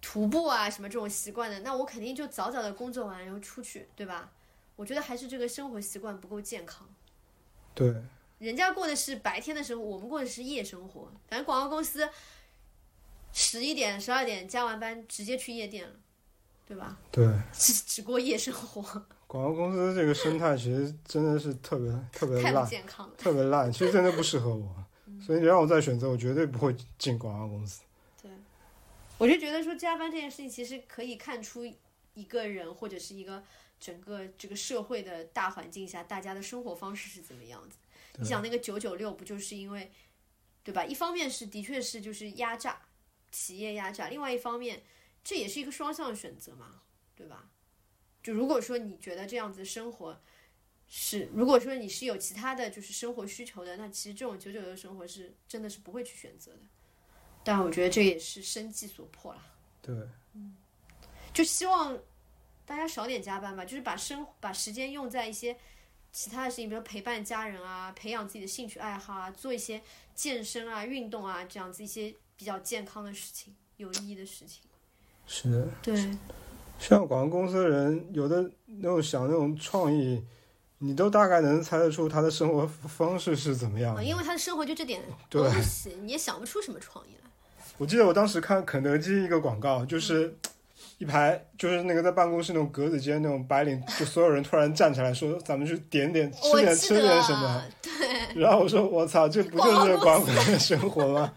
[0.00, 4.30] 徒步啊什么这种习惯的，那我肯定就早早的工作完然后出去，对吧？
[4.76, 6.88] 我觉得还是这个生活习惯不够健康。
[7.74, 7.94] 对，
[8.38, 11.12] 人家过的是白天的生活，我们过的是夜生活。
[11.28, 12.08] 反正广告公司
[13.32, 15.94] 十一点、十二点加完班直接去夜店了，
[16.66, 16.96] 对吧？
[17.12, 18.82] 对， 只只过夜生活，
[19.26, 23.14] 广告公司这个生态其实真的是特别特别太不烂，健康了。
[23.18, 24.74] 特别烂，其实真的不适合我。
[25.20, 27.82] 所以你让我再选择，我绝对不会进广告公司。
[29.20, 31.66] 我就觉得说加班这件事情，其实可以看出
[32.14, 33.44] 一个人或者是一个
[33.78, 37.76] 整个这个社会的大环境下，大家的生活方式是怎么样子。
[38.18, 39.92] 你想那个九九六，不就是因为，
[40.64, 40.86] 对吧？
[40.86, 42.80] 一方面是的确是就是压榨，
[43.30, 44.82] 企业压榨；另外一方面，
[45.22, 46.80] 这也是一个双向选择嘛，
[47.14, 47.50] 对吧？
[48.22, 50.22] 就如果说你觉得这样子生活
[50.88, 56.60] 是，如果说你是有其他的就是生活需求的，那其实这种九九六生活是真的是不会去选择的。
[57.42, 59.40] 但我觉得这也是生计所迫啦。
[59.82, 59.94] 对，
[60.34, 60.54] 嗯
[61.32, 61.96] 就希望
[62.66, 65.56] 大家少点加班吧，就是把生把时间用在一些
[66.12, 69.80] 其他的事情，比如陪伴家人啊，培养自己的兴趣爱好啊，做一些
[70.14, 74.62] 健身啊、运动啊这样子一些比较健康的事情、有意义的事情。
[75.26, 75.68] 是的。
[75.82, 75.96] 对，
[76.78, 80.22] 像广告公司的人，有的那种想那种创意，
[80.78, 84.04] 你都大概能猜得出他的生活方式是怎么样啊，的。
[84.04, 85.00] 因为他的生活就这点
[85.30, 87.29] 东西，你也想不出什么创意来。
[87.80, 90.36] 我记得我当时看肯德基一个广告，就是
[90.98, 101.32] 一排，就是那个在办公室那种格子间那种白领，就所有人突然站起来说：“咱们去点点吃点吃点什么。”对然后我说：“我操，这不就是广告的生活吗？”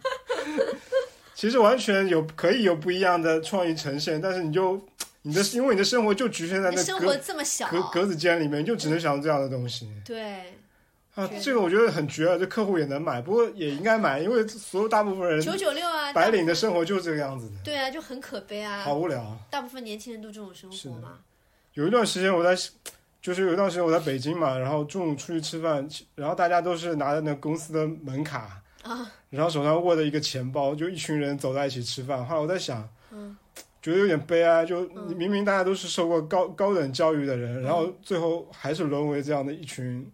[1.33, 4.85] 其实完全有可以有不一样的创意呈现，但是你就
[5.21, 9.89] 你的因为你的生活就局限在那生活格这么小，格格子间里面，你就只能想到这样的东西。
[10.03, 10.53] 对，
[11.15, 18.95] 啊这个我觉得很绝啊，这客户也能买，不过也应该买，因为所有大部分人九九六啊，白领的生活就是这个样子的，对啊，就很可悲啊好。
[18.95, 19.37] 无聊。
[19.49, 21.19] 大部分年轻人都这种生活嘛。
[21.73, 22.55] 有一段时间我在，
[23.21, 32.25] 就是有一段时间我在北京嘛，然后中午出去吃饭，然后大家都是拿着那公司的门卡啊，然后手上握着一个钱包，就一群人走在一起吃饭。
[32.25, 33.35] 后来我在想，嗯，
[33.81, 34.65] 觉得有点悲哀。
[34.65, 40.11] 就嗯明明大家都是受过高高等教育的人，然嗯后最后还是沦为这样的一群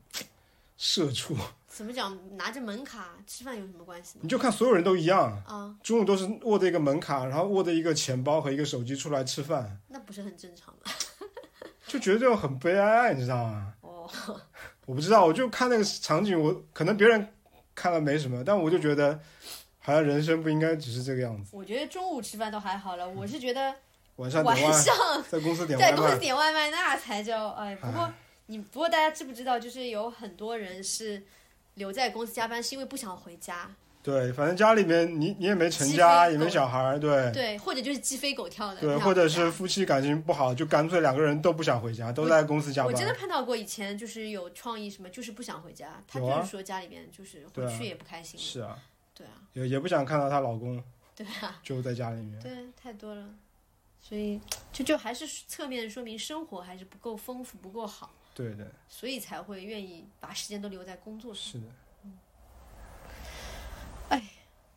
[0.79, 1.35] 社畜。
[1.67, 2.17] 怎么讲？
[2.35, 4.21] 拿着门卡吃饭有什么关系呢？
[4.23, 10.91] 你就看所有人都一样，啊，中午都是握着一个门卡，然后握着一个钱包和一个手机出来吃饭，那不是很正常吗？
[11.85, 13.73] 就觉得这种很悲哀，你知道吗？
[13.81, 14.09] 哦，
[14.87, 17.27] 我不知道，我就看那个场景，我可能别人
[17.75, 19.19] 看了没什么，但我就觉得
[19.79, 21.51] 好像人生不应该只是这个样子。
[21.53, 23.75] 我觉得中午吃饭都还好了，我是觉得
[24.15, 24.95] 晚上晚上
[25.29, 27.75] 在公司点在公司，点外卖那才叫哎。
[27.75, 28.13] 不过哎
[28.49, 31.21] 你不过大家知不知道，就是有很多人是
[31.75, 33.69] 留在公司加班，是因为不想回家，
[34.01, 43.13] 对，反正家里面你你也没成家，也没小孩儿，对对，或者就是鸡飞狗跳的，对，或者是夫妻感情不好，就干脆两个人都不想回家，都在公司加班我真的。
[43.13, 48.79] 碰到过以前就是有创意什么，就是不想回家，他就是说家里面就是回去也不开心，是啊，
[49.13, 50.83] 对啊，也也不想看到她老公
[51.15, 52.41] 对啊，就在家里面。
[52.41, 52.51] 对，
[52.81, 53.25] 太多了，
[54.01, 54.41] 所以
[54.73, 61.43] 就就还是侧面说明生活还是不够丰富，不够好，对对，所以才会愿意把时间都留在工作上。
[61.43, 61.65] 是的。
[64.07, 64.23] 哎，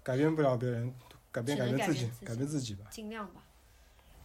[0.02, 0.93] 改变不了别人，
[1.30, 2.86] 改变改变自，己改变自己吧。
[2.90, 3.44] 尽量吧，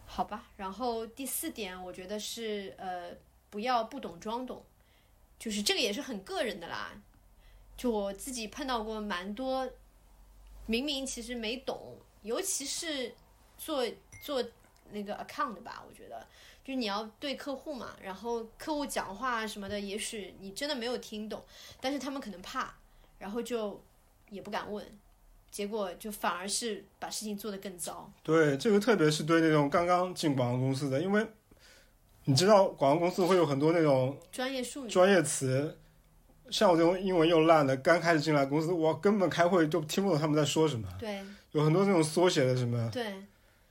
[0.06, 0.50] 好吧。
[0.56, 3.12] 然后第四点，我觉得是呃，
[3.48, 4.64] 不要不懂装懂，
[5.38, 7.00] 就是这个也是很个人的啦。
[7.76, 9.70] 就我自己碰到过蛮多，
[10.66, 13.14] 明明其实没懂，尤其是
[13.56, 13.86] 做
[14.20, 14.44] 做
[14.90, 16.26] 那个 account 的吧，我觉得。
[16.68, 21.42] 就你要对客户嘛，然后客户讲话什么的，也许你真的没有听懂，
[21.80, 22.74] 但是他们可能怕，
[23.18, 23.82] 然后就
[24.28, 24.84] 也不敢问，
[25.50, 28.12] 结果就反而是把事情做得更糟。
[28.22, 31.26] 对，这个特别是对那种刚刚进广告公司的，因为
[32.24, 35.78] 你知道广告公司会有很多那种专业术语，专业词，
[36.50, 43.14] 像我这种英文又烂的，刚开始进来公司，我根本开会就听不懂他们在说什么，对有很多那种缩写的什么对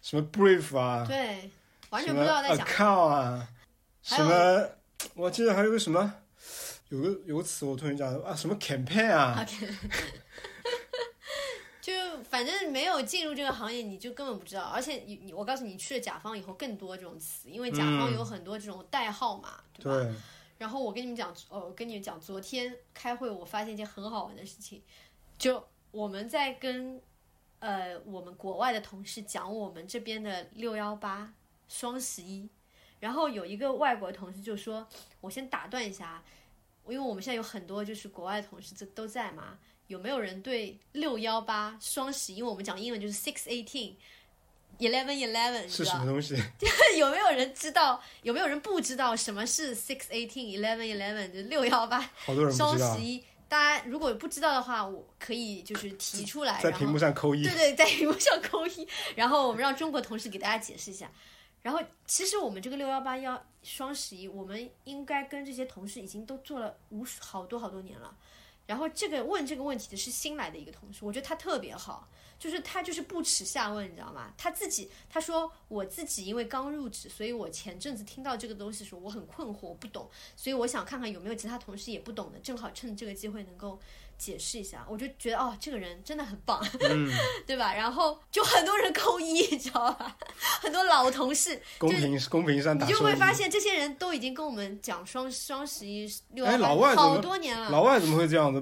[0.02, 1.52] 什么 brief 啊，对，
[1.90, 2.66] 完全不知道在讲。
[2.66, 3.48] account 啊，
[4.02, 4.70] 什么
[5.16, 6.14] 我记得还有个什么，
[6.90, 9.46] 有个有个词我突然讲啊，什么 campaign 啊
[11.82, 11.94] 就
[12.24, 14.64] 反正没有进入这个行业，你就根本不知道。
[14.64, 20.04] 而且你你，我告诉你，你去了甲方以后更多这种词，因为甲方嗯有很多这种代号嘛，对吧？
[20.04, 20.14] 对，
[20.58, 24.82] 然后我跟你们讲，哦，我跟你们讲，昨天开会我发现一件很好玩的事情，
[25.38, 27.02] 就我们在跟
[27.60, 31.32] 呃我们国外的同事讲我们这边的六幺八、
[31.68, 32.48] 双十一，
[33.00, 34.88] 然后有一个外国同事就说，
[35.22, 36.24] 我先打断一下啊，
[36.88, 39.58] 因为我们现在有很多就是国外的同事这都在嘛，
[39.88, 43.94] 有没有人对六幺八、双十一，因为我们讲英文就是 six eighteen。
[44.80, 46.36] Eleven Eleven 是什么东西？
[47.00, 48.00] 有没有人知道？
[48.22, 53.24] 有没有人不知道什么是 six eighteen eleven eleven 就六幺八好多人双十，一？
[53.50, 61.10] 大家如果不知道的话，我可以就是提出来，在屏幕上扣一对，对，在屏幕上扣一，然后我们让中国同事给大家解释一下。
[61.68, 68.18] 然后其实我们这个六幺八幺双十一，我们应该跟这些同事已经都做了无数好多好多年了。
[68.66, 72.08] 然后这个问这个问题的是新来的一个同事，我觉得他特别好，
[72.40, 74.34] 就是他就是不耻下问，你知道吗？
[74.38, 83.78] 他自己他说我自己因为刚入职，所以我前阵子听到这个东西的时候，我很困惑，我不懂，所以我想看看有没有其他同事也不懂的，正好趁这个机会能够
[84.18, 84.86] 解释一下。
[84.88, 87.12] 我就觉得哦，这个人真的很棒，嗯，
[87.48, 87.74] 对吧？
[87.74, 90.18] 然后就很多人扣一， 你知道吧？
[90.62, 93.08] 很多老同事，公屏公屏上你就。
[93.08, 97.70] 会发现这些人都已经跟我们讲双双十一六幺八外好多年了。
[97.70, 98.60] 老外怎么会这样子？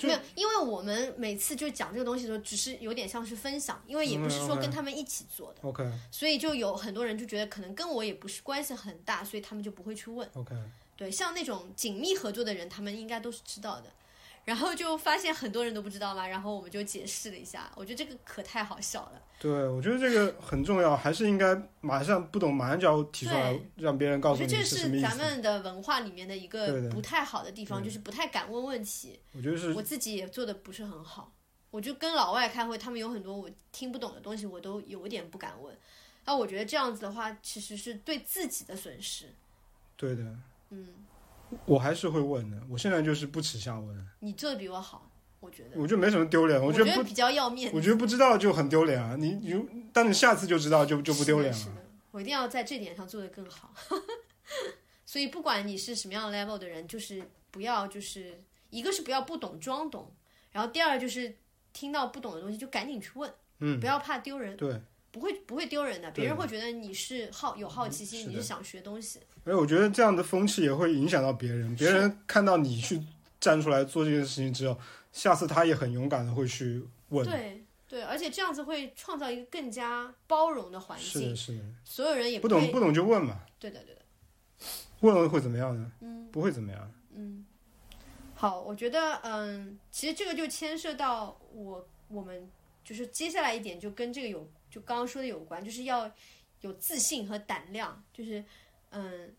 [0.00, 10.28] 没有，因为我们每次就讲这个东西的时候，只是有点像是分享，因为也不是说嗯跟他们一起做的，OK 所以就有很多人就觉得可能跟我也不是关系很大，所以他们就不会去问。
[10.34, 10.54] OK，
[10.96, 13.90] 对，像那种紧密合作的人，他们应该都是知道的。
[14.48, 19.22] 然后就发现很多人都不知道嘛，然后我们就解释了一下，我觉得这个可太好笑了。
[19.38, 25.06] 对，我觉得这个很重要，还是应该马上不懂，马上就要提出来，让别人告诉你是什么意思。
[25.06, 29.20] 是咱们的文化里面的一个不太好的地方，对就是不太敢问问题。
[29.34, 31.30] 我觉得是我自己也做的不是很好，
[31.70, 35.76] 我就跟老外开会，他们有很多我听不懂的东西，我都有点不敢问。
[36.24, 39.26] 那我觉得这样子的话，其实是对自己的损失。
[39.94, 40.24] 对的，
[40.70, 40.88] 嗯，
[41.64, 42.60] 我还是会问的。
[42.68, 45.10] 我现在就是不耻下问，你做的比我好，
[45.40, 45.70] 我觉得。
[45.74, 46.62] 我觉得没什么丢脸。
[46.62, 47.76] 我觉得不，比较要面子。
[47.76, 49.16] 我觉得不知道就很丢脸啊。
[49.16, 51.76] 你你，当你下次就知道就就不丢脸了。
[52.10, 53.72] 我一定要在这点上做得更好。
[55.04, 60.12] 所以不管你是什么样 level 的人，就是不要就是一个是不要不懂装懂，
[60.52, 61.36] 然后第二就是
[61.72, 64.80] 听到不懂的东西就赶紧去问，嗯不，要怕丢人，对。
[65.10, 69.20] 不会不会丢人的，别人会觉得你是好有好奇心，你是想学东西。
[69.44, 73.02] 哎我觉得这样的风气也会影响到别人，别人看到你去
[73.40, 74.78] 站出来做这件事情之后，
[75.12, 77.24] 下次他也很勇敢的会去问。
[77.26, 84.02] 对，对，而且这样子会创造一个更加包容的环境，是的，是的，所有人也会不懂不懂就问嘛，对的，对的。
[85.00, 85.90] 问了会怎么样呢？
[86.00, 86.92] 嗯不会怎么样。
[87.14, 87.46] 嗯，
[88.34, 92.50] 好，我觉得嗯，其实这个就牵涉到我我们
[92.84, 94.46] 就是接下来一点就跟这个有
[94.78, 96.10] 就刚刚说的有关，就是要
[96.60, 98.44] 有自信和胆量，就是
[98.90, 99.34] 嗯，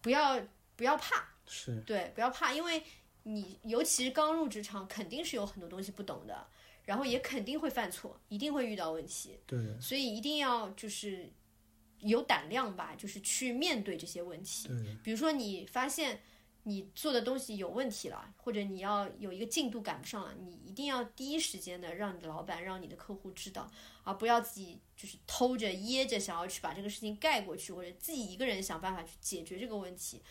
[0.00, 0.40] 不要
[0.74, 2.82] 不要怕，是对，不要怕，因为
[3.22, 6.46] 你尤其是刚入职场，肯定是有很多东西不懂的，
[6.84, 11.30] 然后也肯定会犯错，一定会遇到问题，对，所以一定要就是
[12.00, 14.66] 有胆量吧，就是去面对这些问题。
[14.66, 16.20] 对，比如说你发现
[16.64, 23.70] 你做的东西有问题了，或者你要有一个进度赶不上了，你一定要第一时间的让你的老板、让你的客户知道，
[24.02, 30.22] 而不要自己就是偷着掖着想要去把这个事情盖过去，或者自己一个人想办法去解决这个问题。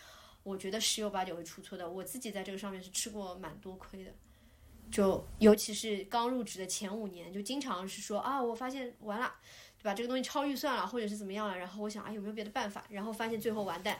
[0.42, 1.88] 我觉得十有八九会出错的。
[1.88, 4.12] 我自己在这个上面是吃过蛮多亏的，
[4.90, 9.32] 就尤其是刚入职的前五年，就经常是说啊，我发现完了，
[9.78, 9.94] 对吧？
[9.94, 12.84] 这个东西超预算了，或者是怎么样了，然后我想啊，有没有别的办法？
[12.90, 13.98] 然后发现最后完蛋，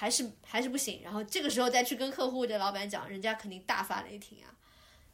[0.00, 1.02] 还是还是不行。
[1.04, 4.48] 然后这个时候再去跟客户的老板讲，人家肯定大发雷霆啊。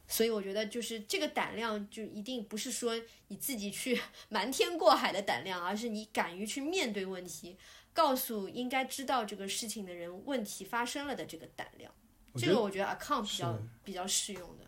[0.07, 2.97] 所以我觉得就是这个胆量，就一定不是说
[3.27, 3.99] 你自己去
[4.29, 7.57] 瞒天过海的胆量，而是你敢于去面对问题，
[7.91, 11.91] 告诉应该知道这个事情的人问题发生了的这个胆量。
[12.37, 14.63] 这个我觉得 account 比较比较适用的。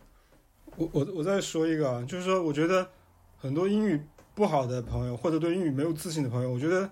[0.76, 2.92] 我我我再说一个啊，就是说，我觉得
[3.38, 4.04] 很多英语
[4.36, 6.90] 不好的朋友，或者对英语没有自信的朋友，我觉得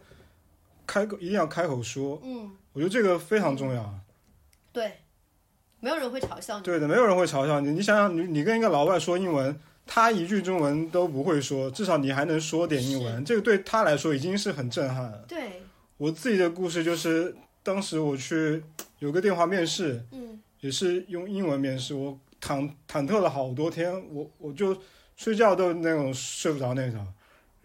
[0.86, 3.96] 开口一定要开口说，嗯，我觉得这个非常重要啊。
[4.72, 4.92] 对，
[5.80, 6.64] 没有人会嘲笑你。
[6.64, 7.72] 对的，没有人会嘲笑你。
[7.72, 15.26] 你想想，你你跟一个老外说英文，他一句中文都不会说，至少你还能说点英文，这个对他来说已经是很震撼了。
[15.28, 15.64] 对，
[15.98, 18.64] 我自己的故事就是，当时我去
[19.00, 24.78] 有个电话面试，嗯也是用英文面试，我忐忐忑了好多天，我我就
[25.16, 27.04] 睡觉都那种睡不着那种。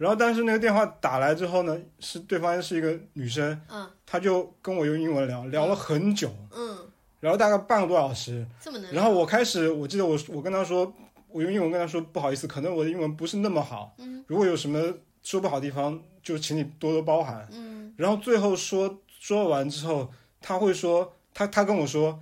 [0.03, 6.77] 然后，但是那个电话打来之后呢，是对方是一个女生，嗯她就跟我用英文聊，聊了很久，嗯，
[7.21, 8.45] 然后大概半个多小时。
[8.59, 10.93] 这么能然后我开始，我记得我我跟她说，
[11.29, 14.93] 我用英文跟她说，不好意思，可能我的英文不是那么好，嗯如果有什么
[15.23, 17.47] 说不好的地方，就请你多多包涵。
[17.53, 20.11] 嗯然后最后说说完之后，
[20.41, 22.19] 他会说，他他跟我说，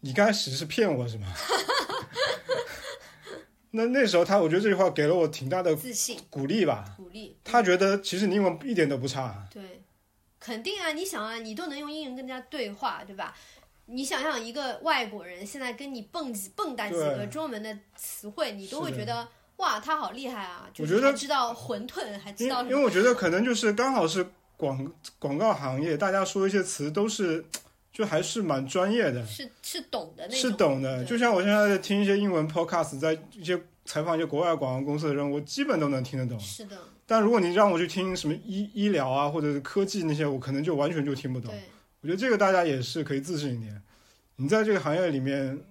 [0.00, 1.26] 你刚开始是骗我是吗？
[3.72, 6.84] 那那时候他，我觉得这句话给了我挺大的自信鼓励吧。
[6.96, 7.36] 鼓励。
[7.42, 9.82] 他觉得其实你英文一点都不差，对，
[10.38, 10.92] 肯定啊！
[10.92, 13.34] 你想啊，你都能用英文跟人家对话，对吧？
[13.86, 19.26] 你想想，一个外国人现在跟你蹦几蹦跶几个中文的词汇，你都会觉得
[19.56, 20.68] 哇，他好厉害啊！
[20.72, 24.26] 就我觉得知道馄饨，还知道因为我觉得可能就是刚好是
[24.56, 27.44] 广广告行业，大家说一些词都是
[27.92, 31.04] 就还是蛮专业的，是是懂的那种，是懂的。
[31.04, 36.40] 就像我现在在听一些英文 podcast，在一些采访一些国外广告公司的人，我基本都能听得懂。
[36.40, 41.50] 是的，但如果你让我去听什么医医疗啊，或者是科技那些，我可能就完全就听不懂。
[41.50, 41.60] 对，
[42.00, 43.82] 我觉得这个大家也是可以自信一点。
[44.36, 45.62] 你在这个行业里面，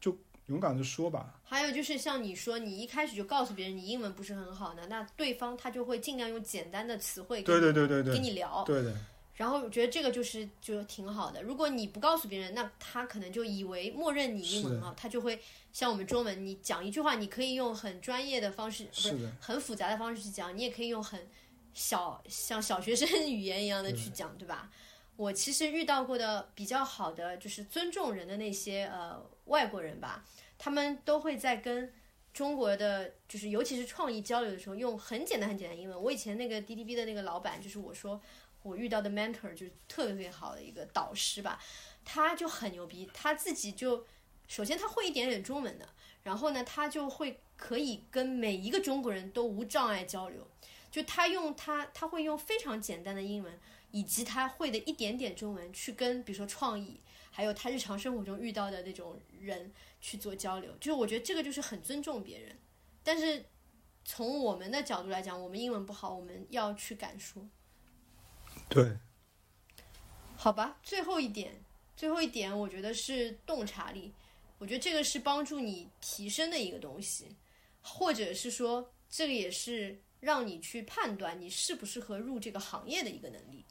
[0.00, 0.16] 就
[0.46, 1.34] 勇敢的说吧。
[1.42, 8.94] 还有就是像你说，你一开始就告诉别人你英文不是很好的，那对方他就会尽量用简单的词汇对跟对对对对，跟你聊，对的，
[9.38, 11.40] 然后我觉得这个就是就挺好的。
[11.42, 15.40] 如果你不告诉别人，那他可能就以为默认你英文是好，他就会
[15.72, 21.24] 像我们中文，你讲一句话，你可以用很专业的方式，不是很复杂的方式去讲，你也可以用很
[21.72, 24.68] 小像小学生 语言一样的去讲，对吧？
[25.14, 30.24] 我其实遇到过的比较好的就是尊重人的那些呃外国人吧，
[30.58, 31.92] 他们都会在跟
[32.32, 36.02] 中国的就是尤其是创意交流的时候，用很简单很简单的英文。
[36.02, 38.20] 我以前那个 DDB 的那个老板，就是我说
[38.62, 41.60] 我遇到的 mentor 就是特别特别好的一个导师吧，
[42.04, 44.06] 他就很牛逼，他自己就
[44.46, 45.88] 首先他会一点点中文的，
[46.22, 50.46] 然后呢，他就会可以跟每一个中国人都无障碍交流，
[50.90, 53.58] 就他用他他会用非常简单的英文，
[53.90, 62.58] 以及他会的一点点中文去跟比如说创意，还有他日常生活中遇到的那种人去做交流，就是我觉得这个就是很尊重别人，
[63.02, 63.44] 但是
[64.04, 67.46] 从我们的角度来讲，我们英文不好，我们要去敢说。
[68.68, 68.96] 对，
[70.36, 71.52] 好吧，最后一点，
[71.96, 74.12] 最后一点，我觉得是洞察力。
[74.58, 77.36] 我觉得这个是帮助你提升的一个东西，
[77.80, 83.64] 或者是说，这个也是让你去判断你适不适合入这个行业的一个能力。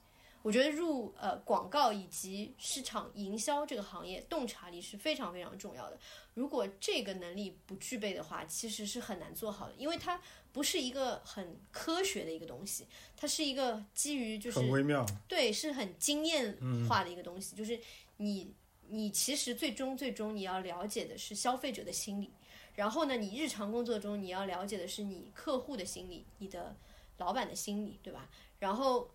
[0.47, 5.99] 我觉得入呃广告以及市场营销这个行业，洞察力是非常非常重要的。
[6.35, 10.21] 如果这个能力不具备的话，其实是很难做好的，因为它
[10.53, 12.87] 不是一个很科学的一个东西，
[13.17, 15.05] 它是一个基于就是很微妙。
[15.27, 16.57] 对，是很经验
[16.87, 17.77] 化的一个东西，就是
[18.15, 18.53] 你
[18.87, 22.31] 你其实最终最终你要了解的是消费者的心理，
[22.75, 26.73] 然后呢，你日常工作中你要了解的是你客户的心理，你的
[27.17, 28.29] 老板的心理，对吧？
[28.59, 29.11] 然后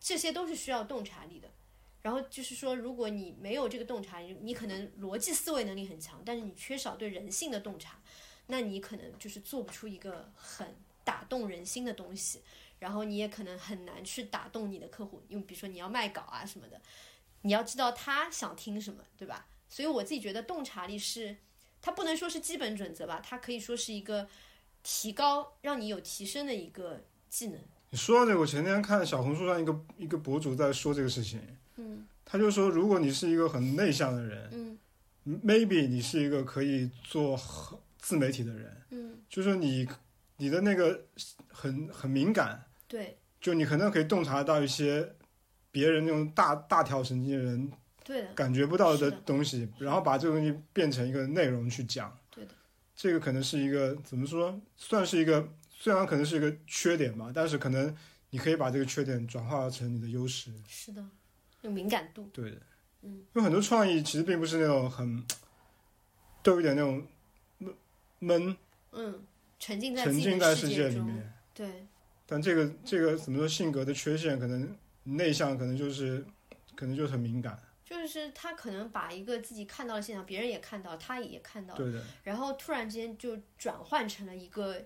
[0.00, 1.48] 这些都是需要洞察力的。
[2.02, 8.00] 然后就是说，如果你没有这个洞察，你你可能逻辑思维能力很强，但是你缺少对人性的洞察，
[8.46, 12.42] 那你可能就是做不出一个很打动人心的东西。
[12.78, 16.80] 然后你也可能很难去打动你的客户，因为比如说你要卖稿啊什么的，
[17.40, 19.48] 你要知道他想听什么，对吧？
[19.68, 21.36] 所以我自己觉得洞察力是，
[21.80, 24.28] 它不能说是基本准则吧，它可以说是一个
[24.82, 27.60] 提高让你有提升的一个技能。
[27.96, 31.40] 你说到这个，我前天看小红书上一个一个博主在说这个事情，
[31.76, 32.06] 嗯。
[32.26, 34.50] 他就说，如果你是一个很内向的人
[35.24, 39.88] 嗯，maybe 你是一个可以做很自媒体的人，嗯，就是你
[40.36, 41.06] 你的那个
[41.48, 43.16] 很很敏感，对。
[43.40, 45.14] 就你可能可以洞察到一些
[45.70, 47.72] 别人那种大大条神经的人
[48.04, 52.14] 对的，感觉不到的东西，然后把这个东西变成一个内容去讲。
[52.30, 52.50] 对的，
[52.94, 55.48] 这个可能是一个怎么说，算是一个
[55.86, 57.96] 虽然可能是一个缺点吧，但是可能
[58.30, 60.50] 你可以把这个缺点转化成你的优势。
[60.66, 61.06] 是的，
[61.60, 62.56] 有敏感度，对的，
[63.02, 65.24] 嗯，因为很多创意其实并不是那种很
[66.42, 67.06] 都有点那种
[67.58, 67.72] 闷
[68.18, 68.56] 闷
[68.90, 69.24] 嗯，
[69.60, 71.32] 沉浸在沉浸在世界里面。
[71.54, 71.86] 对
[72.26, 76.26] 但这个这个怎么说性格的缺陷，可能内向可能就是
[76.74, 77.62] 可能就是很敏感。
[77.84, 84.84] 就是他可能把一个自己看到的现象，别人也看到，他也看到，对的，然后突然之间就转换成了一个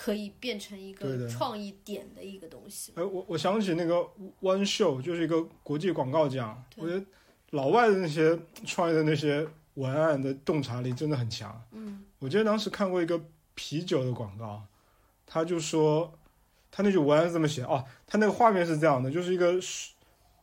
[0.00, 2.92] 可以变成一个创意点的一个东西。
[2.94, 3.96] 哎，我我想起那个
[4.40, 6.62] One Show，就是一个国际广告奖。
[6.76, 7.04] 我觉得
[7.50, 9.44] 老外的那些创业的那些
[9.74, 11.60] 文案的洞察力真的很强。
[11.72, 13.20] 嗯我记得当时看过一个
[13.56, 14.62] 啤酒的广告，
[15.26, 16.16] 他就说
[16.70, 19.96] 他那句文案是这么写哦，他那个画面是这样的，就是一个水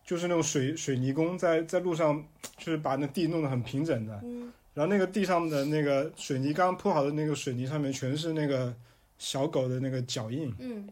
[0.03, 2.21] 就是那种水水泥工在在路上，
[2.57, 8.75] 就是把那地弄得很平整的，嗯然后那个地上的那个水泥刚铺好的那个水泥上面全是那个
[9.17, 10.53] 小狗的那个脚印。
[10.59, 10.89] 嗯，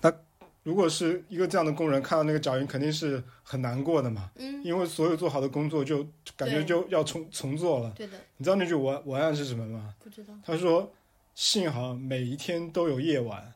[0.00, 0.12] 那
[0.62, 6.06] 如果是一个这样的工人看到那个脚印，肯定是很难过的嘛，嗯，因为所有做好的工作就
[6.36, 7.92] 感觉就要重重做了。
[7.96, 9.94] 对的，你知道那句文文案是什么吗？
[10.02, 10.34] 不知道。
[10.44, 10.92] 他说
[11.34, 13.52] ：“幸好每一天都有夜晚。”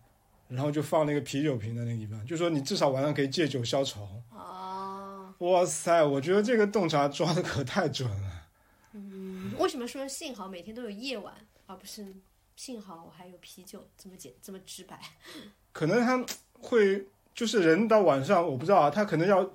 [0.49, 4.09] 然后就放那个啤酒瓶的那个地方，就说你至少晚上可以借酒消愁。
[4.31, 8.47] 哦，哇塞，我觉得这个洞察抓的可太准了。
[8.93, 11.35] 嗯，为什么说幸好每天都有夜晚，
[11.67, 12.15] 而不是
[12.57, 13.87] 幸好我还有啤酒？
[13.97, 14.99] 这么简这么直白？
[15.73, 16.25] 可能他
[16.55, 19.49] 会就是人到晚上，我不知道啊，他可能要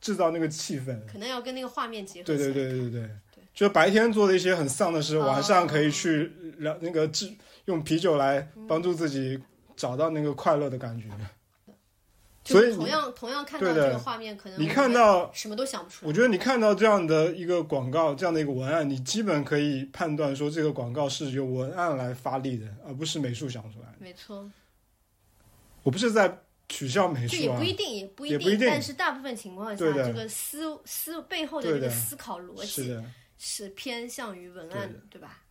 [0.00, 1.00] 制造那个气氛。
[1.10, 2.52] 可能要跟那个画面结合对对。
[2.52, 3.10] 对对对对，
[3.54, 7.34] 就白天做的一些很丧的事，哦晚上可以去聊那个制
[7.64, 9.42] 用啤酒来帮助自己
[9.74, 11.08] 找到那个快乐的感觉。
[12.46, 16.08] 所以同样同样看到这个画面，可能你看到，什么都想不出来。
[16.08, 23.96] 我觉得你看到这样的一个广告，这样的一个文案，你基本可以判断说这个广告是由文案来发力的，而不是美术想出来的。
[23.98, 24.48] 没错，
[25.82, 32.96] 我不是在取笑美术啊这也不，一定，也不一定但是大部分情况下，这个思思背后的这个思考逻辑
[33.38, 35.42] 是偏向于文案对的，对吧？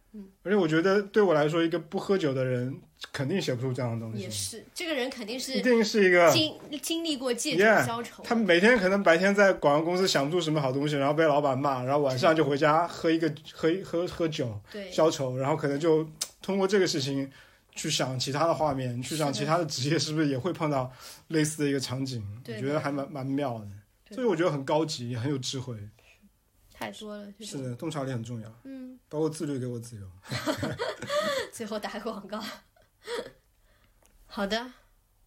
[0.43, 2.79] 而且我觉得对我来说，一个不喝酒的人
[3.11, 8.23] 肯定写不出这样的东西，也是，这个人肯定是一定是一个经经历过借酒消愁。
[8.23, 14.59] 他每天可能白天在广告公司想不出什么好东西，然后被老板骂，然后晚上就回家喝一个 喝一喝喝酒，
[14.91, 16.07] 消愁，然后可能就
[16.41, 17.29] 通过这个事情
[17.73, 20.91] 去想其他的画面，去想其他的职业是不是也会碰到
[21.29, 23.67] 类似的一个场景，我觉得还蛮蛮妙的，
[24.15, 25.75] 所以我觉得很高级，也很有智慧。
[26.77, 27.33] 太多了。
[27.39, 30.11] 是的，洞察力很重要，嗯，包括自律给我自由。
[31.53, 32.43] 最后打个广告。
[34.27, 34.73] 好的，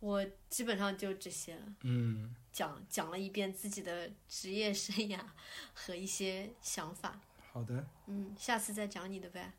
[0.00, 1.62] 我基本上就这些了。
[1.84, 5.18] 嗯，讲讲了一遍自己的职业生涯
[5.72, 7.18] 和一些想法。
[7.50, 9.54] 好的，嗯，下次再讲你的呗。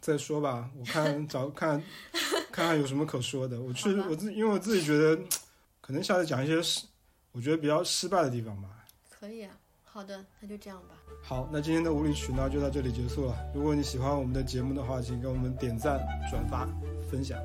[0.00, 1.82] 再说吧，我看找看
[2.52, 3.60] 看看有什么可说的。
[3.60, 5.20] 我去我自因为我自己觉得，
[5.80, 6.86] 可能下次讲一些失，
[7.32, 8.86] 我觉得比较失败的地方吧。
[9.10, 9.58] 可以啊，
[9.90, 10.94] 好的，那就这样吧。
[11.22, 13.36] 好，那今天的无理取闹就到这里结束了。
[13.54, 15.98] 如果你喜欢我们的节目的话，请给我们点赞、
[16.30, 16.68] 转发、
[17.10, 17.38] 分享。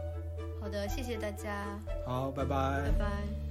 [0.61, 3.42] 好的，谢谢大家，好，拜拜拜拜。